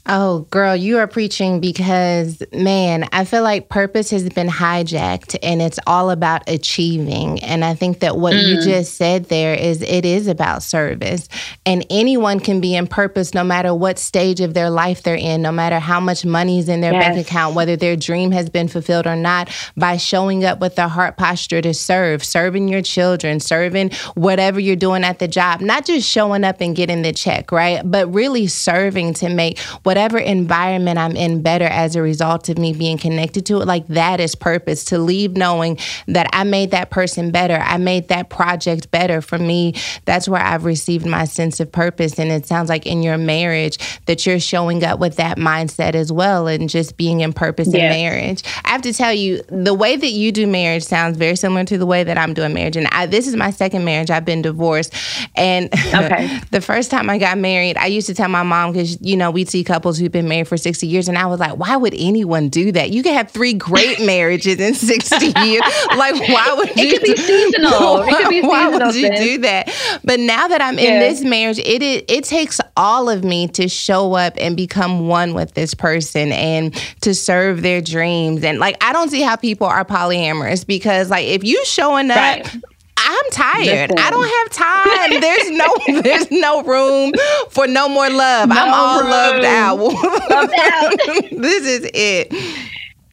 Oh, 0.08 0.42
girl, 0.52 0.76
you 0.76 1.00
are 1.00 1.08
preaching 1.08 1.60
because, 1.60 2.44
man, 2.54 3.10
I 3.12 3.26
feel 3.26 3.42
like 3.42 3.70
purpose 3.70 4.12
has 4.12 4.30
been 4.30 4.48
hijacked 4.48 5.36
and 5.42 5.64
it's 5.64 5.80
all 5.88 6.12
about 6.12 6.48
achieving. 6.48 7.44
And 7.44 7.66
I 7.66 7.74
think 7.74 8.02
that 8.02 8.16
what 8.16 8.34
mm. 8.34 8.44
you 8.44 8.62
just 8.62 8.96
said 8.98 9.26
there 9.26 9.56
is 9.56 9.82
it 9.82 10.06
is 10.06 10.28
about 10.28 10.62
service. 10.62 11.28
And 11.66 11.84
anyone 11.90 12.40
can 12.40 12.62
be 12.62 12.76
in 12.76 12.86
purpose 12.86 13.34
no 13.34 13.44
matter 13.44 13.74
what 13.74 13.98
stage 13.98 14.42
of 14.42 14.54
their 14.54 14.70
life 14.70 15.02
they're 15.02 15.16
in, 15.16 15.42
no 15.42 15.52
matter 15.52 15.80
how 15.80 16.00
much 16.00 16.24
money 16.24 16.60
is 16.60 16.70
in 16.70 16.82
their 16.82 16.94
yes. 16.94 17.04
bank 17.04 17.28
account, 17.28 17.56
whether 17.56 17.76
their 17.76 17.96
dream 17.96 18.30
has 18.30 18.48
been 18.48 18.68
fulfilled 18.68 19.08
or 19.08 19.16
not, 19.16 19.50
by 19.76 19.98
showing 19.98 20.46
up 20.46 20.60
with 20.60 20.76
the 20.76 20.88
heart 20.88 21.18
posture 21.18 21.64
to 21.64 21.74
serve, 21.74 22.24
serving 22.24 22.68
your 22.68 22.84
children, 22.84 23.40
serving 23.40 23.90
whatever 24.14 24.60
you're 24.60 24.76
doing 24.76 25.04
at 25.04 25.18
the 25.18 25.28
job, 25.28 25.62
not 25.62 25.84
just 25.84 26.08
showing 26.08 26.44
up 26.44 26.62
and 26.62 26.76
getting 26.76 27.02
the 27.02 27.12
check, 27.12 27.52
right? 27.52 27.82
But 27.84 28.14
really 28.14 28.46
serving 28.46 29.16
to 29.16 29.30
make 29.30 29.58
what 29.82 29.95
whatever 29.96 30.18
environment 30.18 30.98
I'm 30.98 31.16
in 31.16 31.42
better 31.42 31.64
as 31.64 31.96
a 31.96 32.02
result 32.02 32.50
of 32.50 32.58
me 32.58 32.74
being 32.74 32.98
connected 32.98 33.46
to 33.46 33.62
it, 33.62 33.66
like 33.66 33.88
that 33.88 34.20
is 34.20 34.36
purpose 34.36 34.84
to 34.86 34.98
leave 34.98 35.38
knowing 35.38 35.78
that 36.10 36.28
I 36.34 36.44
made 36.44 36.72
that 36.72 36.90
person 36.90 37.32
better. 37.32 37.56
I 37.56 37.78
made 37.78 38.10
that 38.10 38.30
project 38.30 38.92
better 38.92 39.22
for 39.22 39.38
me. 39.38 39.74
That's 40.04 40.28
where 40.28 40.42
I've 40.42 40.66
received 40.66 41.06
my 41.06 41.24
sense 41.24 41.62
of 41.62 41.72
purpose. 41.72 42.20
And 42.20 42.30
it 42.30 42.46
sounds 42.46 42.68
like 42.68 42.86
in 42.86 43.04
your 43.04 43.18
marriage 43.18 43.78
that 44.06 44.26
you're 44.26 44.42
showing 44.42 44.84
up 44.84 45.00
with 45.00 45.16
that 45.16 45.38
mindset 45.38 45.96
as 45.96 46.12
well 46.12 46.46
and 46.48 46.68
just 46.68 46.98
being 46.98 47.22
in 47.22 47.32
purpose 47.32 47.70
yes. 47.70 47.76
in 47.76 47.90
marriage. 47.90 48.44
I 48.66 48.72
have 48.72 48.82
to 48.82 48.92
tell 48.92 49.14
you, 49.14 49.44
the 49.48 49.74
way 49.74 49.96
that 49.96 50.12
you 50.12 50.34
do 50.34 50.46
marriage 50.46 50.84
sounds 50.84 51.16
very 51.16 51.38
similar 51.38 51.64
to 51.64 51.78
the 51.78 51.86
way 51.86 52.04
that 52.04 52.18
I'm 52.18 52.34
doing 52.34 52.54
marriage. 52.54 52.76
And 52.76 52.88
I, 52.88 53.06
this 53.06 53.28
is 53.28 53.38
my 53.38 53.52
second 53.52 53.86
marriage. 53.86 54.12
I've 54.12 54.26
been 54.26 54.42
divorced. 54.42 54.94
And 55.36 55.74
okay. 55.94 56.38
the 56.52 56.60
first 56.60 56.92
time 56.92 57.10
I 57.10 57.18
got 57.18 57.38
married, 57.38 57.78
I 57.78 57.86
used 57.86 58.08
to 58.08 58.14
tell 58.14 58.28
my 58.28 58.44
mom, 58.44 58.74
because, 58.74 59.02
you 59.02 59.16
know, 59.16 59.32
we'd 59.32 59.48
see 59.48 59.64
couples 59.64 59.85
couples 59.86 60.00
who've 60.00 60.12
been 60.12 60.28
married 60.28 60.48
for 60.48 60.58
60 60.58 60.88
years. 60.88 61.08
And 61.08 61.16
I 61.16 61.28
was 61.28 61.40
like, 61.40 61.58
why 61.58 61.78
would 61.78 61.94
anyone 61.96 62.50
do 62.50 62.72
that? 62.72 62.90
You 62.90 63.04
could 63.04 63.14
have 63.14 63.30
three 63.30 63.54
great 63.54 64.00
marriages 64.06 64.60
in 64.60 64.74
60 64.74 65.26
years. 65.46 65.62
Like, 65.96 66.16
why 66.28 66.54
would 66.58 66.76
you? 66.76 66.88
It 66.88 67.02
could 67.02 67.04
be 67.04 67.16
seasonal. 67.16 67.72
Why, 67.72 68.10
it 68.10 68.18
could 68.18 68.30
be 68.30 68.42
seasonal. 68.42 68.50
Why 68.50 68.70
would 68.70 68.96
you 68.96 69.16
do 69.16 69.38
that? 69.40 70.00
But 70.04 70.20
now 70.20 70.48
that 70.48 70.60
I'm 70.60 70.80
yeah. 70.80 70.94
in 70.94 71.00
this 71.00 71.24
marriage, 71.24 71.60
it, 71.60 71.84
it 71.84 72.06
it 72.10 72.24
takes 72.24 72.60
all 72.76 73.10
of 73.10 73.24
me 73.24 73.48
to 73.50 73.68
show 73.68 74.14
up 74.14 74.34
and 74.38 74.58
become 74.58 75.08
one 75.08 75.36
with 75.36 75.54
this 75.54 75.76
person 75.76 76.32
and 76.32 76.74
to 77.02 77.14
serve 77.14 77.62
their 77.62 77.80
dreams. 77.80 78.44
And 78.44 78.58
like, 78.58 78.84
I 78.84 78.92
don't 78.92 79.10
see 79.10 79.22
how 79.22 79.36
people 79.36 79.68
are 79.68 79.86
polyamorous 79.86 80.66
because 80.66 81.12
like 81.12 81.28
if 81.28 81.44
you 81.44 81.64
showing 81.66 82.10
up. 82.10 82.18
Right 82.18 82.62
I'm 83.08 83.32
tired. 83.32 83.92
Listen. 83.92 84.00
I 84.00 84.10
don't 84.10 84.28
have 84.28 84.50
time. 84.52 85.22
There's 85.22 85.52
no 85.52 86.02
there's 86.02 86.32
no 86.32 86.64
room 86.64 87.14
for 87.50 87.68
no 87.68 87.88
more 87.88 88.10
love. 88.10 88.50
No 88.50 88.56
I'm 88.58 88.74
all 88.74 89.02
room. 89.02 89.10
loved 89.10 89.46
out. 89.46 89.78
loved 89.78 90.54
out. 90.60 90.92
this 91.32 91.66
is 91.66 91.90
it 91.94 92.34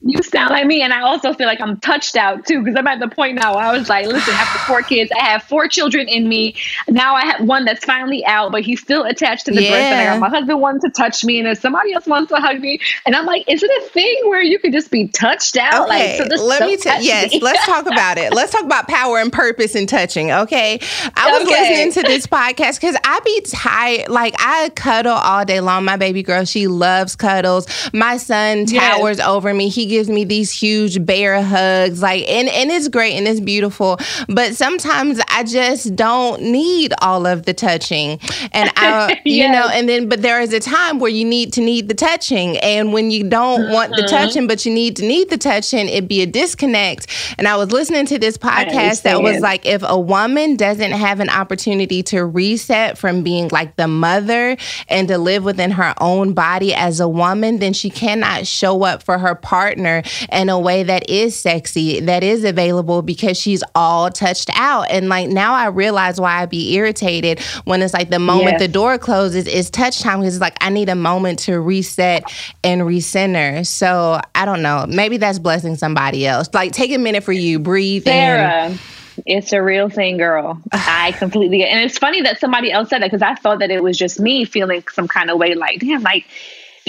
you 0.04 0.22
sound 0.22 0.50
like 0.50 0.66
me. 0.66 0.82
And 0.82 0.92
I 0.92 1.02
also 1.02 1.32
feel 1.32 1.46
like 1.46 1.60
I'm 1.60 1.78
touched 1.78 2.16
out 2.16 2.46
too, 2.46 2.62
because 2.62 2.76
I'm 2.76 2.86
at 2.86 2.98
the 2.98 3.08
point 3.08 3.36
now 3.36 3.54
I 3.54 3.76
was 3.76 3.88
like, 3.88 4.06
listen, 4.06 4.34
after 4.34 4.58
four 4.60 4.82
kids, 4.82 5.12
I 5.12 5.24
have 5.24 5.42
four 5.44 5.68
children 5.68 6.08
in 6.08 6.28
me. 6.28 6.56
Now 6.88 7.14
I 7.14 7.24
have 7.24 7.46
one 7.46 7.64
that's 7.64 7.84
finally 7.84 8.24
out, 8.26 8.52
but 8.52 8.62
he's 8.62 8.80
still 8.80 9.04
attached 9.04 9.46
to 9.46 9.52
the 9.52 9.62
yeah. 9.62 9.70
breast. 9.70 9.84
And 9.84 10.00
I 10.00 10.04
got 10.12 10.20
my 10.20 10.28
husband 10.28 10.60
wants 10.60 10.84
to 10.84 10.90
touch 10.90 11.24
me, 11.24 11.38
and 11.38 11.46
then 11.46 11.56
somebody 11.56 11.92
else 11.92 12.06
wants 12.06 12.30
to 12.32 12.40
hug 12.40 12.60
me. 12.60 12.80
And 13.06 13.14
I'm 13.14 13.26
like, 13.26 13.44
is 13.48 13.62
it 13.62 13.70
a 13.82 13.88
thing 13.88 14.22
where 14.24 14.42
you 14.42 14.58
could 14.58 14.72
just 14.72 14.90
be 14.90 15.08
touched 15.08 15.56
out? 15.56 15.88
Okay, 15.88 16.18
like, 16.18 16.30
so 16.30 16.44
let 16.44 16.58
so 16.58 16.66
me 16.66 16.76
tell 16.76 17.02
yes, 17.02 17.34
let's 17.40 17.64
talk 17.66 17.86
about 17.92 18.18
it. 18.18 18.32
Let's 18.32 18.52
talk 18.52 18.64
about 18.64 18.88
power 18.88 19.18
and 19.18 19.32
purpose 19.32 19.74
and 19.74 19.88
touching. 19.88 20.32
Okay. 20.32 20.80
I 21.14 21.32
was 21.32 21.42
okay. 21.42 21.50
listening 21.50 21.92
to 21.92 22.02
this 22.02 22.26
podcast 22.26 22.80
because 22.80 22.96
I 23.04 23.20
be 23.20 23.40
tired. 23.42 24.08
Like 24.08 24.34
I 24.38 24.70
cuddle 24.70 25.12
all 25.12 25.44
day 25.44 25.60
long. 25.60 25.84
My 25.84 25.96
baby 25.96 26.22
girl, 26.22 26.44
she 26.44 26.66
loves 26.66 27.14
cuddles. 27.14 27.66
My 27.92 28.16
son 28.16 28.66
towers 28.66 29.18
yes. 29.18 29.26
over 29.26 29.54
me. 29.54 29.68
He 29.68 29.91
gives 29.92 30.08
me 30.08 30.24
these 30.24 30.50
huge 30.50 31.04
bear 31.04 31.42
hugs 31.42 32.00
like 32.00 32.26
and 32.26 32.48
and 32.48 32.70
it's 32.70 32.88
great 32.88 33.12
and 33.12 33.28
it's 33.28 33.40
beautiful 33.40 33.98
but 34.26 34.54
sometimes 34.54 35.20
I 35.28 35.44
just 35.44 35.94
don't 35.94 36.40
need 36.40 36.94
all 37.02 37.26
of 37.26 37.42
the 37.42 37.52
touching 37.52 38.18
and 38.52 38.72
I 38.74 39.08
yes. 39.08 39.20
you 39.26 39.52
know 39.52 39.68
and 39.70 39.86
then 39.86 40.08
but 40.08 40.22
there 40.22 40.40
is 40.40 40.54
a 40.54 40.60
time 40.60 40.98
where 40.98 41.10
you 41.10 41.26
need 41.26 41.52
to 41.52 41.60
need 41.60 41.88
the 41.88 41.94
touching 41.94 42.56
and 42.60 42.94
when 42.94 43.10
you 43.10 43.28
don't 43.28 43.70
want 43.70 43.90
the 43.90 43.96
mm-hmm. 44.00 44.16
touching 44.16 44.46
but 44.46 44.64
you 44.64 44.72
need 44.72 44.96
to 44.96 45.04
need 45.04 45.28
the 45.28 45.36
touching 45.36 45.90
it'd 45.90 46.08
be 46.08 46.22
a 46.22 46.26
disconnect 46.26 47.06
and 47.36 47.46
I 47.46 47.56
was 47.56 47.70
listening 47.70 48.06
to 48.06 48.18
this 48.18 48.38
podcast 48.38 49.02
that 49.02 49.22
was 49.22 49.40
like 49.40 49.66
if 49.66 49.82
a 49.84 50.00
woman 50.00 50.56
doesn't 50.56 50.92
have 50.92 51.20
an 51.20 51.28
opportunity 51.28 52.02
to 52.04 52.24
reset 52.24 52.96
from 52.96 53.22
being 53.22 53.48
like 53.48 53.76
the 53.76 53.88
mother 53.88 54.56
and 54.88 55.06
to 55.08 55.18
live 55.18 55.44
within 55.44 55.70
her 55.72 55.92
own 56.00 56.32
body 56.32 56.72
as 56.72 56.98
a 56.98 57.08
woman 57.08 57.58
then 57.58 57.74
she 57.74 57.90
cannot 57.90 58.46
show 58.46 58.84
up 58.84 59.02
for 59.02 59.18
her 59.18 59.34
partner 59.34 59.81
partner 59.82 60.02
in 60.32 60.48
a 60.48 60.58
way 60.58 60.82
that 60.82 61.08
is 61.08 61.38
sexy, 61.38 62.00
that 62.00 62.22
is 62.22 62.44
available 62.44 63.02
because 63.02 63.38
she's 63.38 63.62
all 63.74 64.10
touched 64.10 64.50
out. 64.54 64.90
And 64.90 65.08
like 65.08 65.28
now 65.28 65.54
I 65.54 65.66
realize 65.66 66.20
why 66.20 66.42
I'd 66.42 66.50
be 66.50 66.74
irritated 66.74 67.40
when 67.64 67.82
it's 67.82 67.94
like 67.94 68.10
the 68.10 68.18
moment 68.18 68.52
yes. 68.52 68.60
the 68.60 68.68
door 68.68 68.98
closes 68.98 69.46
is 69.46 69.70
touch 69.70 70.00
time 70.00 70.20
because 70.20 70.36
it's 70.36 70.40
like 70.40 70.56
I 70.60 70.70
need 70.70 70.88
a 70.88 70.94
moment 70.94 71.40
to 71.40 71.60
reset 71.60 72.24
and 72.62 72.82
recenter. 72.82 73.66
So 73.66 74.20
I 74.34 74.44
don't 74.44 74.62
know. 74.62 74.86
Maybe 74.88 75.16
that's 75.16 75.38
blessing 75.38 75.76
somebody 75.76 76.26
else. 76.26 76.48
Like 76.52 76.72
take 76.72 76.92
a 76.92 76.98
minute 76.98 77.24
for 77.24 77.32
you, 77.32 77.58
breathe. 77.58 78.04
Sarah. 78.04 78.70
In. 78.70 78.78
It's 79.26 79.52
a 79.52 79.62
real 79.62 79.90
thing, 79.90 80.16
girl. 80.16 80.60
I 80.72 81.12
completely 81.12 81.64
and 81.64 81.80
it's 81.80 81.98
funny 81.98 82.22
that 82.22 82.40
somebody 82.40 82.72
else 82.72 82.88
said 82.88 83.02
that 83.02 83.10
because 83.10 83.22
I 83.22 83.34
thought 83.34 83.58
that 83.58 83.70
it 83.70 83.82
was 83.82 83.98
just 83.98 84.18
me 84.18 84.44
feeling 84.44 84.82
some 84.92 85.08
kind 85.08 85.30
of 85.30 85.38
way 85.38 85.54
like, 85.54 85.80
damn, 85.80 86.02
like 86.02 86.24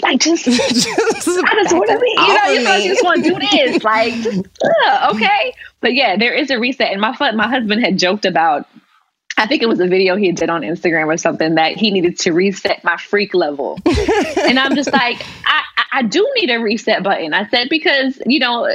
like 0.01 0.19
just, 0.21 0.45
just 0.45 0.87
I 0.87 1.63
just 1.63 1.73
want 1.73 1.89
to 1.89 1.99
be, 1.99 2.15
you 2.17 2.33
know, 2.33 2.45
you 2.45 2.63
know, 2.63 2.75
you 2.75 2.89
just 2.89 3.03
want 3.03 3.23
to 3.23 3.29
do 3.29 3.39
this, 3.39 3.83
like, 3.83 4.13
just, 4.13 4.47
uh, 4.63 5.11
okay. 5.13 5.53
But 5.81 5.93
yeah, 5.93 6.17
there 6.17 6.33
is 6.33 6.49
a 6.49 6.59
reset, 6.59 6.91
and 6.91 7.01
my 7.01 7.15
my 7.33 7.47
husband 7.47 7.83
had 7.83 7.97
joked 7.97 8.25
about. 8.25 8.67
I 9.35 9.47
think 9.47 9.63
it 9.63 9.65
was 9.67 9.79
a 9.79 9.87
video 9.87 10.15
he 10.15 10.31
did 10.31 10.51
on 10.51 10.61
Instagram 10.61 11.07
or 11.07 11.17
something 11.17 11.55
that 11.55 11.75
he 11.75 11.89
needed 11.89 12.19
to 12.19 12.33
reset 12.33 12.83
my 12.83 12.97
freak 12.97 13.33
level, 13.33 13.79
and 13.85 14.59
I'm 14.59 14.75
just 14.75 14.93
like, 14.93 15.25
I 15.45 15.63
I 15.91 16.01
do 16.03 16.29
need 16.35 16.49
a 16.49 16.57
reset 16.57 17.03
button. 17.03 17.33
I 17.33 17.47
said 17.49 17.67
because 17.69 18.21
you 18.25 18.39
know 18.39 18.67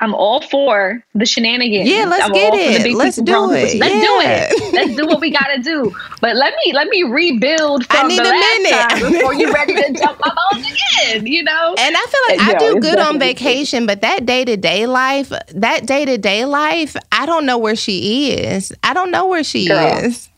I'm 0.00 0.14
all 0.14 0.42
for 0.42 1.02
the 1.14 1.24
shenanigans. 1.24 1.88
Yeah, 1.88 2.04
let's 2.04 2.24
I'm 2.24 2.32
get 2.32 2.52
it. 2.54 2.94
Let's 2.94 3.16
do 3.16 3.52
it. 3.52 3.78
Let's 3.78 3.94
yeah. 3.94 4.00
do 4.00 4.20
it. 4.20 4.72
Let's 4.74 4.94
do 4.94 5.06
what 5.06 5.20
we 5.20 5.30
gotta 5.30 5.62
do. 5.62 5.94
But 6.20 6.36
let 6.36 6.54
me 6.64 6.72
let 6.74 6.88
me 6.88 7.02
rebuild 7.02 7.86
from 7.86 8.04
I 8.04 8.08
need 8.08 8.18
the 8.18 8.22
a 8.22 8.24
last 8.24 8.62
minute. 8.62 8.90
time 8.90 9.12
before 9.12 9.34
you're 9.34 9.52
ready 9.52 9.74
to 9.74 9.92
jump 9.98 10.20
my 10.20 10.34
bones 10.52 10.66
again. 10.66 11.26
You 11.26 11.42
know. 11.42 11.74
And 11.78 11.96
I 11.96 12.06
feel 12.06 12.36
like 12.36 12.56
I 12.56 12.58
do 12.58 12.80
good 12.80 12.98
on 12.98 13.18
vacation, 13.18 13.86
but 13.86 14.02
that 14.02 14.26
day 14.26 14.44
to 14.44 14.56
day 14.56 14.86
life, 14.86 15.32
that 15.54 15.86
day 15.86 16.04
to 16.04 16.18
day 16.18 16.44
life, 16.44 16.94
I 17.10 17.24
don't 17.24 17.46
know 17.46 17.58
where 17.58 17.76
she 17.76 18.32
is. 18.32 18.72
I 18.82 18.92
don't 18.92 19.10
know 19.10 19.26
where 19.26 19.44
she 19.44 19.68
Girl. 19.68 20.04
is. 20.04 20.28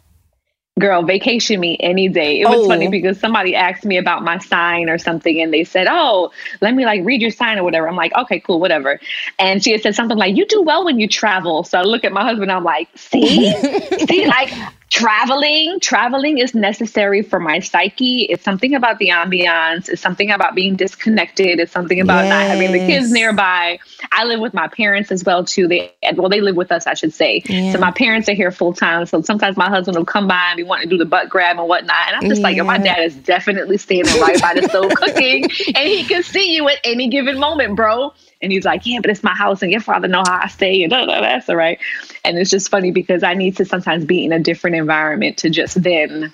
Girl, 0.78 1.02
vacation 1.02 1.60
me 1.60 1.76
any 1.80 2.08
day. 2.08 2.40
It 2.40 2.48
was 2.48 2.60
oh. 2.60 2.68
funny 2.68 2.88
because 2.88 3.18
somebody 3.18 3.54
asked 3.54 3.84
me 3.84 3.96
about 3.96 4.22
my 4.22 4.38
sign 4.38 4.88
or 4.88 4.98
something 4.98 5.40
and 5.40 5.52
they 5.52 5.64
said, 5.64 5.86
Oh, 5.90 6.30
let 6.60 6.74
me 6.74 6.84
like 6.84 7.04
read 7.04 7.20
your 7.20 7.30
sign 7.30 7.58
or 7.58 7.64
whatever. 7.64 7.88
I'm 7.88 7.96
like, 7.96 8.14
okay, 8.14 8.40
cool, 8.40 8.60
whatever. 8.60 9.00
And 9.38 9.62
she 9.62 9.72
had 9.72 9.82
said 9.82 9.94
something 9.94 10.16
like, 10.16 10.36
You 10.36 10.46
do 10.46 10.62
well 10.62 10.84
when 10.84 11.00
you 11.00 11.08
travel. 11.08 11.64
So 11.64 11.78
I 11.78 11.82
look 11.82 12.04
at 12.04 12.12
my 12.12 12.22
husband, 12.22 12.52
I'm 12.52 12.64
like, 12.64 12.88
see? 12.96 13.52
see, 14.08 14.26
like 14.26 14.50
traveling 14.90 15.78
traveling 15.80 16.38
is 16.38 16.54
necessary 16.54 17.22
for 17.22 17.38
my 17.38 17.60
psyche. 17.60 18.22
It's 18.22 18.42
something 18.42 18.74
about 18.74 18.98
the 18.98 19.08
ambiance. 19.08 19.88
It's 19.88 20.00
something 20.00 20.30
about 20.30 20.54
being 20.54 20.76
disconnected. 20.76 21.60
It's 21.60 21.72
something 21.72 22.00
about 22.00 22.24
yes. 22.24 22.30
not 22.30 22.42
having 22.42 22.72
the 22.72 22.78
kids 22.78 23.10
nearby. 23.10 23.78
I 24.10 24.24
live 24.24 24.40
with 24.40 24.54
my 24.54 24.68
parents 24.68 25.12
as 25.12 25.24
well 25.24 25.44
too. 25.44 25.68
They 25.68 25.94
well 26.14 26.28
they 26.28 26.40
live 26.40 26.56
with 26.56 26.72
us 26.72 26.86
i 26.86 26.94
should 26.94 27.12
say. 27.12 27.42
Yeah. 27.46 27.72
so 27.72 27.78
my 27.78 27.90
parents 27.90 28.28
are 28.28 28.34
here 28.34 28.50
full 28.50 28.72
time 28.72 29.06
so 29.06 29.22
sometimes 29.22 29.56
my 29.56 29.68
husband 29.68 29.96
will 29.96 30.04
come 30.04 30.26
by 30.26 30.50
and 30.50 30.56
be 30.56 30.62
wanting 30.62 30.88
to 30.88 30.96
do 30.96 30.98
the 30.98 31.08
butt 31.08 31.28
grab 31.28 31.58
and 31.58 31.68
whatnot. 31.68 32.08
And 32.08 32.16
i'm 32.16 32.28
just 32.28 32.40
yeah. 32.40 32.48
like 32.48 32.64
my 32.64 32.78
dad 32.78 33.02
is 33.02 33.14
definitely 33.14 33.78
standing 33.78 34.20
right 34.20 34.40
by 34.40 34.54
the 34.54 34.68
stove 34.68 34.92
cooking 34.96 35.44
and 35.44 35.88
he 35.88 36.04
can 36.04 36.22
see 36.22 36.54
you 36.54 36.68
at 36.68 36.78
any 36.84 37.08
given 37.08 37.38
moment 37.38 37.76
bro 37.76 38.12
and 38.40 38.52
he's 38.52 38.64
like, 38.64 38.86
yeah, 38.86 39.00
but 39.00 39.10
it's 39.10 39.22
my 39.22 39.34
house 39.34 39.62
and 39.62 39.70
your 39.70 39.80
father 39.80 40.08
know 40.08 40.22
how 40.26 40.40
I 40.42 40.48
stay 40.48 40.82
and 40.82 40.92
that's 40.92 41.48
all 41.48 41.56
right. 41.56 41.78
And 42.24 42.38
it's 42.38 42.50
just 42.50 42.70
funny 42.70 42.90
because 42.90 43.22
I 43.22 43.34
need 43.34 43.56
to 43.56 43.64
sometimes 43.64 44.04
be 44.04 44.24
in 44.24 44.32
a 44.32 44.38
different 44.38 44.76
environment 44.76 45.38
to 45.38 45.50
just 45.50 45.82
then 45.82 46.32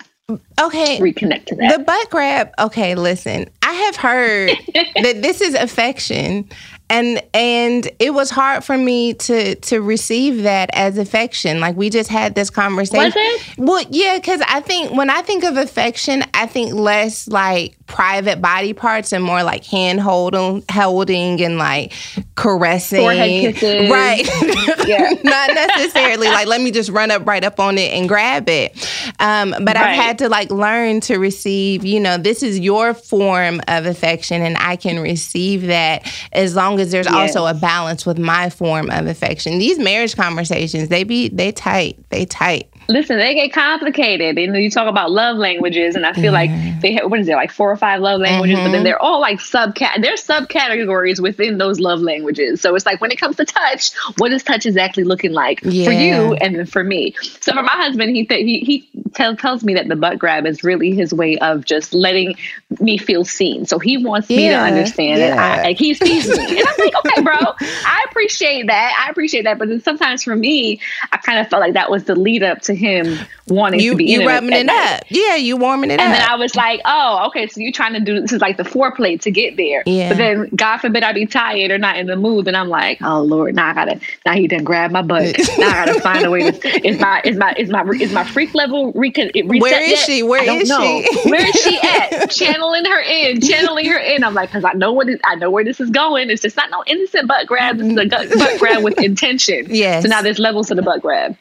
okay 0.59 0.97
reconnect 0.99 1.45
to 1.45 1.55
that. 1.55 1.77
The 1.77 1.83
butt 1.83 2.09
grab, 2.09 2.51
okay, 2.59 2.95
listen. 2.95 3.49
I 3.61 3.73
have 3.73 3.95
heard 3.95 4.49
that 4.73 5.21
this 5.21 5.41
is 5.41 5.53
affection 5.55 6.49
and 6.89 7.21
and 7.33 7.89
it 7.99 8.13
was 8.13 8.29
hard 8.29 8.63
for 8.63 8.77
me 8.77 9.13
to 9.13 9.55
to 9.55 9.81
receive 9.81 10.43
that 10.43 10.69
as 10.73 10.97
affection 10.97 11.59
like 11.59 11.75
we 11.75 11.89
just 11.89 12.09
had 12.09 12.35
this 12.35 12.49
conversation 12.49 13.05
was 13.05 13.15
it? 13.15 13.57
well 13.57 13.83
yeah 13.89 14.17
because 14.17 14.41
i 14.47 14.59
think 14.59 14.91
when 14.95 15.09
i 15.09 15.21
think 15.21 15.43
of 15.43 15.57
affection 15.57 16.23
i 16.33 16.45
think 16.45 16.73
less 16.73 17.27
like 17.27 17.75
private 17.87 18.41
body 18.41 18.73
parts 18.73 19.13
and 19.13 19.23
more 19.23 19.43
like 19.43 19.63
hand 19.63 19.99
holding 19.99 20.63
holding 20.71 21.41
and 21.41 21.57
like 21.57 21.93
caressing 22.35 22.99
Forehead 22.99 23.55
kisses. 23.55 23.89
right 23.89 24.25
yeah 24.87 25.09
not 25.23 25.53
necessarily 25.53 26.27
like 26.27 26.47
let 26.47 26.61
me 26.61 26.71
just 26.71 26.89
run 26.89 27.11
up 27.11 27.25
right 27.25 27.43
up 27.43 27.59
on 27.59 27.77
it 27.77 27.93
and 27.93 28.07
grab 28.07 28.49
it 28.49 28.73
um, 29.19 29.51
but 29.51 29.75
right. 29.75 29.77
i've 29.77 29.95
had 29.95 30.17
to 30.19 30.29
like 30.29 30.49
learn 30.51 30.99
to 30.99 31.17
receive 31.17 31.85
you 31.85 31.99
know 31.99 32.17
this 32.17 32.43
is 32.43 32.59
your 32.59 32.93
form 32.93 33.61
of 33.67 33.85
affection 33.85 34.41
and 34.41 34.57
i 34.59 34.75
can 34.75 34.99
receive 34.99 35.63
that 35.63 36.11
as 36.31 36.55
long 36.55 36.74
long 36.75 36.81
as 36.81 36.91
there's 36.91 37.07
also 37.07 37.45
a 37.45 37.53
balance 37.53 38.05
with 38.05 38.17
my 38.17 38.49
form 38.49 38.89
of 38.89 39.07
affection. 39.07 39.59
These 39.59 39.79
marriage 39.79 40.15
conversations, 40.15 40.89
they 40.89 41.03
be 41.03 41.29
they 41.29 41.51
tight. 41.51 41.97
They 42.09 42.25
tight. 42.25 42.69
Listen, 42.87 43.17
they 43.17 43.33
get 43.33 43.51
complicated. 43.51 44.37
And 44.37 44.55
you 44.55 44.69
talk 44.69 44.87
about 44.87 45.11
love 45.11 45.37
languages, 45.37 45.95
and 45.95 46.05
I 46.05 46.13
feel 46.13 46.33
mm-hmm. 46.33 46.73
like 46.73 46.81
they 46.81 46.93
have, 46.93 47.09
what 47.09 47.19
is 47.19 47.27
it, 47.27 47.33
like 47.33 47.51
four 47.51 47.71
or 47.71 47.77
five 47.77 48.01
love 48.01 48.21
languages, 48.21 48.57
mm-hmm. 48.57 48.65
but 48.65 48.71
then 48.71 48.79
mm-hmm. 48.79 48.85
they're 48.85 49.01
all 49.01 49.19
like 49.19 49.39
subcat, 49.39 50.01
there's 50.01 50.25
subcategories 50.25 51.19
within 51.19 51.57
those 51.57 51.79
love 51.79 52.01
languages. 52.01 52.61
So 52.61 52.75
it's 52.75 52.85
like 52.85 53.01
when 53.01 53.11
it 53.11 53.19
comes 53.19 53.37
to 53.37 53.45
touch, 53.45 53.93
what 54.17 54.31
is 54.31 54.43
touch 54.43 54.65
exactly 54.65 55.03
looking 55.03 55.31
like 55.31 55.61
yeah. 55.63 55.85
for 55.85 55.91
you 55.91 56.33
and 56.35 56.69
for 56.69 56.83
me? 56.83 57.15
So 57.41 57.53
for 57.53 57.63
my 57.63 57.71
husband, 57.71 58.15
he 58.15 58.25
th- 58.25 58.45
he 58.45 58.59
he 58.59 58.89
tell, 59.13 59.35
tells 59.35 59.63
me 59.63 59.75
that 59.75 59.87
the 59.87 59.95
butt 59.95 60.19
grab 60.19 60.45
is 60.45 60.63
really 60.63 60.91
his 60.91 61.13
way 61.13 61.37
of 61.37 61.65
just 61.65 61.93
letting 61.93 62.35
me 62.79 62.97
feel 62.97 63.25
seen. 63.25 63.65
So 63.65 63.79
he 63.79 63.97
wants 63.97 64.29
yeah. 64.29 64.37
me 64.37 64.49
to 64.49 64.55
understand 64.55 65.19
yeah. 65.19 65.35
that 65.35 65.59
I, 65.59 65.63
like 65.63 65.77
he 65.77 65.93
sees 65.93 66.27
me, 66.27 66.59
and 66.59 66.67
I'm 66.67 66.85
like, 66.85 67.05
okay, 67.05 67.21
bro, 67.21 67.33
I 67.61 68.05
appreciate 68.09 68.67
that, 68.67 69.05
I 69.05 69.09
appreciate 69.09 69.43
that. 69.43 69.57
But 69.57 69.69
then 69.69 69.81
sometimes 69.81 70.23
for 70.23 70.35
me, 70.35 70.79
I 71.11 71.17
kind 71.17 71.39
of 71.39 71.49
felt 71.49 71.61
like 71.61 71.73
that 71.73 71.89
was 71.89 72.03
the 72.03 72.15
lead 72.15 72.43
up 72.43 72.61
to 72.63 72.74
him 72.75 73.17
wanting 73.47 73.79
you, 73.79 73.91
to 73.91 73.97
be 73.97 74.05
you 74.05 74.27
rubbing 74.27 74.53
it 74.53 74.69
up. 74.69 75.03
Yeah, 75.09 75.35
you 75.35 75.57
warming 75.57 75.91
it 75.91 75.99
and 75.99 76.01
up. 76.01 76.05
And 76.05 76.13
then 76.15 76.29
I 76.29 76.35
was 76.35 76.55
like, 76.55 76.81
oh, 76.85 77.25
okay, 77.27 77.47
so 77.47 77.61
you're 77.61 77.71
trying 77.71 77.93
to 77.93 77.99
do 77.99 78.19
this 78.21 78.31
is 78.31 78.41
like 78.41 78.57
the 78.57 78.63
foreplay 78.63 79.19
to 79.21 79.31
get 79.31 79.57
there. 79.57 79.83
Yeah. 79.85 80.09
But 80.09 80.17
then 80.17 80.49
God 80.55 80.77
forbid 80.77 81.03
I 81.03 81.13
be 81.13 81.25
tired 81.25 81.71
or 81.71 81.77
not 81.77 81.97
in 81.97 82.07
the 82.07 82.15
mood, 82.15 82.47
and 82.47 82.57
I'm 82.57 82.69
like, 82.69 83.01
oh 83.01 83.21
Lord, 83.21 83.55
now 83.55 83.69
I 83.69 83.73
gotta 83.73 83.99
now 84.25 84.33
he 84.33 84.47
done 84.47 84.63
grab 84.63 84.91
my 84.91 85.01
butt. 85.01 85.37
now 85.57 85.69
I 85.69 85.85
gotta 85.85 86.01
find 86.01 86.25
a 86.25 86.31
way 86.31 86.51
to 86.51 86.87
is 86.87 86.99
my 86.99 87.21
is 87.23 87.37
my 87.37 87.53
is 87.57 87.69
my 87.69 87.83
is 87.99 88.11
my 88.11 88.23
freak 88.23 88.53
level 88.53 88.91
recon, 88.93 89.31
reset 89.33 89.61
Where 89.61 89.83
is 89.83 89.91
yet? 89.91 90.05
she? 90.05 90.23
Where 90.23 90.43
is 90.43 90.69
know. 90.69 90.79
she? 91.01 91.29
Where 91.29 91.47
is 91.47 91.55
she 91.55 91.79
at? 91.83 92.31
Channeling 92.31 92.85
her 92.85 93.01
in, 93.01 93.41
channeling 93.41 93.85
her 93.87 93.99
in. 93.99 94.23
I'm 94.23 94.33
like, 94.33 94.49
because 94.49 94.63
I 94.63 94.73
know 94.73 94.91
what 94.91 95.09
it, 95.09 95.21
I 95.25 95.35
know 95.35 95.51
where 95.51 95.63
this 95.63 95.79
is 95.79 95.89
going. 95.89 96.29
It's 96.29 96.41
just 96.41 96.55
not 96.55 96.69
no 96.69 96.83
innocent 96.87 97.27
butt 97.27 97.47
grab. 97.47 97.77
This 97.77 97.91
is 97.91 97.97
a 97.97 98.37
butt 98.37 98.59
grab 98.59 98.83
with 98.83 98.99
intention. 99.01 99.67
Yes. 99.69 100.03
So 100.03 100.09
now 100.09 100.21
there's 100.21 100.39
levels 100.39 100.67
to 100.67 100.75
the 100.75 100.81
butt 100.81 101.01
grab 101.01 101.37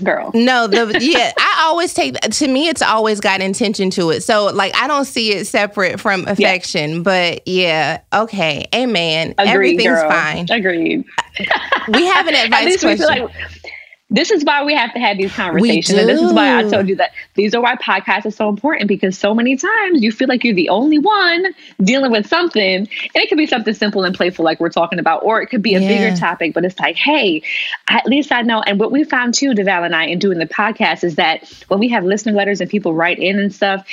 girl. 0.00 0.30
No, 0.34 0.66
the 0.66 0.98
yeah, 1.00 1.32
I 1.38 1.64
always 1.66 1.94
take 1.94 2.18
to 2.18 2.48
me 2.48 2.68
it's 2.68 2.82
always 2.82 3.20
got 3.20 3.40
intention 3.40 3.90
to 3.90 4.10
it. 4.10 4.22
So 4.22 4.46
like 4.46 4.74
I 4.76 4.86
don't 4.86 5.04
see 5.04 5.32
it 5.32 5.46
separate 5.46 6.00
from 6.00 6.26
affection, 6.26 6.96
yeah. 6.96 7.02
but 7.02 7.48
yeah, 7.48 8.00
okay. 8.12 8.66
Amen. 8.74 9.34
Agreed, 9.38 9.50
Everything's 9.50 10.00
girl. 10.00 10.10
fine. 10.10 10.46
Agreed. 10.50 11.04
We 11.92 12.06
have 12.06 12.26
an 12.26 12.34
advice 12.44 12.80
question. 12.80 13.06
Like, 13.06 13.30
this 14.10 14.32
is 14.32 14.44
why 14.44 14.64
we 14.64 14.74
have 14.74 14.92
to 14.94 14.98
have 14.98 15.16
these 15.16 15.32
conversations. 15.32 15.96
And 15.96 16.08
this 16.08 16.20
is 16.20 16.32
why 16.32 16.58
I 16.58 16.68
told 16.68 16.88
you 16.88 16.96
that 16.96 17.12
these 17.34 17.54
are 17.54 17.62
why 17.62 17.76
podcasts 17.76 18.26
are 18.26 18.32
so 18.32 18.48
important 18.48 18.88
because 18.88 19.16
so 19.16 19.34
many 19.34 19.56
times 19.56 20.02
you 20.02 20.10
feel 20.10 20.26
like 20.26 20.42
you're 20.42 20.54
the 20.54 20.68
only 20.68 20.98
one 20.98 21.46
dealing 21.80 22.10
with 22.10 22.26
something. 22.26 22.60
And 22.62 22.88
it 23.14 23.28
could 23.28 23.38
be 23.38 23.46
something 23.46 23.72
simple 23.72 24.02
and 24.02 24.14
playful, 24.14 24.44
like 24.44 24.58
we're 24.58 24.68
talking 24.68 24.98
about, 24.98 25.22
or 25.22 25.40
it 25.40 25.46
could 25.46 25.62
be 25.62 25.76
a 25.76 25.80
yeah. 25.80 25.88
bigger 25.88 26.16
topic, 26.16 26.54
but 26.54 26.64
it's 26.64 26.78
like, 26.80 26.96
hey, 26.96 27.42
at 27.88 28.04
least 28.06 28.32
I 28.32 28.42
know. 28.42 28.60
And 28.60 28.80
what 28.80 28.90
we 28.90 29.04
found 29.04 29.34
too, 29.34 29.50
Devale 29.54 29.84
and 29.84 29.94
I, 29.94 30.06
in 30.06 30.18
doing 30.18 30.38
the 30.38 30.46
podcast 30.46 31.04
is 31.04 31.14
that 31.14 31.48
when 31.68 31.78
we 31.78 31.88
have 31.90 32.04
listener 32.04 32.32
letters 32.32 32.60
and 32.60 32.68
people 32.68 32.92
write 32.92 33.20
in 33.20 33.38
and 33.38 33.54
stuff, 33.54 33.86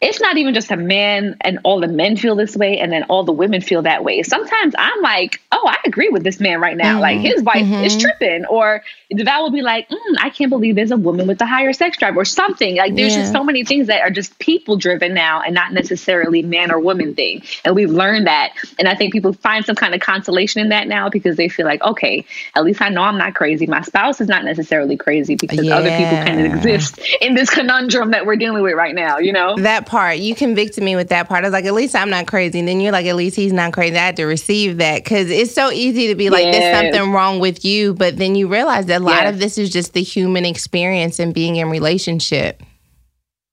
it's 0.00 0.20
not 0.20 0.38
even 0.38 0.54
just 0.54 0.70
a 0.70 0.76
man 0.76 1.36
and 1.42 1.58
all 1.62 1.80
the 1.80 1.88
men 1.88 2.16
feel 2.16 2.34
this 2.34 2.56
way 2.56 2.78
and 2.78 2.90
then 2.90 3.02
all 3.04 3.22
the 3.22 3.32
women 3.32 3.60
feel 3.60 3.82
that 3.82 4.02
way. 4.02 4.22
Sometimes 4.22 4.74
I'm 4.78 5.02
like, 5.02 5.42
oh, 5.52 5.62
I 5.66 5.76
agree 5.84 6.08
with 6.08 6.24
this 6.24 6.40
man 6.40 6.58
right 6.58 6.76
now. 6.76 6.92
Mm-hmm. 6.92 7.00
Like 7.00 7.18
his 7.18 7.42
wife 7.42 7.66
mm-hmm. 7.66 7.84
is 7.84 7.98
tripping. 7.98 8.46
Or 8.46 8.82
Devale 9.12 9.42
will 9.42 9.50
be 9.50 9.60
like, 9.60 9.90
mm, 9.90 10.16
I 10.18 10.30
can't 10.30 10.48
believe 10.48 10.74
there's 10.74 10.90
a 10.90 10.96
woman 10.96 11.26
with 11.26 11.38
a 11.42 11.46
higher 11.46 11.74
sex 11.74 11.98
drive 11.98 12.16
or 12.16 12.24
something. 12.24 12.76
Like 12.76 12.94
there's 12.94 13.12
yeah. 13.12 13.22
just 13.22 13.32
so 13.32 13.44
many 13.44 13.62
things 13.62 13.88
that 13.88 14.00
are 14.00 14.08
just 14.08 14.38
people 14.38 14.76
driven 14.78 15.12
now 15.12 15.42
and 15.42 15.54
not 15.54 15.74
necessarily 15.74 16.40
man 16.42 16.72
or 16.72 16.80
woman 16.80 17.14
thing. 17.14 17.42
And 17.66 17.74
we've 17.74 17.90
learned 17.90 18.26
that. 18.26 18.54
And 18.78 18.88
I 18.88 18.94
think 18.94 19.12
people 19.12 19.34
find 19.34 19.66
some 19.66 19.76
kind 19.76 19.94
of 19.94 20.00
consolation 20.00 20.62
in 20.62 20.70
that 20.70 20.88
now 20.88 21.10
because 21.10 21.36
they 21.36 21.50
feel 21.50 21.66
like, 21.66 21.82
okay, 21.82 22.24
at 22.56 22.64
least 22.64 22.80
I 22.80 22.88
know 22.88 23.02
I'm 23.02 23.18
not 23.18 23.34
crazy. 23.34 23.66
My 23.66 23.82
spouse 23.82 24.22
is 24.22 24.28
not 24.28 24.44
necessarily 24.44 24.96
crazy 24.96 25.34
because 25.34 25.62
yeah. 25.62 25.76
other 25.76 25.90
people 25.90 26.16
kind 26.24 26.40
of 26.40 26.54
exist 26.54 27.00
in 27.20 27.34
this 27.34 27.50
conundrum 27.50 28.12
that 28.12 28.24
we're 28.24 28.36
dealing 28.36 28.62
with 28.62 28.74
right 28.74 28.94
now, 28.94 29.18
you 29.18 29.34
know? 29.34 29.56
That 29.58 29.89
part. 29.90 30.18
You 30.18 30.34
convicted 30.34 30.84
me 30.84 30.94
with 30.94 31.08
that 31.08 31.28
part. 31.28 31.44
I 31.44 31.48
was 31.48 31.52
like, 31.52 31.64
at 31.64 31.74
least 31.74 31.96
I'm 31.96 32.08
not 32.08 32.26
crazy. 32.28 32.60
And 32.60 32.68
then 32.68 32.80
you're 32.80 32.92
like, 32.92 33.06
at 33.06 33.16
least 33.16 33.34
he's 33.34 33.52
not 33.52 33.72
crazy. 33.72 33.96
I 33.96 34.06
had 34.06 34.16
to 34.16 34.24
receive 34.24 34.78
that 34.78 35.02
because 35.02 35.28
it's 35.30 35.52
so 35.52 35.70
easy 35.70 36.06
to 36.06 36.14
be 36.14 36.30
like, 36.30 36.44
yes. 36.44 36.54
there's 36.54 36.92
something 36.94 37.12
wrong 37.12 37.40
with 37.40 37.64
you. 37.64 37.92
But 37.92 38.16
then 38.16 38.36
you 38.36 38.46
realize 38.46 38.86
that 38.86 39.02
a 39.02 39.04
lot 39.04 39.24
yes. 39.24 39.34
of 39.34 39.40
this 39.40 39.58
is 39.58 39.68
just 39.68 39.92
the 39.92 40.02
human 40.02 40.46
experience 40.46 41.18
and 41.18 41.34
being 41.34 41.56
in 41.56 41.68
relationship. 41.68 42.62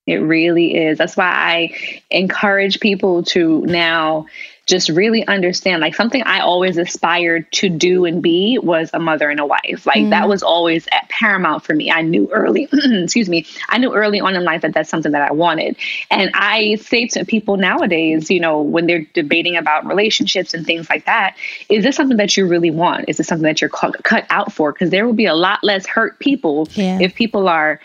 It 0.06 0.18
really 0.18 0.78
is. 0.78 1.00
That's 1.00 1.18
why 1.18 1.26
I 1.26 2.02
encourage 2.12 2.80
people 2.80 3.24
to 3.24 3.62
now 3.66 4.28
just 4.68 4.90
really 4.90 5.26
understand 5.28 5.82
like 5.82 5.96
something 5.96 6.22
I 6.24 6.42
always 6.42 6.78
aspired 6.78 7.50
to 7.54 7.70
do 7.70 8.04
and 8.04 8.22
be 8.22 8.60
was 8.62 8.90
a 8.94 9.00
mother 9.00 9.30
and 9.30 9.40
a 9.40 9.46
wife. 9.46 9.86
Like 9.86 10.04
mm. 10.04 10.10
that 10.10 10.28
was 10.28 10.44
always 10.44 10.88
at 10.92 11.08
paramount 11.08 11.64
for 11.64 11.74
me. 11.74 11.90
I 11.90 12.02
knew 12.02 12.30
early, 12.34 12.68
excuse 12.74 13.30
me, 13.30 13.46
I 13.70 13.78
knew 13.78 13.94
early 13.96 14.20
on 14.20 14.36
in 14.36 14.44
life 14.44 14.62
that 14.64 14.74
that's 14.74 14.90
something 14.90 15.14
that 15.14 15.22
I 15.22 15.34
wanted. 15.34 15.78
And 16.12 16.32
I 16.34 16.76
say 16.76 17.08
to 17.08 17.24
people 17.24 17.56
nowadays, 17.56 18.30
you 18.30 18.42
know, 18.42 18.62
when 18.62 18.88
they're 18.88 19.06
debating 19.14 19.56
about 19.56 19.86
relationships 19.86 20.54
and 20.54 20.66
things 20.66 20.90
like 20.90 21.06
that, 21.06 21.38
is 21.70 21.86
this 21.86 21.96
something 21.96 22.18
that 22.18 22.36
you 22.36 22.46
really 22.46 22.72
want? 22.72 23.06
Is 23.08 23.18
this 23.18 23.28
something 23.28 23.44
that 23.44 23.62
you're 23.62 23.70
cut 23.70 24.26
out 24.30 24.52
for? 24.52 24.74
Because 24.74 24.90
there 24.90 25.06
will 25.06 25.14
be 25.14 25.28
a 25.28 25.36
lot 25.36 25.64
less 25.64 25.86
hurt 25.86 26.20
people 26.20 26.68
yeah. 26.74 27.00
if 27.00 27.16
people 27.16 27.48
are 27.48 27.80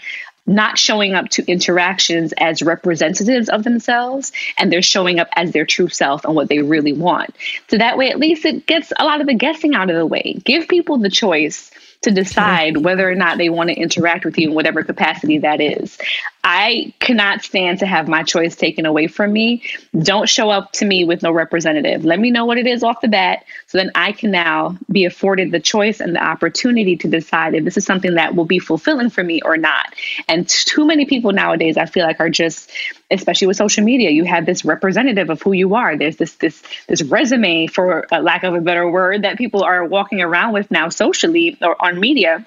not 0.47 0.79
showing 0.79 1.15
up 1.15 1.29
to 1.31 1.45
interactions 1.47 2.33
as 2.39 2.63
representatives 2.63 3.49
of 3.49 3.65
themselves 3.65 4.33
and 4.59 4.73
they're 4.73 4.83
showing 4.83 5.21
up 5.21 5.29
as 5.37 5.53
their 5.53 5.65
true 5.65 5.89
self 5.89 6.25
and 6.25 6.35
what 6.35 6.49
they 6.49 6.61
really 6.61 6.93
want. 6.93 7.35
So 7.69 7.79
that 7.79 7.97
way, 7.97 8.11
at 8.11 8.19
least 8.19 8.45
it 8.45 8.67
gets 8.67 8.93
a 8.99 9.05
lot 9.05 9.21
of 9.21 9.27
the 9.27 9.35
guessing 9.35 9.75
out 9.75 9.91
of 9.91 9.97
the 9.97 10.07
way. 10.07 10.41
Give 10.45 10.67
people 10.67 10.99
the 10.99 11.11
choice 11.11 11.71
to 12.03 12.11
decide 12.11 12.79
whether 12.79 13.09
or 13.09 13.15
not 13.15 13.39
they 13.39 13.49
want 13.49 13.71
to 13.71 13.77
interact 13.77 14.25
with 14.25 14.37
you 14.37 14.49
in 14.49 14.55
whatever 14.55 14.83
capacity 14.83 15.39
that 15.39 15.61
is. 15.61 15.97
I 16.45 16.93
cannot 16.99 17.45
stand 17.45 17.79
to 17.81 17.87
have 17.87 18.09
my 18.09 18.25
choice 18.25 18.57
taken 18.57 18.85
away 18.85 19.07
from 19.07 19.33
me. 19.33 19.63
Don't 19.97 20.29
show 20.29 20.51
up 20.51 20.73
to 20.73 20.85
me 20.85 21.05
with 21.05 21.23
no 21.23 21.31
representative. 21.31 22.05
Let 22.05 22.19
me 22.19 22.33
know 22.33 22.47
what 22.47 22.59
it 22.59 22.67
is 22.67 22.83
off 22.83 23.01
the 23.01 23.09
bat 23.09 23.45
so 23.69 23.79
then 23.79 23.93
I 23.95 24.11
can 24.11 24.33
now 24.33 24.77
be 24.91 25.05
afforded 25.05 25.53
the 25.53 25.61
choice 25.61 26.01
and 26.01 26.17
the 26.17 26.25
opportunity 26.25 26.97
to 26.97 27.09
decide 27.09 27.55
if 27.55 27.65
this 27.65 27.77
is 27.77 27.85
something 27.85 28.15
that 28.15 28.35
will 28.35 28.45
be 28.45 28.59
fulfilling 28.59 29.11
for 29.11 29.23
me 29.23 29.41
or 29.43 29.57
not. 29.57 29.95
And 30.27 30.49
too 30.49 30.85
many 30.85 31.05
people 31.05 31.33
nowadays 31.33 31.77
I 31.77 31.87
feel 31.87 32.05
like 32.05 32.19
are 32.19 32.31
just 32.31 32.73
especially 33.13 33.47
with 33.47 33.57
social 33.57 33.85
media, 33.85 34.11
you 34.11 34.25
have 34.25 34.47
this 34.47 34.65
representative 34.65 35.31
of 35.31 35.41
who 35.43 35.53
you 35.53 35.75
are. 35.75 35.97
There's 35.97 36.17
this 36.17 36.35
this 36.37 36.63
this 36.89 37.03
resume 37.03 37.67
for 37.69 38.07
lack 38.11 38.43
of 38.43 38.55
a 38.55 38.61
better 38.61 38.91
word 38.91 39.23
that 39.23 39.39
people 39.39 39.63
are 39.63 39.85
walking 39.85 40.21
around 40.21 40.55
with 40.55 40.71
now 40.71 40.89
socially 40.89 41.57
or 41.61 41.81
on 41.81 42.01
media. 42.01 42.45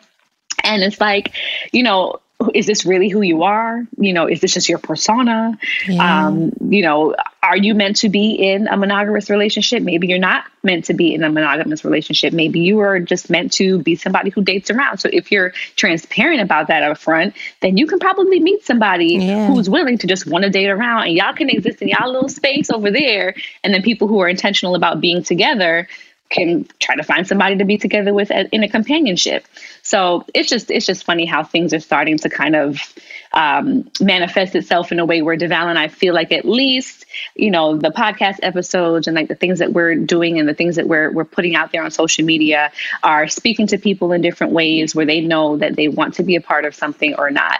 And 0.63 0.81
it's 0.81 0.99
like, 0.99 1.33
you 1.71 1.83
know, 1.83 2.19
is 2.53 2.65
this 2.65 2.85
really 2.85 3.09
who 3.09 3.21
you 3.21 3.43
are? 3.43 3.85
You 3.97 4.13
know, 4.13 4.27
is 4.27 4.41
this 4.41 4.53
just 4.53 4.67
your 4.67 4.77
persona? 4.77 5.57
Yeah. 5.87 6.27
Um, 6.27 6.51
you 6.67 6.81
know, 6.81 7.15
are 7.41 7.55
you 7.55 7.73
meant 7.73 7.97
to 7.97 8.09
be 8.09 8.31
in 8.31 8.67
a 8.67 8.75
monogamous 8.75 9.29
relationship? 9.29 9.81
Maybe 9.83 10.07
you're 10.07 10.19
not 10.19 10.43
meant 10.63 10.85
to 10.85 10.93
be 10.93 11.13
in 11.13 11.23
a 11.23 11.29
monogamous 11.29 11.85
relationship. 11.85 12.33
Maybe 12.33 12.59
you 12.59 12.79
are 12.79 12.99
just 12.99 13.29
meant 13.29 13.53
to 13.53 13.79
be 13.79 13.95
somebody 13.95 14.31
who 14.31 14.43
dates 14.43 14.69
around. 14.69 14.97
So 14.97 15.09
if 15.11 15.31
you're 15.31 15.51
transparent 15.75 16.41
about 16.41 16.67
that 16.67 16.83
up 16.83 16.97
front, 16.97 17.35
then 17.61 17.77
you 17.77 17.87
can 17.87 17.99
probably 17.99 18.39
meet 18.39 18.65
somebody 18.65 19.15
yeah. 19.15 19.47
who's 19.47 19.69
willing 19.69 19.97
to 19.99 20.07
just 20.07 20.27
want 20.27 20.43
to 20.43 20.49
date 20.49 20.69
around 20.69 21.07
and 21.07 21.13
y'all 21.13 21.33
can 21.33 21.49
exist 21.49 21.81
in 21.81 21.89
y'all 21.89 22.11
little 22.11 22.29
space 22.29 22.69
over 22.69 22.91
there. 22.91 23.35
And 23.63 23.73
then 23.73 23.81
people 23.81 24.07
who 24.07 24.19
are 24.19 24.27
intentional 24.27 24.75
about 24.75 24.99
being 24.99 25.23
together 25.23 25.87
can 26.29 26.67
try 26.79 26.95
to 26.95 27.03
find 27.03 27.27
somebody 27.27 27.57
to 27.57 27.65
be 27.65 27.77
together 27.77 28.13
with 28.13 28.31
in 28.31 28.63
a 28.63 28.69
companionship. 28.69 29.45
So 29.85 30.25
it's 30.33 30.49
just 30.49 30.71
it's 30.71 30.87
just 30.87 31.03
funny 31.03 31.25
how 31.25 31.43
things 31.43 31.71
are 31.71 31.79
starting 31.79 32.17
to 32.17 32.29
kind 32.29 32.55
of 32.55 32.79
um, 33.33 33.87
manifest 34.01 34.55
itself 34.55 34.91
in 34.91 34.99
a 34.99 35.05
way 35.05 35.21
where 35.21 35.37
Devale 35.37 35.69
and 35.69 35.77
I 35.77 35.89
feel 35.89 36.15
like 36.15 36.31
at 36.31 36.43
least 36.43 37.05
you 37.35 37.51
know 37.51 37.77
the 37.77 37.91
podcast 37.91 38.39
episodes 38.41 39.05
and 39.05 39.15
like 39.15 39.27
the 39.27 39.35
things 39.35 39.59
that 39.59 39.73
we're 39.73 39.93
doing 39.93 40.39
and 40.39 40.49
the 40.49 40.55
things 40.55 40.77
that 40.77 40.87
we're 40.87 41.11
we're 41.11 41.23
putting 41.23 41.55
out 41.55 41.71
there 41.71 41.83
on 41.83 41.91
social 41.91 42.25
media 42.25 42.71
are 43.03 43.27
speaking 43.27 43.67
to 43.67 43.77
people 43.77 44.11
in 44.11 44.21
different 44.21 44.53
ways 44.53 44.95
where 44.95 45.05
they 45.05 45.21
know 45.21 45.55
that 45.57 45.75
they 45.75 45.87
want 45.87 46.15
to 46.15 46.23
be 46.23 46.35
a 46.35 46.41
part 46.41 46.65
of 46.65 46.73
something 46.73 47.13
or 47.19 47.29
not. 47.29 47.59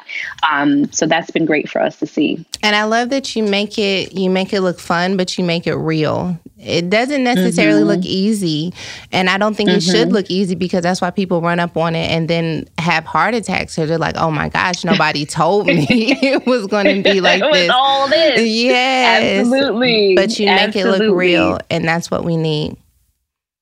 Um, 0.50 0.92
so 0.92 1.06
that's 1.06 1.30
been 1.30 1.46
great 1.46 1.70
for 1.70 1.80
us 1.80 2.00
to 2.00 2.08
see. 2.08 2.44
And 2.64 2.76
I 2.76 2.86
love 2.86 3.10
that 3.10 3.36
you 3.36 3.44
make 3.44 3.78
it 3.78 4.14
you 4.14 4.32
make 4.32 4.52
it 4.52 4.62
look 4.62 4.80
fun, 4.80 5.16
but 5.16 5.38
you 5.38 5.44
make 5.44 5.68
it 5.68 5.76
real. 5.76 6.40
It 6.58 6.90
doesn't 6.90 7.24
necessarily 7.24 7.82
mm-hmm. 7.82 7.90
look 7.90 8.06
easy, 8.06 8.74
and 9.12 9.30
I 9.30 9.38
don't 9.38 9.54
think 9.54 9.70
mm-hmm. 9.70 9.78
it 9.78 9.84
should 9.84 10.08
mm-hmm. 10.08 10.16
look 10.16 10.32
easy 10.32 10.56
because 10.56 10.82
that's 10.82 11.02
why 11.02 11.12
people 11.12 11.40
run 11.42 11.60
up 11.60 11.78
on 11.78 11.94
it 11.94 12.14
and 12.16 12.30
then 12.30 12.66
have 12.78 13.03
heart 13.03 13.36
attacks. 13.36 13.74
So 13.74 13.86
they're 13.86 13.97
like, 13.97 14.16
"Oh 14.16 14.32
my 14.32 14.47
gosh, 14.47 14.86
nobody 14.86 15.26
told 15.26 15.68
me 15.68 15.86
it 16.22 16.45
was 16.45 16.66
going 16.66 16.86
to 16.86 17.03
be 17.03 17.20
like 17.30 17.41
this." 17.51 17.70
all 17.70 18.07
this, 18.07 18.41
yes, 18.41 19.41
absolutely. 19.41 20.16
But 20.16 20.39
you 20.39 20.47
absolutely. 20.47 20.91
make 20.91 20.99
it 21.01 21.03
look 21.03 21.18
real, 21.18 21.59
and 21.70 21.86
that's 21.86 22.09
what 22.09 22.24
we 22.24 22.38
need. 22.38 22.78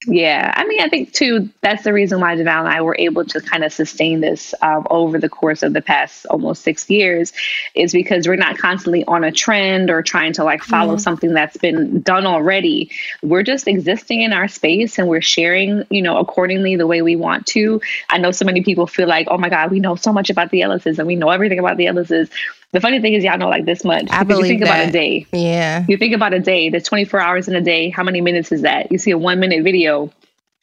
Yeah, 0.06 0.54
I 0.56 0.66
mean, 0.66 0.82
I 0.82 0.90
think 0.90 1.14
too, 1.14 1.50
that's 1.62 1.84
the 1.84 1.94
reason 1.94 2.20
why 2.20 2.36
Devale 2.36 2.60
and 2.60 2.68
I 2.68 2.82
were 2.82 2.96
able 3.00 3.24
to 3.26 3.40
kind 3.40 3.64
of 3.64 3.72
sustain 3.72 4.20
this 4.20 4.54
um, 4.62 4.86
over 4.90 5.18
the 5.18 5.30
course 5.30 5.64
of 5.64 5.72
the 5.72 5.82
past 5.82 6.26
almost 6.26 6.64
six 6.64 6.90
years, 6.90 7.32
is 7.74 7.94
because 7.94 8.28
we're 8.28 8.36
not 8.36 8.58
constantly 8.58 9.06
on 9.06 9.24
a 9.24 9.32
trend 9.32 9.90
or 9.90 10.02
trying 10.02 10.34
to 10.34 10.44
like 10.44 10.62
follow 10.62 10.98
something 10.98 11.34
that's 11.34 11.56
been 11.56 12.02
done 12.02 12.26
already. 12.26 12.92
We're 13.22 13.44
just 13.44 13.68
existing 13.68 14.22
in 14.22 14.34
our 14.34 14.50
space 14.50 15.00
and 15.00 15.08
we're 15.08 15.22
sharing, 15.22 15.84
you 15.90 16.02
know, 16.02 16.18
accordingly 16.18 16.76
the 16.76 16.88
way 16.88 17.02
we 17.02 17.16
want 17.16 17.48
to. 17.48 17.80
I 18.10 18.18
know 18.18 18.32
so 18.32 18.44
many 18.46 18.62
people 18.62 18.88
feel 18.88 19.08
like, 19.08 19.28
oh 19.32 19.38
my 19.38 19.50
God, 19.50 19.72
we 19.72 19.80
know 19.80 19.96
so 19.96 20.12
much 20.12 20.30
about 20.30 20.52
the 20.52 20.62
Ellises 20.62 21.00
and 21.00 21.08
we 21.08 21.16
know 21.16 21.30
everything 21.30 21.60
about 21.60 21.78
the 21.78 21.86
Ellises. 21.86 22.30
The 22.74 22.82
funny 22.82 23.00
thing 23.00 23.14
is, 23.14 23.24
y'all 23.24 23.38
know 23.38 23.50
like 23.50 23.66
this 23.66 23.84
much. 23.84 24.08
I 24.10 24.24
believe 24.24 24.46
you 24.46 24.50
think 24.50 24.64
that. 24.64 24.80
about 24.80 24.90
a 24.90 24.92
day. 24.92 25.28
Yeah. 25.32 25.86
You 25.88 25.96
think 25.96 26.16
about 26.16 26.34
a 26.34 26.40
day. 26.40 26.70
There's 26.70 26.84
24 26.84 27.20
hours 27.20 27.48
in 27.48 27.56
a 27.56 27.62
day. 27.62 27.92
How 27.92 28.04
many 28.04 28.20
minutes 28.20 28.52
is 28.52 28.64
that? 28.64 28.92
You 28.92 28.98
see 28.98 29.12
a 29.12 29.18
one 29.18 29.40
minute 29.40 29.64
video. 29.64 30.12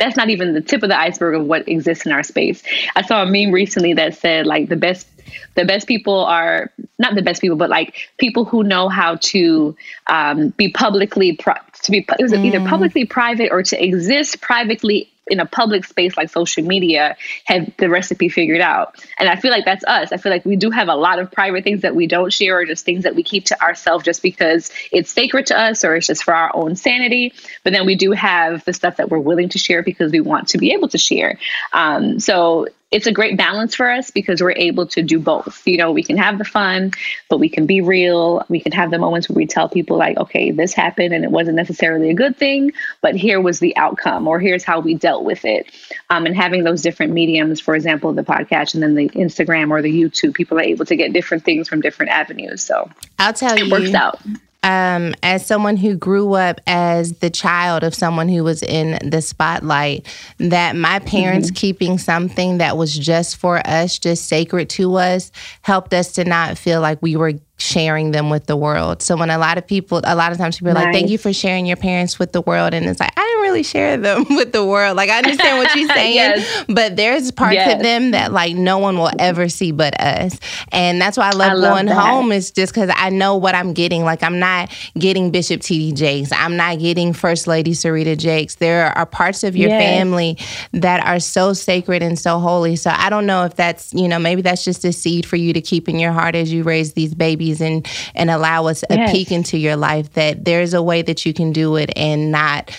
That's 0.00 0.16
not 0.16 0.28
even 0.28 0.52
the 0.52 0.60
tip 0.60 0.82
of 0.82 0.88
the 0.88 0.98
iceberg 0.98 1.36
of 1.36 1.46
what 1.46 1.68
exists 1.68 2.06
in 2.06 2.12
our 2.12 2.24
space. 2.24 2.62
I 2.96 3.02
saw 3.02 3.22
a 3.22 3.26
meme 3.26 3.52
recently 3.52 3.94
that 3.94 4.16
said 4.16 4.46
like 4.46 4.68
the 4.68 4.76
best 4.76 5.06
the 5.54 5.64
best 5.64 5.86
people 5.86 6.24
are 6.24 6.72
not 6.98 7.14
the 7.14 7.22
best 7.22 7.40
people, 7.40 7.56
but 7.56 7.70
like 7.70 7.94
people 8.18 8.44
who 8.44 8.64
know 8.64 8.88
how 8.88 9.16
to 9.16 9.76
um, 10.08 10.48
be 10.50 10.68
publicly 10.68 11.36
pro- 11.36 11.54
to 11.82 11.90
be 11.92 11.98
it 12.18 12.22
was 12.22 12.32
mm. 12.32 12.44
either 12.44 12.66
publicly 12.66 13.04
private 13.04 13.52
or 13.52 13.62
to 13.62 13.82
exist 13.82 14.40
privately 14.40 15.08
in 15.30 15.40
a 15.40 15.46
public 15.46 15.84
space 15.84 16.16
like 16.16 16.30
social 16.30 16.64
media 16.64 17.16
have 17.44 17.70
the 17.78 17.88
recipe 17.88 18.28
figured 18.28 18.60
out. 18.60 18.94
And 19.18 19.28
I 19.28 19.36
feel 19.36 19.50
like 19.50 19.64
that's 19.64 19.84
us. 19.84 20.12
I 20.12 20.16
feel 20.16 20.32
like 20.32 20.44
we 20.44 20.56
do 20.56 20.70
have 20.70 20.88
a 20.88 20.94
lot 20.94 21.18
of 21.18 21.30
private 21.30 21.64
things 21.64 21.82
that 21.82 21.94
we 21.94 22.06
don't 22.06 22.32
share 22.32 22.58
or 22.58 22.64
just 22.64 22.84
things 22.84 23.04
that 23.04 23.14
we 23.14 23.22
keep 23.22 23.46
to 23.46 23.62
ourselves 23.62 24.04
just 24.04 24.22
because 24.22 24.70
it's 24.92 25.10
sacred 25.10 25.46
to 25.46 25.58
us 25.58 25.84
or 25.84 25.96
it's 25.96 26.06
just 26.06 26.24
for 26.24 26.34
our 26.34 26.50
own 26.54 26.76
sanity. 26.76 27.32
But 27.64 27.72
then 27.72 27.86
we 27.86 27.94
do 27.94 28.12
have 28.12 28.64
the 28.64 28.72
stuff 28.72 28.96
that 28.96 29.10
we're 29.10 29.18
willing 29.18 29.50
to 29.50 29.58
share 29.58 29.82
because 29.82 30.12
we 30.12 30.20
want 30.20 30.48
to 30.48 30.58
be 30.58 30.72
able 30.72 30.88
to 30.88 30.98
share. 30.98 31.38
Um, 31.72 32.18
so 32.20 32.66
it's 32.90 33.06
a 33.06 33.12
great 33.12 33.36
balance 33.36 33.74
for 33.74 33.88
us 33.88 34.10
because 34.10 34.42
we're 34.42 34.52
able 34.52 34.86
to 34.88 35.02
do 35.02 35.20
both. 35.20 35.66
You 35.66 35.76
know, 35.76 35.92
we 35.92 36.02
can 36.02 36.16
have 36.16 36.38
the 36.38 36.44
fun, 36.44 36.90
but 37.28 37.38
we 37.38 37.48
can 37.48 37.66
be 37.66 37.80
real. 37.80 38.44
We 38.48 38.60
can 38.60 38.72
have 38.72 38.90
the 38.90 38.98
moments 38.98 39.28
where 39.28 39.36
we 39.36 39.46
tell 39.46 39.68
people, 39.68 39.96
like, 39.96 40.16
okay, 40.16 40.50
this 40.50 40.72
happened 40.72 41.14
and 41.14 41.24
it 41.24 41.30
wasn't 41.30 41.56
necessarily 41.56 42.10
a 42.10 42.14
good 42.14 42.36
thing, 42.36 42.72
but 43.00 43.14
here 43.14 43.40
was 43.40 43.60
the 43.60 43.76
outcome, 43.76 44.26
or 44.26 44.40
here's 44.40 44.64
how 44.64 44.80
we 44.80 44.94
dealt 44.94 45.24
with 45.24 45.44
it. 45.44 45.70
Um, 46.10 46.26
and 46.26 46.34
having 46.34 46.64
those 46.64 46.82
different 46.82 47.12
mediums, 47.12 47.60
for 47.60 47.76
example, 47.76 48.12
the 48.12 48.22
podcast 48.22 48.74
and 48.74 48.82
then 48.82 48.94
the 48.94 49.08
Instagram 49.10 49.70
or 49.70 49.82
the 49.82 49.92
YouTube, 49.92 50.34
people 50.34 50.58
are 50.58 50.62
able 50.62 50.84
to 50.86 50.96
get 50.96 51.12
different 51.12 51.44
things 51.44 51.68
from 51.68 51.80
different 51.80 52.10
avenues. 52.10 52.62
So 52.62 52.90
I'll 53.18 53.32
tell 53.32 53.54
it 53.54 53.66
you, 53.66 53.70
works 53.70 53.94
out 53.94 54.20
um, 54.62 55.14
as 55.22 55.46
someone 55.46 55.76
who 55.76 55.96
grew 55.96 56.34
up 56.34 56.60
as 56.66 57.12
the 57.20 57.30
child 57.30 57.82
of 57.82 57.94
someone 57.94 58.28
who 58.28 58.44
was 58.44 58.62
in 58.62 58.98
the 59.08 59.22
spotlight, 59.22 60.06
that 60.38 60.76
my 60.76 60.98
parents 61.00 61.48
mm-hmm. 61.48 61.54
keeping 61.54 61.98
something 61.98 62.58
that 62.58 62.76
was 62.76 62.96
just 62.96 63.36
for 63.36 63.66
us, 63.66 63.98
just 63.98 64.28
sacred 64.28 64.68
to 64.70 64.96
us, 64.96 65.32
helped 65.62 65.94
us 65.94 66.12
to 66.12 66.24
not 66.24 66.58
feel 66.58 66.80
like 66.80 67.00
we 67.00 67.16
were 67.16 67.32
sharing 67.60 68.10
them 68.10 68.30
with 68.30 68.46
the 68.46 68.56
world. 68.56 69.02
So 69.02 69.16
when 69.16 69.30
a 69.30 69.38
lot 69.38 69.58
of 69.58 69.66
people, 69.66 70.00
a 70.04 70.16
lot 70.16 70.32
of 70.32 70.38
times 70.38 70.56
people 70.56 70.70
are 70.70 70.74
nice. 70.74 70.84
like, 70.86 70.94
"Thank 70.94 71.10
you 71.10 71.18
for 71.18 71.32
sharing 71.32 71.66
your 71.66 71.76
parents 71.76 72.18
with 72.18 72.32
the 72.32 72.40
world," 72.40 72.74
and 72.74 72.86
it's 72.86 73.00
like 73.00 73.12
I 73.16 73.20
didn't 73.20 73.42
really 73.42 73.62
share 73.62 73.96
them 73.96 74.24
with 74.30 74.52
the 74.52 74.64
world. 74.64 74.96
Like 74.96 75.10
I 75.10 75.18
understand 75.18 75.58
what 75.58 75.74
you're 75.74 75.88
saying, 75.94 76.14
yes. 76.14 76.64
but 76.68 76.96
there's 76.96 77.30
parts 77.30 77.54
yes. 77.54 77.74
of 77.74 77.82
them 77.82 78.12
that 78.12 78.32
like 78.32 78.56
no 78.56 78.78
one 78.78 78.96
will 78.98 79.10
ever 79.18 79.48
see 79.48 79.72
but 79.72 80.00
us, 80.00 80.38
and 80.72 81.00
that's 81.00 81.16
why 81.16 81.28
I 81.28 81.32
love, 81.32 81.50
I 81.50 81.54
love 81.54 81.74
going 81.74 81.86
that. 81.86 81.94
home. 81.94 82.32
Is 82.32 82.50
just 82.50 82.72
because 82.74 82.90
I 82.94 83.10
know 83.10 83.36
what 83.36 83.54
I'm 83.54 83.72
getting. 83.74 84.04
Like 84.04 84.22
I'm 84.22 84.38
not 84.38 84.70
getting 84.98 85.30
Bishop 85.30 85.60
T.D. 85.60 85.92
Jakes. 85.92 86.32
I'm 86.32 86.56
not 86.56 86.78
getting 86.78 87.12
First 87.12 87.46
Lady 87.46 87.72
Serita 87.72 88.16
Jakes. 88.16 88.56
There 88.56 88.96
are 88.96 89.06
parts 89.06 89.44
of 89.44 89.56
your 89.56 89.68
yes. 89.68 89.82
family 89.82 90.38
that 90.72 91.04
are 91.04 91.20
so 91.20 91.52
sacred 91.52 92.02
and 92.02 92.18
so 92.18 92.38
holy. 92.38 92.76
So 92.76 92.90
I 92.90 93.10
don't 93.10 93.26
know 93.26 93.44
if 93.44 93.56
that's 93.56 93.92
you 93.92 94.08
know 94.08 94.18
maybe 94.18 94.42
that's 94.42 94.64
just 94.64 94.84
a 94.84 94.92
seed 94.92 95.26
for 95.26 95.36
you 95.36 95.52
to 95.52 95.60
keep 95.60 95.88
in 95.88 95.98
your 95.98 96.12
heart 96.12 96.34
as 96.34 96.52
you 96.52 96.62
raise 96.62 96.94
these 96.94 97.14
babies 97.14 97.49
and 97.58 97.86
and 98.14 98.30
allow 98.30 98.66
us 98.66 98.84
a 98.90 98.96
yes. 98.96 99.12
peek 99.12 99.32
into 99.32 99.58
your 99.58 99.76
life 99.76 100.12
that 100.12 100.44
there's 100.44 100.74
a 100.74 100.82
way 100.82 101.02
that 101.02 101.24
you 101.24 101.34
can 101.34 101.52
do 101.52 101.76
it 101.76 101.90
and 101.96 102.30
not 102.30 102.70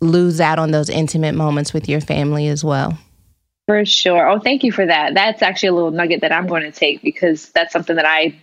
lose 0.00 0.40
out 0.40 0.58
on 0.58 0.70
those 0.72 0.90
intimate 0.90 1.34
moments 1.34 1.72
with 1.72 1.88
your 1.88 2.00
family 2.00 2.48
as 2.48 2.64
well. 2.64 2.98
For 3.66 3.84
sure. 3.84 4.28
Oh, 4.28 4.40
thank 4.40 4.64
you 4.64 4.72
for 4.72 4.84
that. 4.84 5.14
That's 5.14 5.42
actually 5.42 5.68
a 5.68 5.74
little 5.74 5.92
nugget 5.92 6.22
that 6.22 6.32
I'm 6.32 6.48
going 6.48 6.64
to 6.64 6.72
take 6.72 7.02
because 7.02 7.50
that's 7.50 7.72
something 7.72 7.94
that 7.94 8.04
I 8.04 8.34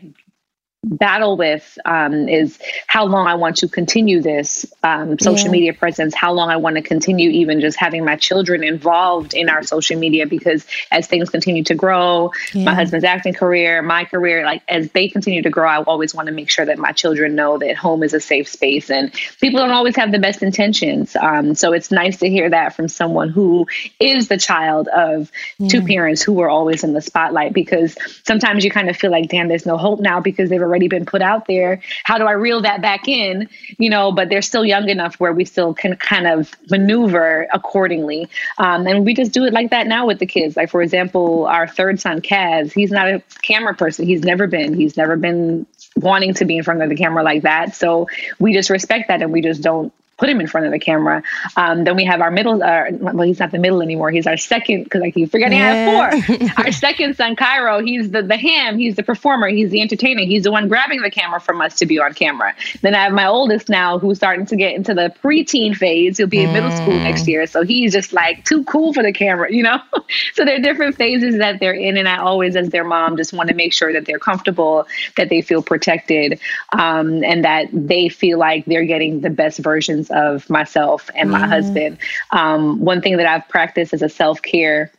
battle 0.84 1.38
with 1.38 1.78
um, 1.86 2.30
is 2.30 2.60
how 2.88 3.06
long 3.06 3.28
I 3.28 3.36
want 3.36 3.58
to 3.58 3.68
continue 3.68 4.22
this 4.22 4.66
um, 4.84 5.20
social 5.20 5.48
yeah. 5.48 5.52
media 5.52 5.74
presence, 5.74 6.16
how 6.16 6.34
long 6.34 6.50
I 6.50 6.58
want 6.58 6.76
to 6.76 6.82
continue 6.82 7.30
even 7.30 7.60
just 7.62 7.78
having 7.78 8.06
my 8.06 8.16
children 8.16 8.64
involved 8.64 9.34
in 9.34 9.50
our 9.50 9.64
social 9.64 10.00
media 10.00 10.26
because 10.28 10.66
as 10.92 11.08
things 11.08 11.30
continue 11.30 11.64
to 11.66 11.76
grow, 11.76 12.32
yeah. 12.54 12.64
my 12.64 12.74
husband's 12.74 13.04
acting 13.04 13.34
career, 13.34 13.82
my 13.82 14.06
career, 14.06 14.46
like 14.46 14.62
as 14.68 14.92
they 14.92 15.08
continue 15.08 15.42
to 15.42 15.50
grow, 15.50 15.68
I 15.68 15.82
always 15.84 16.14
want 16.14 16.28
to 16.28 16.34
make 16.34 16.50
sure 16.50 16.66
that 16.66 16.78
my 16.78 16.92
children 16.92 17.36
know 17.36 17.58
that 17.58 17.76
home 17.76 18.04
is 18.04 18.14
a 18.14 18.20
safe 18.20 18.48
space 18.48 18.90
and 18.90 19.12
people 19.42 19.60
don't 19.60 19.72
always 19.72 19.96
have 19.96 20.12
the 20.12 20.20
best 20.20 20.42
intentions. 20.42 21.16
Um, 21.16 21.56
so 21.56 21.74
it's 21.74 21.92
nice 21.92 22.18
to 22.20 22.30
hear 22.30 22.50
that 22.50 22.76
from 22.76 22.88
someone 22.88 23.30
who 23.30 23.68
is 24.00 24.28
the 24.28 24.38
child 24.38 24.88
of 24.88 25.32
yeah. 25.58 25.70
two 25.70 25.82
parents 25.82 26.22
who 26.22 26.34
were 26.34 26.50
always 26.50 26.84
in 26.84 26.94
the 26.94 27.02
spotlight 27.02 27.54
because 27.54 27.98
sometimes 28.26 28.64
you 28.64 28.72
kind 28.72 28.90
of 28.90 28.96
feel 28.96 29.12
like, 29.12 29.30
damn, 29.30 29.48
there's 29.48 29.66
no 29.66 29.78
hope 29.78 30.00
now 30.00 30.20
because 30.22 30.50
they've 30.50 30.62
already 30.62 30.67
already 30.68 30.88
been 30.88 31.06
put 31.06 31.22
out 31.22 31.48
there. 31.48 31.82
How 32.04 32.18
do 32.18 32.26
I 32.26 32.34
reel 32.34 32.62
that 32.62 32.82
back 32.82 33.08
in? 33.08 33.50
You 33.78 33.90
know, 33.90 34.12
but 34.12 34.30
they're 34.30 34.42
still 34.42 34.66
young 34.66 34.90
enough 34.90 35.16
where 35.16 35.34
we 35.34 35.46
still 35.46 35.74
can 35.74 35.96
kind 35.96 36.28
of 36.28 36.52
maneuver 36.70 37.48
accordingly. 37.54 38.30
Um, 38.58 38.88
and 38.88 39.06
we 39.06 39.14
just 39.14 39.32
do 39.32 39.46
it 39.46 39.54
like 39.54 39.72
that 39.72 39.88
now 39.88 40.06
with 40.06 40.20
the 40.20 40.26
kids. 40.26 40.58
Like, 40.58 40.70
for 40.70 40.82
example, 40.82 41.46
our 41.46 41.68
third 41.68 42.00
son, 42.00 42.22
Kaz, 42.22 42.74
he's 42.74 42.92
not 42.92 43.08
a 43.08 43.24
camera 43.42 43.74
person. 43.74 44.06
He's 44.06 44.24
never 44.24 44.48
been. 44.48 44.74
He's 44.74 44.98
never 44.98 45.16
been 45.16 45.66
wanting 45.96 46.34
to 46.36 46.46
be 46.46 46.58
in 46.58 46.64
front 46.64 46.82
of 46.82 46.90
the 46.90 46.96
camera 46.96 47.24
like 47.24 47.44
that. 47.44 47.76
So 47.76 48.08
we 48.40 48.54
just 48.54 48.70
respect 48.70 49.08
that 49.08 49.22
and 49.22 49.32
we 49.32 49.42
just 49.42 49.62
don't 49.62 49.94
put 50.18 50.30
him 50.30 50.40
in 50.40 50.48
front 50.48 50.66
of 50.66 50.72
the 50.72 50.80
camera. 50.80 51.24
Um, 51.56 51.84
then 51.84 51.96
we 51.96 52.04
have 52.06 52.22
our 52.22 52.32
middle, 52.32 52.64
uh, 52.64 52.86
well, 52.92 53.22
he's 53.22 53.40
not 53.40 53.52
the 53.52 53.60
middle 53.60 53.82
anymore. 53.82 54.10
He's 54.10 54.28
our 54.28 54.38
second, 54.38 54.86
because 54.86 55.02
I 55.02 55.12
keep 55.12 55.32
forgetting 55.32 55.58
yeah. 55.58 56.12
I 56.12 56.16
have 56.16 56.26
four. 56.26 56.48
our 56.66 56.72
second 56.72 57.16
son, 57.16 57.36
Cairo, 57.36 57.84
he's 57.84 58.12
the, 58.12 58.24
the 58.24 58.38
ham, 58.38 58.78
he's 58.78 58.96
the 58.96 59.04
performer, 59.04 59.48
he's 59.48 59.70
the 59.70 59.82
entertainer, 59.82 60.22
he's 60.22 60.44
the 60.44 60.52
one 60.52 60.68
grabbing 60.68 61.02
the 61.02 61.12
camera 61.12 61.40
from 61.40 61.62
us 61.62 61.76
to 61.78 61.86
be 61.86 62.00
on 62.00 62.14
camera. 62.14 62.56
Then 62.82 62.96
I 62.96 63.04
have 63.04 63.14
my 63.14 63.28
oldest 63.28 63.70
now 63.70 64.00
who's 64.00 64.18
starting 64.18 64.46
to 64.48 64.56
get 64.56 64.74
into 64.76 64.94
the 64.94 65.14
preteen 65.24 65.76
phase. 65.76 66.18
He'll 66.18 66.28
be 66.28 66.42
in 66.42 66.52
middle 66.52 66.72
school 66.72 66.96
next 66.96 67.28
year. 67.28 67.46
So 67.46 67.64
he's 67.64 67.94
just 67.94 68.12
like 68.12 68.44
too 68.46 68.64
cool 68.64 68.94
for 68.94 69.04
the 69.04 69.14
camera, 69.14 69.52
you 69.52 69.64
know? 69.64 69.80
so 70.34 70.46
there 70.46 70.56
are 70.56 70.62
different 70.62 70.96
phases 70.96 71.38
that 71.38 71.60
they're 71.60 71.74
in. 71.74 71.98
And 71.98 72.08
I 72.08 72.18
always, 72.18 72.56
as 72.56 72.70
their 72.70 72.84
mom, 72.84 73.18
just 73.18 73.34
want 73.34 73.50
to 73.50 73.56
make 73.56 73.74
sure 73.74 73.94
that 73.94 74.06
they're 74.06 74.20
comfortable, 74.20 74.88
that 75.16 75.30
they 75.30 75.42
feel 75.42 75.62
protected, 75.62 76.40
um, 76.74 77.24
and 77.24 77.46
that 77.46 77.68
they 77.72 78.10
feel 78.10 78.40
like 78.40 78.66
they're 78.66 78.86
getting 78.86 79.22
the 79.22 79.30
best 79.30 79.60
versions 79.60 80.07
of 80.10 80.50
myself 80.50 81.10
and 81.16 81.30
my 81.30 81.42
mm. 81.42 81.48
husband. 81.48 81.98
Um, 82.32 82.80
one 82.80 83.02
thing 83.02 83.18
that 83.18 83.28
I've 83.28 83.48
practiced 83.48 83.94
as 83.94 84.02
a 84.02 84.10
self 84.10 84.42
care 84.42 84.92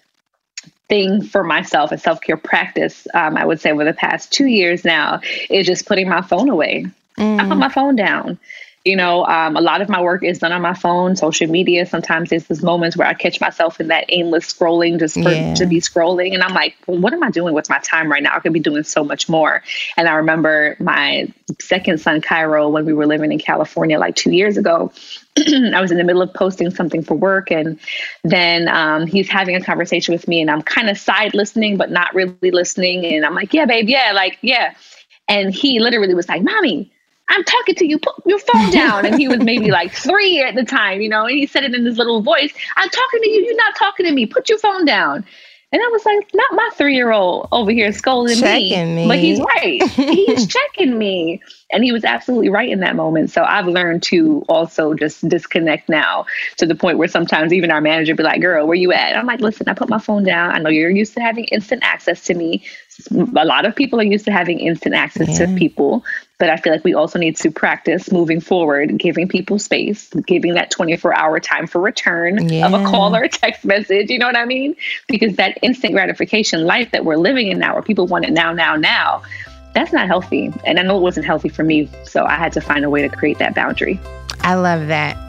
thing 0.88 1.22
for 1.22 1.44
myself, 1.44 1.92
a 1.92 1.98
self 1.98 2.20
care 2.20 2.36
practice, 2.36 3.06
um, 3.14 3.36
I 3.36 3.44
would 3.44 3.60
say, 3.60 3.70
over 3.70 3.84
the 3.84 3.92
past 3.92 4.32
two 4.32 4.46
years 4.46 4.84
now, 4.84 5.20
is 5.50 5.66
just 5.66 5.86
putting 5.86 6.08
my 6.08 6.22
phone 6.22 6.48
away. 6.48 6.86
Mm. 7.18 7.40
I 7.40 7.48
put 7.48 7.56
my 7.56 7.68
phone 7.68 7.96
down. 7.96 8.38
You 8.88 8.96
know, 8.96 9.26
um, 9.26 9.54
a 9.54 9.60
lot 9.60 9.82
of 9.82 9.90
my 9.90 10.00
work 10.00 10.24
is 10.24 10.38
done 10.38 10.50
on 10.50 10.62
my 10.62 10.72
phone, 10.72 11.14
social 11.14 11.46
media. 11.46 11.84
Sometimes 11.84 12.30
there's 12.30 12.46
these 12.46 12.62
moments 12.62 12.96
where 12.96 13.06
I 13.06 13.12
catch 13.12 13.38
myself 13.38 13.80
in 13.80 13.88
that 13.88 14.06
aimless 14.08 14.50
scrolling, 14.50 14.98
just 14.98 15.14
for, 15.14 15.30
yeah. 15.30 15.52
to 15.56 15.66
be 15.66 15.80
scrolling. 15.80 16.32
And 16.32 16.42
I'm 16.42 16.54
like, 16.54 16.74
well, 16.86 16.98
what 16.98 17.12
am 17.12 17.22
I 17.22 17.30
doing 17.30 17.52
with 17.52 17.68
my 17.68 17.78
time 17.80 18.10
right 18.10 18.22
now? 18.22 18.34
I 18.34 18.40
could 18.40 18.54
be 18.54 18.60
doing 18.60 18.84
so 18.84 19.04
much 19.04 19.28
more. 19.28 19.62
And 19.98 20.08
I 20.08 20.14
remember 20.14 20.74
my 20.80 21.30
second 21.60 22.00
son, 22.00 22.22
Cairo, 22.22 22.70
when 22.70 22.86
we 22.86 22.94
were 22.94 23.06
living 23.06 23.30
in 23.30 23.38
California 23.38 23.98
like 23.98 24.16
two 24.16 24.30
years 24.30 24.56
ago, 24.56 24.90
I 25.36 25.80
was 25.82 25.90
in 25.90 25.98
the 25.98 26.04
middle 26.04 26.22
of 26.22 26.32
posting 26.32 26.70
something 26.70 27.02
for 27.02 27.14
work, 27.14 27.50
and 27.50 27.78
then 28.24 28.68
um, 28.68 29.06
he's 29.06 29.28
having 29.28 29.54
a 29.54 29.60
conversation 29.60 30.12
with 30.12 30.26
me, 30.26 30.40
and 30.40 30.50
I'm 30.50 30.62
kind 30.62 30.88
of 30.88 30.98
side 30.98 31.34
listening, 31.34 31.76
but 31.76 31.90
not 31.90 32.14
really 32.14 32.50
listening. 32.50 33.04
And 33.04 33.26
I'm 33.26 33.34
like, 33.34 33.52
"Yeah, 33.52 33.66
babe, 33.66 33.88
yeah, 33.88 34.12
like, 34.14 34.38
yeah." 34.40 34.74
And 35.28 35.54
he 35.54 35.78
literally 35.78 36.14
was 36.14 36.26
like, 36.26 36.42
"Mommy, 36.42 36.90
I'm 37.28 37.44
talking 37.44 37.74
to 37.76 37.86
you. 37.86 37.98
Put 37.98 38.14
your 38.26 38.38
phone 38.38 38.70
down. 38.72 39.06
And 39.06 39.18
he 39.18 39.28
was 39.28 39.38
maybe 39.38 39.70
like 39.70 39.92
three 39.92 40.42
at 40.42 40.54
the 40.54 40.64
time, 40.64 41.00
you 41.00 41.08
know, 41.08 41.26
and 41.26 41.36
he 41.36 41.46
said 41.46 41.64
it 41.64 41.74
in 41.74 41.84
his 41.84 41.98
little 41.98 42.22
voice. 42.22 42.52
I'm 42.76 42.88
talking 42.88 43.22
to 43.22 43.28
you. 43.28 43.44
You're 43.44 43.56
not 43.56 43.76
talking 43.76 44.06
to 44.06 44.12
me. 44.12 44.26
Put 44.26 44.48
your 44.48 44.58
phone 44.58 44.84
down. 44.84 45.24
And 45.70 45.82
I 45.82 45.88
was 45.88 46.04
like, 46.06 46.30
not 46.34 46.50
my 46.52 46.70
three 46.74 46.94
year 46.94 47.12
old 47.12 47.48
over 47.52 47.70
here 47.70 47.92
scolding 47.92 48.40
me, 48.40 48.94
me, 48.94 49.06
But 49.06 49.18
he's 49.18 49.38
right. 49.38 49.82
he's 49.90 50.46
checking 50.46 50.96
me. 50.98 51.42
And 51.70 51.84
he 51.84 51.92
was 51.92 52.04
absolutely 52.04 52.48
right 52.48 52.70
in 52.70 52.80
that 52.80 52.96
moment. 52.96 53.30
So 53.30 53.44
I've 53.44 53.66
learned 53.66 54.02
to 54.04 54.42
also 54.48 54.94
just 54.94 55.28
disconnect 55.28 55.88
now 55.88 56.24
to 56.56 56.66
the 56.66 56.74
point 56.74 56.96
where 56.96 57.08
sometimes 57.08 57.52
even 57.52 57.70
our 57.70 57.80
manager 57.80 58.14
be 58.14 58.22
like, 58.22 58.40
girl, 58.40 58.66
where 58.66 58.74
you 58.74 58.92
at? 58.92 59.16
I'm 59.16 59.26
like, 59.26 59.40
listen, 59.40 59.68
I 59.68 59.74
put 59.74 59.90
my 59.90 59.98
phone 59.98 60.24
down. 60.24 60.50
I 60.50 60.58
know 60.58 60.70
you're 60.70 60.88
used 60.88 61.14
to 61.14 61.20
having 61.20 61.44
instant 61.44 61.82
access 61.84 62.24
to 62.24 62.34
me. 62.34 62.64
A 63.10 63.44
lot 63.44 63.66
of 63.66 63.76
people 63.76 64.00
are 64.00 64.04
used 64.04 64.24
to 64.24 64.32
having 64.32 64.60
instant 64.60 64.94
access 64.94 65.38
yeah. 65.38 65.46
to 65.46 65.54
people. 65.56 66.04
But 66.38 66.50
I 66.50 66.56
feel 66.56 66.72
like 66.72 66.84
we 66.84 66.94
also 66.94 67.18
need 67.18 67.36
to 67.38 67.50
practice 67.50 68.12
moving 68.12 68.40
forward, 68.40 68.96
giving 68.96 69.28
people 69.28 69.58
space, 69.58 70.08
giving 70.26 70.54
that 70.54 70.70
24 70.70 71.14
hour 71.14 71.40
time 71.40 71.66
for 71.66 71.80
return 71.80 72.48
yeah. 72.48 72.66
of 72.66 72.74
a 72.74 72.84
call 72.86 73.14
or 73.14 73.24
a 73.24 73.28
text 73.28 73.64
message. 73.64 74.08
You 74.08 74.18
know 74.18 74.26
what 74.26 74.36
I 74.36 74.44
mean? 74.44 74.76
Because 75.08 75.36
that 75.36 75.58
instant 75.62 75.94
gratification 75.94 76.64
life 76.64 76.92
that 76.92 77.04
we're 77.04 77.16
living 77.16 77.48
in 77.48 77.58
now, 77.58 77.74
where 77.74 77.82
people 77.82 78.06
want 78.06 78.24
it 78.24 78.32
now, 78.32 78.52
now, 78.52 78.76
now, 78.76 79.22
that's 79.74 79.92
not 79.92 80.06
healthy. 80.06 80.52
And 80.64 80.78
I 80.78 80.82
know 80.82 80.96
it 80.96 81.02
wasn't 81.02 81.26
healthy 81.26 81.48
for 81.48 81.64
me. 81.64 81.88
So 82.04 82.24
I 82.24 82.36
had 82.36 82.52
to 82.52 82.60
find 82.60 82.84
a 82.84 82.90
way 82.90 83.02
to 83.02 83.08
create 83.08 83.38
that 83.38 83.54
boundary. 83.54 84.00
I 84.40 84.54
love 84.54 84.88
that. 84.88 85.27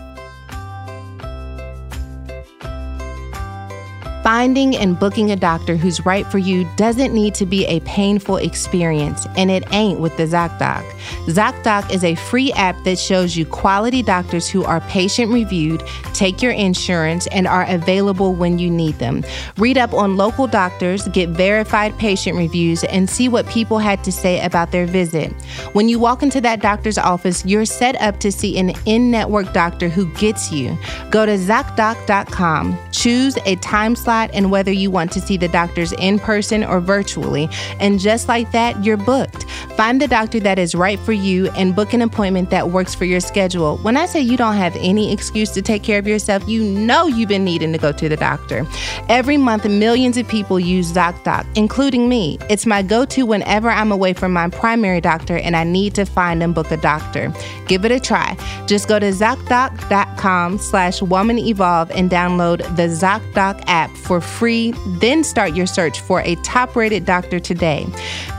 Finding 4.29 4.75
and 4.75 4.99
booking 4.99 5.31
a 5.31 5.35
doctor 5.35 5.75
who's 5.75 6.05
right 6.05 6.23
for 6.27 6.37
you 6.37 6.69
doesn't 6.75 7.15
need 7.15 7.33
to 7.33 7.47
be 7.47 7.65
a 7.65 7.79
painful 7.79 8.37
experience, 8.37 9.25
and 9.35 9.49
it 9.49 9.63
ain't 9.73 9.99
with 9.99 10.15
the 10.17 10.23
ZocDoc. 10.27 10.83
ZocDoc 11.25 11.91
is 11.91 12.03
a 12.03 12.13
free 12.13 12.53
app 12.53 12.75
that 12.83 12.99
shows 12.99 13.35
you 13.35 13.43
quality 13.43 14.03
doctors 14.03 14.47
who 14.47 14.63
are 14.63 14.81
patient 14.81 15.33
reviewed, 15.33 15.81
take 16.13 16.43
your 16.43 16.51
insurance, 16.51 17.25
and 17.31 17.47
are 17.47 17.65
available 17.67 18.35
when 18.35 18.59
you 18.59 18.69
need 18.69 18.93
them. 18.99 19.23
Read 19.57 19.79
up 19.79 19.95
on 19.95 20.15
local 20.15 20.45
doctors, 20.45 21.07
get 21.07 21.29
verified 21.29 21.97
patient 21.97 22.37
reviews, 22.37 22.83
and 22.83 23.09
see 23.09 23.27
what 23.27 23.47
people 23.47 23.79
had 23.79 24.03
to 24.03 24.11
say 24.11 24.39
about 24.45 24.71
their 24.71 24.85
visit. 24.85 25.31
When 25.73 25.89
you 25.89 25.97
walk 25.97 26.21
into 26.21 26.39
that 26.41 26.61
doctor's 26.61 26.99
office, 26.99 27.43
you're 27.47 27.65
set 27.65 27.99
up 27.99 28.19
to 28.19 28.31
see 28.31 28.59
an 28.59 28.73
in 28.85 29.09
network 29.09 29.53
doctor 29.53 29.89
who 29.89 30.05
gets 30.13 30.51
you. 30.51 30.77
Go 31.09 31.25
to 31.25 31.31
ZocDoc.com, 31.31 32.77
choose 32.91 33.35
a 33.47 33.55
time 33.55 33.95
slot 33.95 34.18
and 34.33 34.51
whether 34.51 34.71
you 34.71 34.91
want 34.91 35.11
to 35.13 35.21
see 35.21 35.37
the 35.37 35.47
doctors 35.47 35.91
in 35.93 36.19
person 36.19 36.63
or 36.63 36.79
virtually. 36.79 37.49
And 37.79 37.99
just 37.99 38.27
like 38.27 38.51
that, 38.51 38.83
you're 38.83 38.97
booked. 38.97 39.43
Find 39.75 40.01
the 40.01 40.07
doctor 40.07 40.39
that 40.41 40.59
is 40.59 40.75
right 40.75 40.99
for 40.99 41.13
you 41.13 41.49
and 41.51 41.75
book 41.75 41.93
an 41.93 42.01
appointment 42.01 42.49
that 42.49 42.69
works 42.69 42.93
for 42.93 43.05
your 43.05 43.19
schedule. 43.19 43.77
When 43.77 43.95
I 43.95 44.05
say 44.05 44.19
you 44.19 44.35
don't 44.35 44.55
have 44.55 44.75
any 44.77 45.13
excuse 45.13 45.51
to 45.51 45.61
take 45.61 45.83
care 45.83 45.99
of 45.99 46.07
yourself, 46.07 46.47
you 46.47 46.63
know 46.63 47.07
you've 47.07 47.29
been 47.29 47.45
needing 47.45 47.71
to 47.71 47.77
go 47.77 47.91
to 47.91 48.09
the 48.09 48.17
doctor. 48.17 48.67
Every 49.07 49.37
month, 49.37 49.65
millions 49.65 50.17
of 50.17 50.27
people 50.27 50.59
use 50.59 50.91
ZocDoc, 50.91 51.45
including 51.55 52.09
me. 52.09 52.37
It's 52.49 52.65
my 52.65 52.81
go 52.81 53.05
to 53.05 53.25
whenever 53.25 53.69
I'm 53.69 53.91
away 53.91 54.13
from 54.13 54.33
my 54.33 54.49
primary 54.49 55.01
doctor 55.01 55.37
and 55.37 55.55
I 55.55 55.63
need 55.63 55.95
to 55.95 56.05
find 56.05 56.43
and 56.43 56.53
book 56.53 56.71
a 56.71 56.77
doctor. 56.77 57.33
Give 57.67 57.85
it 57.85 57.91
a 57.91 57.99
try. 57.99 58.37
Just 58.67 58.87
go 58.87 58.99
to 58.99 59.11
ZocDoc.com 59.11 60.57
slash 60.57 61.01
Woman 61.01 61.37
Evolve 61.37 61.91
and 61.91 62.09
download 62.09 62.59
the 62.75 62.87
ZocDoc 62.87 63.63
app 63.67 63.89
for 64.09 64.19
free. 64.19 64.73
Then 64.87 65.23
start 65.23 65.53
your 65.53 65.67
search 65.67 66.01
for 66.01 66.21
a 66.21 66.33
top 66.37 66.75
rated 66.75 67.05
doctor 67.05 67.39
today. 67.39 67.85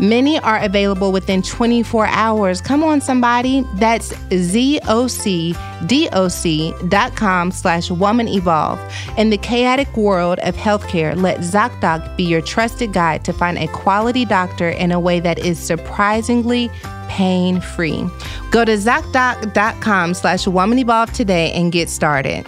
Many 0.00 0.40
are 0.40 0.58
available 0.58 1.12
within 1.12 1.42
24 1.42 2.08
hours. 2.08 2.60
Come 2.60 2.82
on, 2.82 3.00
somebody. 3.00 3.64
That's 3.74 4.12
zocdoc.com 4.12 5.52
slash 7.52 7.88
woman 7.88 8.26
evolve. 8.26 8.80
In 9.16 9.30
the 9.30 9.38
chaotic 9.38 9.96
world 9.96 10.40
of 10.40 10.56
healthcare, 10.56 11.14
let 11.14 11.38
ZocDoc 11.38 12.16
be 12.16 12.24
your 12.24 12.42
trusted 12.42 12.92
guide 12.92 13.24
to 13.24 13.32
find 13.32 13.56
a 13.56 13.68
quality 13.68 14.24
doctor 14.24 14.70
in 14.70 14.90
a 14.90 14.98
way 14.98 15.20
that 15.20 15.38
is 15.38 15.56
surprisingly 15.60 16.68
pain 17.06 17.60
free. 17.60 18.04
Go 18.50 18.64
to 18.64 18.72
ZocDoc.com 18.72 20.14
slash 20.14 20.48
woman 20.48 20.80
evolve 20.80 21.12
today 21.12 21.52
and 21.52 21.70
get 21.70 21.88
started. 21.88 22.44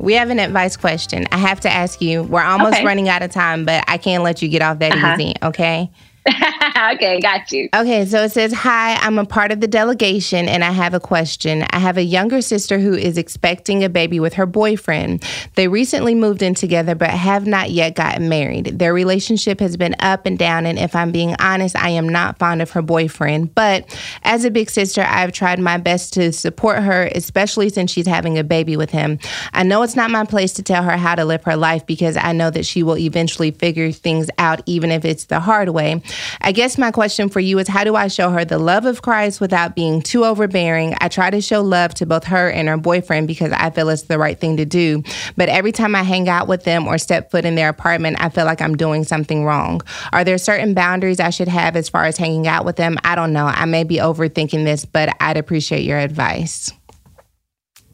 We 0.00 0.14
have 0.14 0.30
an 0.30 0.38
advice 0.38 0.76
question. 0.78 1.26
I 1.30 1.36
have 1.36 1.60
to 1.60 1.70
ask 1.70 2.00
you. 2.00 2.22
We're 2.22 2.42
almost 2.42 2.76
Okay. 2.78 2.84
running 2.86 3.08
out 3.08 3.22
of 3.22 3.30
time, 3.30 3.64
but 3.66 3.84
I 3.86 3.98
can't 3.98 4.22
let 4.24 4.40
you 4.40 4.48
get 4.48 4.62
off 4.62 4.78
that 4.78 4.92
Uh-huh. 4.92 5.14
easy, 5.18 5.34
okay? 5.42 5.90
okay, 6.28 7.18
got 7.20 7.50
you. 7.50 7.70
Okay, 7.74 8.04
so 8.04 8.24
it 8.24 8.32
says, 8.32 8.52
Hi, 8.52 8.96
I'm 8.96 9.18
a 9.18 9.24
part 9.24 9.52
of 9.52 9.60
the 9.60 9.66
delegation 9.66 10.48
and 10.48 10.62
I 10.62 10.70
have 10.70 10.92
a 10.92 11.00
question. 11.00 11.64
I 11.70 11.78
have 11.78 11.96
a 11.96 12.02
younger 12.02 12.42
sister 12.42 12.78
who 12.78 12.92
is 12.92 13.16
expecting 13.16 13.82
a 13.82 13.88
baby 13.88 14.20
with 14.20 14.34
her 14.34 14.44
boyfriend. 14.44 15.24
They 15.54 15.66
recently 15.68 16.14
moved 16.14 16.42
in 16.42 16.54
together 16.54 16.94
but 16.94 17.08
have 17.08 17.46
not 17.46 17.70
yet 17.70 17.94
gotten 17.94 18.28
married. 18.28 18.78
Their 18.78 18.92
relationship 18.92 19.60
has 19.60 19.78
been 19.78 19.96
up 20.00 20.26
and 20.26 20.38
down, 20.38 20.66
and 20.66 20.78
if 20.78 20.94
I'm 20.94 21.10
being 21.10 21.34
honest, 21.38 21.74
I 21.74 21.90
am 21.90 22.08
not 22.08 22.38
fond 22.38 22.60
of 22.60 22.70
her 22.72 22.82
boyfriend. 22.82 23.54
But 23.54 23.96
as 24.22 24.44
a 24.44 24.50
big 24.50 24.68
sister, 24.68 25.02
I've 25.02 25.32
tried 25.32 25.58
my 25.58 25.78
best 25.78 26.12
to 26.14 26.32
support 26.32 26.82
her, 26.82 27.10
especially 27.14 27.70
since 27.70 27.90
she's 27.90 28.06
having 28.06 28.36
a 28.36 28.44
baby 28.44 28.76
with 28.76 28.90
him. 28.90 29.18
I 29.54 29.62
know 29.62 29.82
it's 29.82 29.96
not 29.96 30.10
my 30.10 30.24
place 30.24 30.52
to 30.54 30.62
tell 30.62 30.82
her 30.82 30.98
how 30.98 31.14
to 31.14 31.24
live 31.24 31.44
her 31.44 31.56
life 31.56 31.86
because 31.86 32.18
I 32.18 32.32
know 32.32 32.50
that 32.50 32.66
she 32.66 32.82
will 32.82 32.98
eventually 32.98 33.52
figure 33.52 33.90
things 33.90 34.28
out, 34.36 34.60
even 34.66 34.90
if 34.90 35.06
it's 35.06 35.24
the 35.24 35.40
hard 35.40 35.70
way. 35.70 36.02
I 36.40 36.52
guess 36.52 36.78
my 36.78 36.90
question 36.90 37.28
for 37.28 37.40
you 37.40 37.58
is 37.58 37.68
how 37.68 37.84
do 37.84 37.96
I 37.96 38.08
show 38.08 38.30
her 38.30 38.44
the 38.44 38.58
love 38.58 38.84
of 38.84 39.02
Christ 39.02 39.40
without 39.40 39.74
being 39.74 40.02
too 40.02 40.24
overbearing? 40.24 40.94
I 41.00 41.08
try 41.08 41.30
to 41.30 41.40
show 41.40 41.62
love 41.62 41.94
to 41.94 42.06
both 42.06 42.24
her 42.24 42.50
and 42.50 42.68
her 42.68 42.76
boyfriend 42.76 43.26
because 43.26 43.52
I 43.52 43.70
feel 43.70 43.88
it's 43.88 44.02
the 44.02 44.18
right 44.18 44.38
thing 44.38 44.56
to 44.58 44.64
do. 44.64 45.02
But 45.36 45.48
every 45.48 45.72
time 45.72 45.94
I 45.94 46.02
hang 46.02 46.28
out 46.28 46.48
with 46.48 46.64
them 46.64 46.86
or 46.86 46.98
step 46.98 47.30
foot 47.30 47.44
in 47.44 47.54
their 47.54 47.68
apartment, 47.68 48.18
I 48.20 48.28
feel 48.28 48.44
like 48.44 48.60
I'm 48.60 48.76
doing 48.76 49.04
something 49.04 49.44
wrong. 49.44 49.80
Are 50.12 50.24
there 50.24 50.38
certain 50.38 50.74
boundaries 50.74 51.20
I 51.20 51.30
should 51.30 51.48
have 51.48 51.76
as 51.76 51.88
far 51.88 52.04
as 52.04 52.16
hanging 52.16 52.46
out 52.46 52.64
with 52.64 52.76
them? 52.76 52.98
I 53.04 53.14
don't 53.14 53.32
know. 53.32 53.46
I 53.46 53.64
may 53.64 53.84
be 53.84 53.96
overthinking 53.96 54.64
this, 54.64 54.84
but 54.84 55.14
I'd 55.20 55.36
appreciate 55.36 55.84
your 55.84 55.98
advice. 55.98 56.72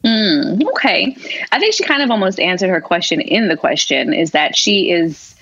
Mm, 0.03 0.65
okay. 0.69 1.17
I 1.51 1.59
think 1.59 1.73
she 1.73 1.83
kind 1.83 2.01
of 2.01 2.11
almost 2.11 2.39
answered 2.39 2.69
her 2.69 2.81
question 2.81 3.19
in 3.19 3.47
the 3.49 3.57
question 3.57 4.13
is 4.13 4.31
that 4.31 4.55
she 4.55 4.91
is 4.91 5.35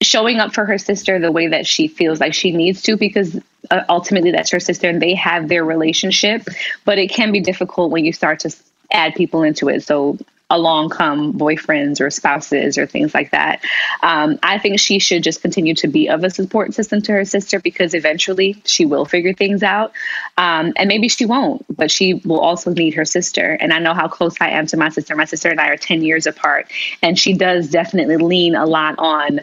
showing 0.00 0.38
up 0.38 0.54
for 0.54 0.64
her 0.64 0.78
sister 0.78 1.18
the 1.18 1.32
way 1.32 1.48
that 1.48 1.66
she 1.66 1.88
feels 1.88 2.20
like 2.20 2.34
she 2.34 2.52
needs 2.52 2.82
to 2.82 2.96
because 2.96 3.40
uh, 3.70 3.82
ultimately 3.88 4.30
that's 4.30 4.50
her 4.50 4.60
sister 4.60 4.88
and 4.88 5.02
they 5.02 5.14
have 5.14 5.48
their 5.48 5.64
relationship 5.64 6.46
but 6.84 6.98
it 6.98 7.10
can 7.10 7.32
be 7.32 7.40
difficult 7.40 7.90
when 7.90 8.04
you 8.04 8.12
start 8.12 8.40
to 8.40 8.54
add 8.90 9.14
people 9.14 9.42
into 9.42 9.68
it. 9.68 9.82
So 9.82 10.18
along 10.50 10.88
come 10.88 11.34
boyfriends 11.34 12.00
or 12.00 12.08
spouses 12.08 12.78
or 12.78 12.86
things 12.86 13.12
like 13.12 13.32
that. 13.32 13.60
Um, 14.02 14.38
i 14.42 14.56
think 14.58 14.80
she 14.80 14.98
should 14.98 15.22
just 15.22 15.42
continue 15.42 15.74
to 15.74 15.88
be 15.88 16.08
of 16.08 16.24
a 16.24 16.30
support 16.30 16.72
system 16.72 17.02
to 17.02 17.12
her 17.12 17.26
sister 17.26 17.60
because 17.60 17.92
eventually 17.92 18.56
she 18.64 18.86
will 18.86 19.04
figure 19.04 19.34
things 19.34 19.62
out. 19.62 19.92
Um, 20.38 20.72
and 20.76 20.88
maybe 20.88 21.08
she 21.08 21.26
won't 21.26 21.66
but 21.76 21.90
she 21.90 22.14
will 22.14 22.40
also 22.40 22.72
need 22.72 22.94
her 22.94 23.04
sister. 23.04 23.58
And 23.60 23.74
i 23.74 23.78
know 23.78 23.92
how 23.92 24.08
close 24.08 24.36
i 24.40 24.48
am 24.48 24.66
to 24.68 24.78
my 24.78 24.88
sister. 24.88 25.14
My 25.14 25.26
sister 25.26 25.50
and 25.50 25.60
i 25.60 25.68
are 25.68 25.76
10 25.76 26.02
years 26.02 26.26
apart 26.26 26.72
and 27.02 27.18
she 27.18 27.34
does 27.34 27.68
definitely 27.68 28.16
lean 28.16 28.54
a 28.54 28.64
lot 28.64 28.94
on 28.98 29.40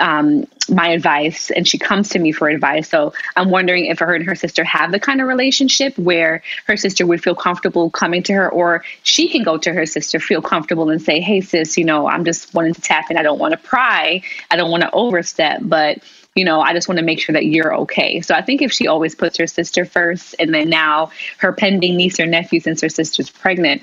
um, 0.00 0.46
my 0.68 0.88
advice 0.88 1.50
and 1.50 1.66
she 1.66 1.78
comes 1.78 2.10
to 2.10 2.18
me 2.18 2.32
for 2.32 2.48
advice. 2.48 2.88
So 2.88 3.12
I'm 3.36 3.50
wondering 3.50 3.86
if 3.86 3.98
her 3.98 4.14
and 4.14 4.24
her 4.24 4.34
sister 4.34 4.64
have 4.64 4.92
the 4.92 5.00
kind 5.00 5.20
of 5.20 5.28
relationship 5.28 5.98
where 5.98 6.42
her 6.66 6.76
sister 6.76 7.06
would 7.06 7.22
feel 7.22 7.34
comfortable 7.34 7.90
coming 7.90 8.22
to 8.24 8.32
her, 8.32 8.50
or 8.50 8.84
she 9.02 9.28
can 9.28 9.42
go 9.42 9.58
to 9.58 9.72
her 9.72 9.86
sister, 9.86 10.20
feel 10.20 10.42
comfortable 10.42 10.90
and 10.90 11.02
say, 11.02 11.20
Hey, 11.20 11.40
sis, 11.40 11.76
you 11.76 11.84
know, 11.84 12.08
I'm 12.08 12.24
just 12.24 12.54
wanting 12.54 12.74
to 12.74 12.80
tap 12.80 13.10
in. 13.10 13.16
I 13.16 13.22
don't 13.22 13.38
want 13.38 13.52
to 13.52 13.58
pry. 13.58 14.22
I 14.50 14.56
don't 14.56 14.70
want 14.70 14.82
to 14.82 14.90
overstep, 14.92 15.60
but 15.62 15.98
you 16.34 16.44
know, 16.44 16.60
I 16.60 16.72
just 16.72 16.88
want 16.88 16.98
to 16.98 17.04
make 17.04 17.20
sure 17.20 17.34
that 17.34 17.44
you're 17.44 17.74
okay. 17.80 18.22
So 18.22 18.34
I 18.34 18.40
think 18.40 18.62
if 18.62 18.72
she 18.72 18.86
always 18.86 19.14
puts 19.14 19.36
her 19.36 19.46
sister 19.46 19.84
first 19.84 20.34
and 20.38 20.54
then 20.54 20.70
now 20.70 21.10
her 21.38 21.52
pending 21.52 21.96
niece 21.96 22.18
or 22.18 22.26
nephew, 22.26 22.60
since 22.60 22.80
her 22.80 22.88
sister's 22.88 23.28
pregnant, 23.28 23.82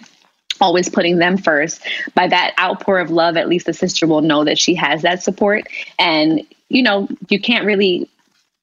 always 0.62 0.90
putting 0.90 1.18
them 1.18 1.38
first. 1.38 1.82
By 2.16 2.28
that 2.28 2.54
outpour 2.60 3.00
of 3.00 3.12
love 3.12 3.38
at 3.38 3.50
least 3.50 3.66
the 3.66 3.74
sister 3.74 4.08
will 4.08 4.22
know 4.22 4.44
that 4.44 4.58
she 4.58 4.76
has 4.76 5.02
that 5.02 5.24
support. 5.24 5.68
And 5.98 6.46
you 6.70 6.84
know 6.84 7.08
you 7.30 7.40
can't 7.40 7.66
really 7.66 8.10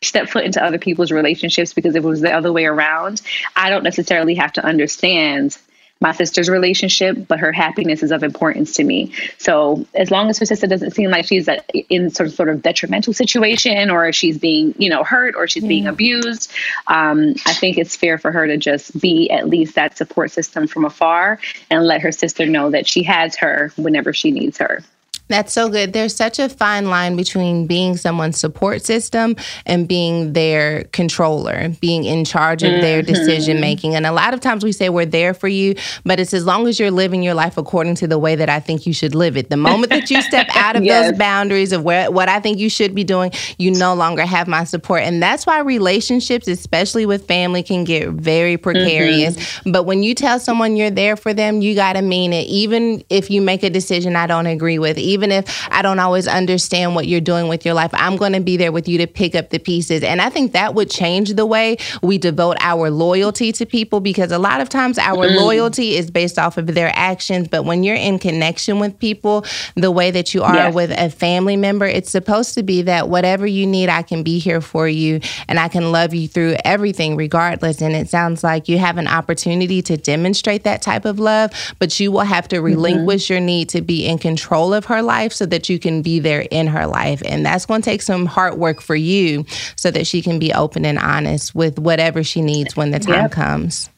step 0.02 0.28
foot 0.28 0.44
into 0.44 0.62
other 0.62 0.78
people's 0.78 1.10
relationships 1.10 1.72
because 1.72 1.94
if 1.94 2.04
it 2.04 2.06
was 2.06 2.20
the 2.20 2.32
other 2.32 2.52
way 2.52 2.66
around 2.66 3.22
i 3.56 3.70
don't 3.70 3.82
necessarily 3.82 4.34
have 4.34 4.52
to 4.52 4.64
understand 4.64 5.56
my 6.00 6.12
sister's 6.12 6.48
relationship 6.48 7.26
but 7.28 7.38
her 7.38 7.52
happiness 7.52 8.02
is 8.02 8.12
of 8.12 8.22
importance 8.22 8.74
to 8.74 8.84
me. 8.84 9.12
So 9.38 9.86
as 9.94 10.10
long 10.10 10.28
as 10.30 10.38
her 10.38 10.46
sister 10.46 10.66
doesn't 10.66 10.92
seem 10.92 11.10
like 11.10 11.26
she's 11.26 11.48
in 11.88 12.10
sort 12.10 12.28
of 12.28 12.34
sort 12.34 12.48
of 12.48 12.62
detrimental 12.62 13.12
situation 13.12 13.90
or 13.90 14.12
she's 14.12 14.38
being 14.38 14.74
you 14.78 14.90
know 14.90 15.02
hurt 15.02 15.34
or 15.36 15.46
she's 15.48 15.64
being 15.64 15.86
abused 15.86 16.52
um, 16.86 17.34
i 17.46 17.52
think 17.52 17.78
it's 17.78 17.96
fair 17.96 18.18
for 18.18 18.32
her 18.32 18.46
to 18.46 18.56
just 18.56 18.98
be 19.00 19.30
at 19.30 19.48
least 19.48 19.74
that 19.74 19.96
support 19.96 20.30
system 20.30 20.66
from 20.66 20.84
afar 20.84 21.38
and 21.70 21.86
let 21.86 22.00
her 22.00 22.12
sister 22.12 22.46
know 22.46 22.70
that 22.70 22.86
she 22.86 23.02
has 23.02 23.36
her 23.36 23.72
whenever 23.76 24.12
she 24.12 24.30
needs 24.30 24.58
her 24.58 24.82
That's 25.28 25.52
so 25.52 25.68
good. 25.68 25.92
There's 25.92 26.14
such 26.14 26.38
a 26.38 26.48
fine 26.48 26.88
line 26.88 27.16
between 27.16 27.66
being 27.66 27.96
someone's 27.96 28.38
support 28.38 28.84
system 28.84 29.34
and 29.64 29.88
being 29.88 30.34
their 30.34 30.84
controller, 30.84 31.70
being 31.80 32.04
in 32.04 32.24
charge 32.24 32.62
of 32.62 32.70
their 32.80 33.02
mm-hmm. 33.02 33.12
decision 33.12 33.60
making. 33.60 33.96
And 33.96 34.06
a 34.06 34.12
lot 34.12 34.34
of 34.34 34.40
times 34.40 34.62
we 34.64 34.70
say 34.70 34.88
we're 34.88 35.04
there 35.04 35.34
for 35.34 35.48
you, 35.48 35.74
but 36.04 36.20
it's 36.20 36.32
as 36.32 36.44
long 36.44 36.68
as 36.68 36.78
you're 36.78 36.92
living 36.92 37.24
your 37.24 37.34
life 37.34 37.56
according 37.56 37.96
to 37.96 38.06
the 38.06 38.18
way 38.18 38.36
that 38.36 38.48
I 38.48 38.60
think 38.60 38.86
you 38.86 38.92
should 38.92 39.16
live 39.16 39.36
it. 39.36 39.50
The 39.50 39.56
moment 39.56 39.90
that 39.90 40.10
you 40.10 40.22
step 40.22 40.46
out 40.54 40.76
of 40.76 40.84
Yes. 40.86 41.10
those 41.10 41.18
boundaries 41.18 41.72
of 41.72 41.82
where 41.82 42.10
what 42.10 42.28
I 42.28 42.38
think 42.38 42.58
you 42.58 42.70
should 42.70 42.94
be 42.94 43.02
doing, 43.02 43.32
you 43.58 43.72
no 43.72 43.94
longer 43.94 44.24
have 44.24 44.46
my 44.46 44.62
support. 44.62 45.02
And 45.02 45.20
that's 45.20 45.44
why 45.44 45.58
relationships, 45.60 46.46
especially 46.46 47.06
with 47.06 47.26
family, 47.26 47.64
can 47.64 47.82
get 47.82 48.10
very 48.10 48.56
precarious. 48.56 49.36
Mm-hmm. 49.36 49.72
But 49.72 49.82
when 49.82 50.04
you 50.04 50.14
tell 50.14 50.38
someone 50.38 50.76
you're 50.76 50.90
there 50.90 51.16
for 51.16 51.34
them, 51.34 51.62
you 51.62 51.74
got 51.74 51.94
to 51.94 52.02
mean 52.02 52.32
it. 52.32 52.46
Even 52.46 53.02
if 53.10 53.30
you 53.30 53.42
make 53.42 53.64
a 53.64 53.70
decision 53.70 54.14
I 54.14 54.28
don't 54.28 54.46
agree 54.46 54.78
with, 54.78 54.98
even 54.98 55.15
if 55.24 55.68
I 55.70 55.82
don't 55.82 55.98
always 55.98 56.26
understand 56.28 56.94
what 56.94 57.06
you're 57.06 57.20
doing 57.20 57.48
with 57.48 57.64
your 57.64 57.74
life, 57.74 57.90
I'm 57.94 58.16
going 58.16 58.32
to 58.32 58.40
be 58.40 58.56
there 58.56 58.72
with 58.72 58.88
you 58.88 58.98
to 58.98 59.06
pick 59.06 59.34
up 59.34 59.50
the 59.50 59.58
pieces. 59.58 60.02
And 60.02 60.20
I 60.20 60.30
think 60.30 60.52
that 60.52 60.74
would 60.74 60.90
change 60.90 61.34
the 61.34 61.46
way 61.46 61.76
we 62.02 62.18
devote 62.18 62.56
our 62.60 62.90
loyalty 62.90 63.52
to 63.52 63.66
people 63.66 64.00
because 64.00 64.32
a 64.32 64.38
lot 64.38 64.60
of 64.60 64.68
times 64.68 64.98
our 64.98 65.26
mm. 65.26 65.36
loyalty 65.36 65.96
is 65.96 66.10
based 66.10 66.38
off 66.38 66.58
of 66.58 66.66
their 66.68 66.92
actions. 66.94 67.48
But 67.48 67.64
when 67.64 67.82
you're 67.82 67.96
in 67.96 68.18
connection 68.18 68.78
with 68.78 68.98
people, 68.98 69.44
the 69.74 69.90
way 69.90 70.10
that 70.10 70.34
you 70.34 70.42
are 70.42 70.54
Yes. 70.56 70.74
with 70.74 70.90
a 70.90 71.10
family 71.10 71.56
member, 71.56 71.86
it's 71.86 72.10
supposed 72.10 72.54
to 72.54 72.62
be 72.62 72.82
that 72.82 73.08
whatever 73.08 73.46
you 73.46 73.66
need, 73.66 73.88
I 73.88 74.02
can 74.02 74.22
be 74.22 74.38
here 74.38 74.60
for 74.60 74.88
you 74.88 75.20
and 75.48 75.58
I 75.58 75.68
can 75.68 75.92
love 75.92 76.14
you 76.14 76.28
through 76.28 76.56
everything 76.64 77.16
regardless. 77.16 77.80
And 77.80 77.94
it 77.94 78.08
sounds 78.08 78.42
like 78.42 78.68
you 78.68 78.78
have 78.78 78.98
an 78.98 79.06
opportunity 79.06 79.82
to 79.82 79.96
demonstrate 79.96 80.64
that 80.64 80.82
type 80.82 81.04
of 81.04 81.18
love, 81.18 81.50
but 81.78 81.98
you 82.00 82.10
will 82.10 82.20
have 82.20 82.48
to 82.48 82.56
mm-hmm. 82.56 82.64
relinquish 82.64 83.30
your 83.30 83.40
need 83.40 83.68
to 83.70 83.80
be 83.80 84.06
in 84.06 84.18
control 84.18 84.74
of 84.74 84.86
her 84.86 85.02
life 85.06 85.32
so 85.32 85.46
that 85.46 85.68
you 85.68 85.78
can 85.78 86.02
be 86.02 86.18
there 86.18 86.46
in 86.50 86.66
her 86.66 86.86
life. 86.86 87.22
And 87.24 87.46
that's 87.46 87.64
going 87.64 87.80
to 87.80 87.84
take 87.84 88.02
some 88.02 88.26
hard 88.26 88.54
work 88.54 88.80
for 88.82 88.96
you 88.96 89.46
so 89.76 89.90
that 89.90 90.06
she 90.06 90.20
can 90.20 90.38
be 90.38 90.52
open 90.52 90.84
and 90.84 90.98
honest 90.98 91.54
with 91.54 91.78
whatever 91.78 92.22
she 92.22 92.42
needs 92.42 92.76
when 92.76 92.90
the 92.90 92.98
time 92.98 93.14
Yep. 93.14 93.30
comes. 93.30 93.90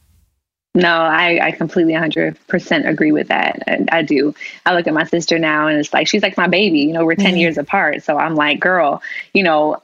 No, 0.74 0.88
I, 0.88 1.40
I 1.42 1.50
completely 1.50 1.94
100% 1.94 2.88
agree 2.88 3.10
with 3.10 3.28
that. 3.28 3.62
And 3.66 3.88
I 3.90 4.02
do. 4.02 4.34
I 4.64 4.74
look 4.74 4.86
at 4.86 4.94
my 4.94 5.04
sister 5.04 5.38
now 5.38 5.66
and 5.66 5.78
it's 5.78 5.92
like, 5.92 6.06
she's 6.06 6.22
like 6.22 6.36
my 6.36 6.46
baby. 6.46 6.80
You 6.80 6.92
know, 6.92 7.04
we're 7.04 7.16
10 7.16 7.26
mm-hmm. 7.26 7.36
years 7.38 7.58
apart. 7.58 8.04
So 8.04 8.16
I'm 8.16 8.36
like, 8.36 8.60
girl, 8.60 9.02
you 9.34 9.42
know, 9.42 9.82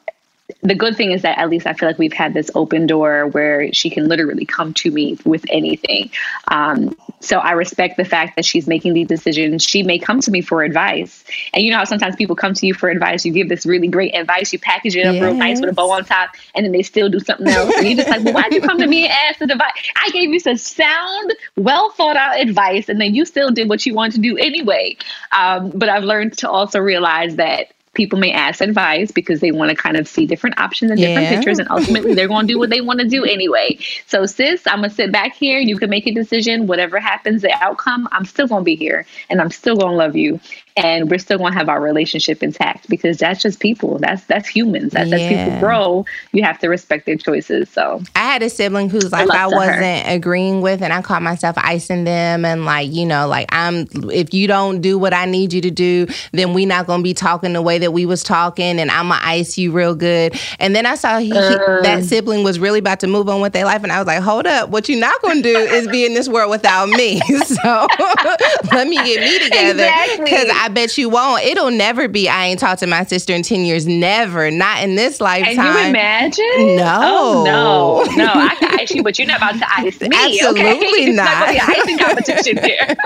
the 0.63 0.75
good 0.75 0.97
thing 0.97 1.13
is 1.13 1.23
that 1.23 1.39
at 1.39 1.49
least 1.49 1.67
I 1.67 1.73
feel 1.73 1.89
like 1.89 1.99
we've 1.99 2.13
had 2.13 2.35
this 2.35 2.51
open 2.55 2.87
door 2.87 3.29
where 3.29 3.73
she 3.73 3.89
can 3.89 4.09
literally 4.09 4.45
come 4.45 4.75
to 4.75 4.91
me 4.91 5.19
with 5.25 5.45
anything. 5.49 6.11
Um, 6.49 6.95
so 7.21 7.39
I 7.39 7.53
respect 7.53 7.97
the 7.97 8.05
fact 8.05 8.37
that 8.37 8.45
she's 8.45 8.67
making 8.67 8.93
these 8.93 9.09
decisions. 9.09 9.65
She 9.65 9.83
may 9.83 9.99
come 9.99 10.21
to 10.21 10.31
me 10.31 10.43
for 10.43 10.63
advice. 10.63 11.25
And 11.55 11.65
you 11.65 11.71
know 11.71 11.79
how 11.79 11.85
sometimes 11.85 12.17
people 12.17 12.37
come 12.37 12.53
to 12.55 12.67
you 12.67 12.75
for 12.75 12.91
advice, 12.91 13.25
you 13.25 13.33
give 13.33 13.49
this 13.49 13.65
really 13.65 13.89
great 13.89 14.15
advice, 14.15 14.53
you 14.53 14.59
package 14.59 14.97
it 14.97 15.07
up 15.07 15.15
yes. 15.15 15.23
real 15.23 15.35
nice 15.35 15.61
with 15.61 15.71
a 15.71 15.73
bow 15.73 15.91
on 15.91 16.05
top, 16.05 16.31
and 16.55 16.67
then 16.67 16.73
they 16.73 16.83
still 16.83 17.09
do 17.09 17.21
something 17.21 17.49
else. 17.49 17.75
And 17.77 17.87
you're 17.87 17.97
just 17.97 18.11
like, 18.11 18.23
well, 18.25 18.35
why'd 18.35 18.53
you 18.53 18.61
come 18.61 18.79
to 18.79 18.87
me 18.87 19.05
and 19.05 19.13
ask 19.13 19.39
the 19.39 19.51
advice? 19.51 19.73
I 20.03 20.11
gave 20.11 20.29
you 20.29 20.41
some 20.41 20.59
sound, 20.59 21.33
well 21.57 21.91
thought 21.91 22.17
out 22.17 22.39
advice, 22.39 22.91
and 22.91 23.01
then 23.01 23.15
you 23.15 23.25
still 23.25 23.51
did 23.51 23.71
what 23.71 23.87
you 23.87 23.95
wanted 23.95 24.17
to 24.17 24.21
do 24.21 24.37
anyway. 24.37 24.97
Um, 25.33 25.71
but 25.71 25.89
I've 25.89 26.05
learned 26.05 26.37
to 26.39 26.51
also 26.51 26.81
realize 26.81 27.37
that 27.37 27.69
people 27.95 28.19
may 28.19 28.33
ask 28.33 28.61
advice 28.61 29.11
because 29.11 29.41
they 29.41 29.51
want 29.53 29.71
to 29.71 29.77
kind 29.77 29.97
of 29.97 30.07
see 30.09 30.27
different 30.27 30.59
options 30.59 30.91
and 30.91 31.01
different 31.01 31.23
yeah. 31.23 31.35
pictures 31.37 31.59
and 31.59 31.69
ultimately 31.71 32.15
they're 32.15 32.29
going 32.29 32.47
to 32.47 32.53
do 32.53 32.59
what 32.59 32.71
they 32.71 32.81
want 32.81 33.01
to 33.01 33.09
do 33.09 33.25
anyway 33.25 33.79
so 34.07 34.27
sis 34.27 34.67
i'm 34.67 34.79
going 34.81 34.91
to 34.91 34.95
sit 34.95 35.13
back 35.13 35.35
here 35.35 35.59
you 35.59 35.79
can 35.79 35.91
make 35.91 36.07
a 36.07 36.13
decision 36.13 36.67
whatever 36.67 36.99
happens 36.99 37.43
the 37.43 37.53
outcome 37.63 38.09
i'm 38.13 38.25
still 38.25 38.47
going 38.47 38.61
to 38.61 38.65
be 38.65 38.77
here 38.77 39.07
and 39.31 39.41
i'm 39.41 39.51
still 39.51 39.77
going 39.77 39.93
to 39.93 39.97
love 39.97 40.17
you 40.17 40.41
and 40.77 41.11
we're 41.11 41.19
still 41.19 41.39
going 41.39 41.53
to 41.53 41.59
have 41.59 41.69
our 41.69 41.81
relationship 41.81 42.43
intact 42.43 42.89
because 42.89 43.19
that's 43.19 43.41
just 43.41 43.61
people. 43.61 43.99
That's 43.99 44.25
that's 44.25 44.49
humans. 44.49 44.93
That's 44.93 45.11
yeah. 45.11 45.17
as 45.17 45.29
people 45.29 45.61
grow. 45.61 46.05
You 46.33 46.43
have 46.43 46.59
to 46.61 46.69
respect 46.69 47.07
their 47.07 47.17
choices 47.17 47.71
so. 47.71 48.03
I 48.17 48.21
had 48.21 48.43
a 48.43 48.51
sibling 48.51 48.91
who's 48.91 49.13
like 49.13 49.31
i 49.31 49.47
wasn't 49.47 50.07
her. 50.07 50.15
agreeing 50.15 50.61
with 50.61 50.83
and 50.83 50.93
i 50.93 51.01
caught 51.03 51.23
myself 51.23 51.57
icing 51.59 52.05
them 52.05 52.45
and 52.45 52.65
like 52.65 52.93
you 52.93 53.07
know 53.07 53.27
like 53.29 53.47
i'm 53.51 53.87
if 54.11 54.35
you 54.35 54.47
don't 54.47 54.81
do 54.81 54.99
what 54.99 55.15
i 55.15 55.25
need 55.25 55.53
you 55.53 55.61
to 55.61 55.71
do 55.71 56.07
then 56.33 56.53
we 56.53 56.67
not 56.67 56.87
going 56.87 57.01
to 57.01 57.05
be 57.05 57.15
talking 57.15 57.53
the 57.53 57.63
way 57.63 57.79
that 57.79 57.93
we 57.93 58.07
was 58.07 58.23
talking 58.23 58.81
and 58.81 58.91
i'm 58.91 59.09
gonna 59.09 59.21
ice 59.23 59.57
you 59.57 59.73
real 59.73 59.95
good. 59.95 60.39
And 60.59 60.75
then 60.75 60.87
i 60.87 60.95
saw 60.95 61.19
he, 61.19 61.33
uh, 61.33 61.51
he, 61.51 61.57
that 61.83 62.05
sibling 62.05 62.43
was 62.43 62.59
really 62.59 62.79
about 62.79 63.01
to 63.01 63.07
move 63.07 63.29
on 63.29 63.41
with 63.41 63.53
their 63.53 63.65
life 63.65 63.83
and 63.83 63.93
i 63.93 63.99
was 63.99 64.07
like 64.07 64.23
hold 64.25 64.47
up. 64.47 64.71
What 64.71 64.89
you 64.89 64.99
not 64.99 65.21
going 65.23 65.43
to 65.43 65.53
do 65.53 65.57
is 65.57 65.87
be 65.87 66.05
in 66.05 66.15
this 66.15 66.29
world 66.29 66.51
without 66.51 66.89
me. 66.89 67.21
So 67.45 67.87
let 68.73 68.89
me 68.89 68.97
get 68.97 69.21
me 69.21 69.39
together. 69.39 69.87
Because 70.19 70.45
exactly. 70.45 70.51
I 70.51 70.64
bet 70.69 70.97
you 70.99 71.09
won't. 71.09 71.43
It'll 71.43 71.71
never 71.71 72.09
be. 72.09 72.29
I 72.29 72.47
ain't 72.47 72.61
talked 72.61 72.81
to 72.81 72.87
my 72.87 73.05
sister 73.05 73.33
in 73.33 73.43
ten 73.43 73.65
years. 73.65 73.87
Never. 73.87 74.51
Not 74.51 74.83
in 74.83 74.95
this 74.95 75.21
lifetime. 75.21 75.57
Can 75.57 75.83
you 75.85 75.89
imagine? 75.91 76.77
No. 76.77 77.01
Oh, 77.03 77.45
no. 77.45 78.25
No. 78.25 78.33
I 78.35 78.55
can 78.57 78.75
ice 78.81 78.91
you, 78.91 79.03
but 79.03 79.19
you're 79.19 79.29
not 79.29 79.39
about 79.39 79.59
to 79.59 79.79
ice 79.79 80.01
me. 80.01 80.11
Absolutely 80.13 81.03
okay? 81.03 81.13
not. 81.13 81.49
It's 81.49 81.67
not 81.67 81.79
icing 81.79 81.99
competition 81.99 82.57
here. 82.59 82.97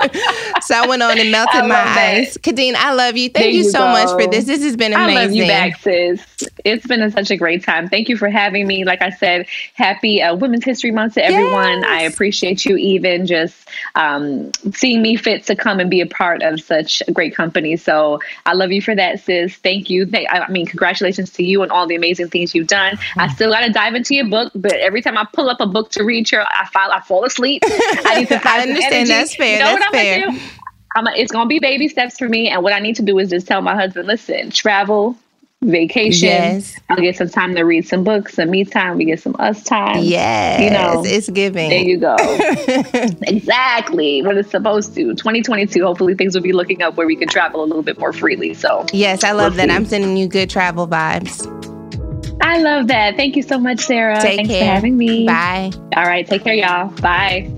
so 0.61 0.75
I 0.75 0.85
went 0.87 1.03
on 1.03 1.17
and 1.17 1.31
melted 1.31 1.61
my 1.63 1.69
that. 1.69 2.17
ice. 2.17 2.37
Khadeen, 2.37 2.75
I 2.75 2.93
love 2.93 3.17
you. 3.17 3.29
Thank 3.29 3.53
you, 3.53 3.63
you, 3.63 3.69
so 3.69 3.79
go. 3.79 3.91
much 3.91 4.09
for 4.09 4.29
this. 4.29 4.45
This 4.45 4.63
has 4.63 4.75
been 4.75 4.93
amazing. 4.93 5.17
I 5.17 5.21
love 5.23 5.31
you 5.33 5.47
back, 5.47 5.79
sis. 5.79 6.49
It's 6.65 6.85
been 6.87 7.01
a, 7.01 7.11
such 7.11 7.31
a 7.31 7.37
great 7.37 7.63
time. 7.63 7.89
Thank 7.89 8.09
you 8.09 8.17
for 8.17 8.29
having 8.29 8.67
me. 8.67 8.85
Like 8.85 9.01
I 9.01 9.09
said, 9.09 9.47
happy 9.73 10.21
uh, 10.21 10.35
Women's 10.35 10.65
History 10.65 10.91
Month 10.91 11.15
to 11.15 11.23
everyone. 11.23 11.81
Yes. 11.81 11.85
I 11.87 12.01
appreciate 12.01 12.65
you 12.65 12.77
even 12.77 13.25
just 13.25 13.67
um, 13.95 14.51
seeing 14.73 15.01
me 15.01 15.15
fit 15.15 15.45
to 15.45 15.55
come 15.55 15.79
and 15.79 15.89
be 15.89 16.01
a 16.01 16.07
part 16.07 16.41
of 16.41 16.61
such 16.61 17.03
a 17.07 17.11
great 17.11 17.35
company. 17.49 17.77
So 17.77 18.19
I 18.45 18.53
love 18.53 18.71
you 18.71 18.81
for 18.81 18.95
that, 18.95 19.19
sis. 19.21 19.55
Thank 19.55 19.89
you. 19.89 20.07
I 20.29 20.49
mean, 20.51 20.67
congratulations 20.67 21.31
to 21.31 21.43
you 21.43 21.63
on 21.63 21.71
all 21.71 21.87
the 21.87 21.95
amazing 21.95 22.29
things 22.29 22.53
you've 22.53 22.67
done. 22.67 22.97
I 23.17 23.27
mm. 23.27 23.31
still 23.33 23.51
got 23.51 23.61
to 23.61 23.71
dive 23.71 23.95
into 23.95 24.13
your 24.13 24.27
book, 24.29 24.51
but 24.53 24.73
every 24.73 25.01
time 25.01 25.17
I 25.17 25.25
pull 25.33 25.49
up 25.49 25.59
a 25.59 25.65
book 25.65 25.89
to 25.91 26.03
read, 26.03 26.29
here, 26.29 26.45
I 26.47 26.67
fall, 26.67 26.91
I 26.91 27.01
fall 27.01 27.25
asleep. 27.25 27.63
I 27.65 28.19
need 28.19 28.27
to 28.27 28.39
I 28.47 28.61
understand. 28.61 29.09
That's 29.09 29.35
fair. 29.35 29.53
You 29.53 29.63
know 29.63 29.79
That's 29.79 29.91
fair. 29.91 30.27
I'm 30.95 31.07
a, 31.07 31.11
it's 31.15 31.31
going 31.31 31.45
to 31.45 31.49
be 31.49 31.59
baby 31.59 31.87
steps 31.87 32.17
for 32.17 32.27
me. 32.27 32.49
And 32.49 32.61
what 32.61 32.73
I 32.73 32.79
need 32.79 32.95
to 32.97 33.01
do 33.01 33.17
is 33.19 33.29
just 33.29 33.47
tell 33.47 33.61
my 33.61 33.75
husband, 33.75 34.07
listen, 34.07 34.51
travel, 34.51 35.17
vacation. 35.61 36.29
Yes. 36.29 36.75
I'll 36.89 36.97
get 36.97 37.17
some 37.17 37.29
time 37.29 37.55
to 37.55 37.63
read 37.63 37.87
some 37.87 38.03
books, 38.03 38.35
some 38.35 38.49
me 38.49 38.65
time. 38.65 38.97
We 38.97 39.05
get 39.05 39.19
some 39.19 39.35
us 39.39 39.63
time. 39.63 40.03
Yes. 40.03 40.61
You 40.61 40.69
know, 40.71 41.03
it's 41.05 41.29
giving. 41.29 41.69
There 41.69 41.81
you 41.81 41.97
go. 41.97 42.15
exactly 43.27 44.21
what 44.21 44.37
it's 44.37 44.51
supposed 44.51 44.95
to. 44.95 45.15
2022. 45.15 45.83
Hopefully 45.83 46.15
things 46.15 46.35
will 46.35 46.41
be 46.41 46.53
looking 46.53 46.81
up 46.81 46.95
where 46.95 47.07
we 47.07 47.15
can 47.15 47.27
travel 47.27 47.63
a 47.63 47.65
little 47.65 47.83
bit 47.83 47.99
more 47.99 48.13
freely. 48.13 48.53
So 48.53 48.85
yes, 48.93 49.23
I 49.23 49.31
love 49.31 49.55
that. 49.55 49.69
I'm 49.69 49.85
sending 49.85 50.17
you 50.17 50.27
good 50.27 50.49
travel 50.49 50.87
vibes. 50.87 51.45
I 52.41 52.59
love 52.59 52.87
that. 52.87 53.17
Thank 53.17 53.35
you 53.35 53.43
so 53.43 53.59
much, 53.59 53.81
Sarah. 53.81 54.21
Take 54.21 54.37
Thanks 54.37 54.51
care. 54.51 54.61
for 54.61 54.65
having 54.65 54.97
me. 54.97 55.25
Bye. 55.25 55.71
All 55.95 56.05
right. 56.05 56.25
Take 56.25 56.43
care, 56.43 56.53
y'all. 56.53 56.89
Bye. 57.01 57.51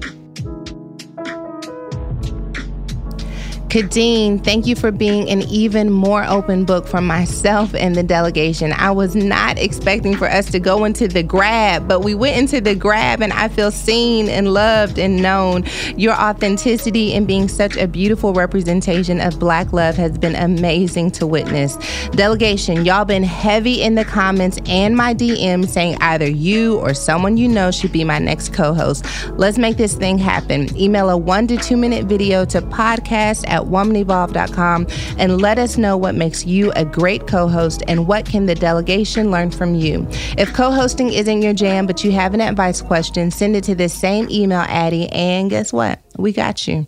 Khadeen, 3.72 4.44
thank 4.44 4.68
you 4.68 4.76
for 4.76 4.92
being 4.92 5.30
an 5.30 5.44
even 5.44 5.90
more 5.90 6.26
open 6.26 6.66
book 6.66 6.86
for 6.86 7.00
myself 7.00 7.74
and 7.74 7.96
the 7.96 8.04
delegation. 8.04 8.74
I 8.74 8.92
was 8.92 9.16
not 9.16 9.58
expecting 9.58 10.14
for 10.14 10.28
us 10.28 10.52
to 10.52 10.60
go 10.60 10.84
into 10.84 11.08
the 11.08 11.24
grab, 11.24 11.88
but 11.88 12.02
we 12.02 12.14
went 12.14 12.36
into 12.36 12.60
the 12.60 12.76
grab 12.76 13.22
and 13.22 13.32
I 13.32 13.48
feel 13.48 13.72
seen 13.72 14.28
and 14.28 14.54
loved 14.54 15.00
and 15.00 15.22
known. 15.22 15.64
Your 15.96 16.14
authenticity 16.16 17.14
and 17.14 17.26
being 17.26 17.48
such 17.48 17.78
a 17.78 17.88
beautiful 17.88 18.34
representation 18.34 19.22
of 19.22 19.40
Black 19.40 19.72
love 19.72 19.96
has 19.96 20.18
been 20.18 20.36
amazing 20.36 21.12
to 21.12 21.26
witness. 21.26 21.78
Delegation, 22.10 22.84
y'all 22.84 23.06
been 23.06 23.24
heavy 23.24 23.82
in 23.82 23.96
the 23.96 24.04
comments 24.04 24.60
and 24.66 24.98
my 24.98 25.14
DM 25.14 25.66
saying 25.66 25.96
either 26.02 26.30
you 26.30 26.78
or 26.80 26.94
someone 26.94 27.38
you 27.38 27.48
know 27.48 27.72
should 27.72 27.94
be 27.94 28.04
my 28.04 28.20
next 28.20 28.54
co 28.54 28.74
host. 28.74 29.06
Let's 29.38 29.58
make 29.58 29.78
this 29.78 29.94
thing 29.96 30.18
happen. 30.18 30.68
Email 30.78 31.10
a 31.10 31.16
one 31.16 31.48
to 31.48 31.56
two 31.56 31.78
minute 31.78 32.04
video 32.04 32.44
to 32.44 32.62
podcast 32.62 33.48
at 33.48 33.61
at 33.62 33.68
womanevolve.com 33.68 34.88
and 35.18 35.42
let 35.42 35.58
us 35.58 35.78
know 35.78 35.98
what 35.98 36.16
makes 36.16 36.46
you 36.46 36.72
a 36.76 36.86
great 36.86 37.28
co 37.28 37.48
host 37.48 37.84
and 37.88 38.08
what 38.08 38.26
can 38.26 38.46
the 38.46 38.56
delegation 38.56 39.32
learn 39.32 39.52
from 39.52 39.76
you. 39.76 40.08
If 40.38 40.54
co 40.54 40.72
hosting 40.72 41.14
isn't 41.14 41.42
your 41.42 41.54
jam, 41.54 41.88
but 41.88 42.04
you 42.04 42.12
have 42.12 42.34
an 42.34 42.42
advice 42.42 42.82
question, 42.82 43.32
send 43.32 43.56
it 43.56 43.64
to 43.66 43.76
this 43.76 43.94
same 43.94 44.28
email, 44.30 44.66
Addie, 44.68 45.10
and 45.10 45.50
guess 45.50 45.72
what? 45.72 46.00
We 46.18 46.34
got 46.34 46.68
you. 46.68 46.88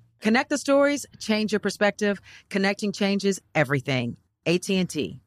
Connect 0.21 0.49
the 0.49 0.57
stories, 0.57 1.05
change 1.19 1.51
your 1.51 1.59
perspective. 1.59 2.21
Connecting 2.49 2.91
changes 2.91 3.41
everything. 3.53 4.17
AT&T. 4.45 5.19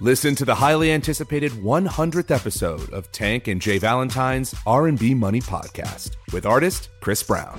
Listen 0.00 0.34
to 0.34 0.44
the 0.44 0.54
highly 0.56 0.90
anticipated 0.90 1.52
100th 1.52 2.30
episode 2.30 2.92
of 2.92 3.10
Tank 3.12 3.46
and 3.46 3.60
Jay 3.60 3.78
Valentine's 3.78 4.54
R&B 4.66 5.14
Money 5.14 5.40
podcast 5.40 6.16
with 6.32 6.46
artist 6.46 6.88
Chris 7.00 7.22
Brown 7.22 7.58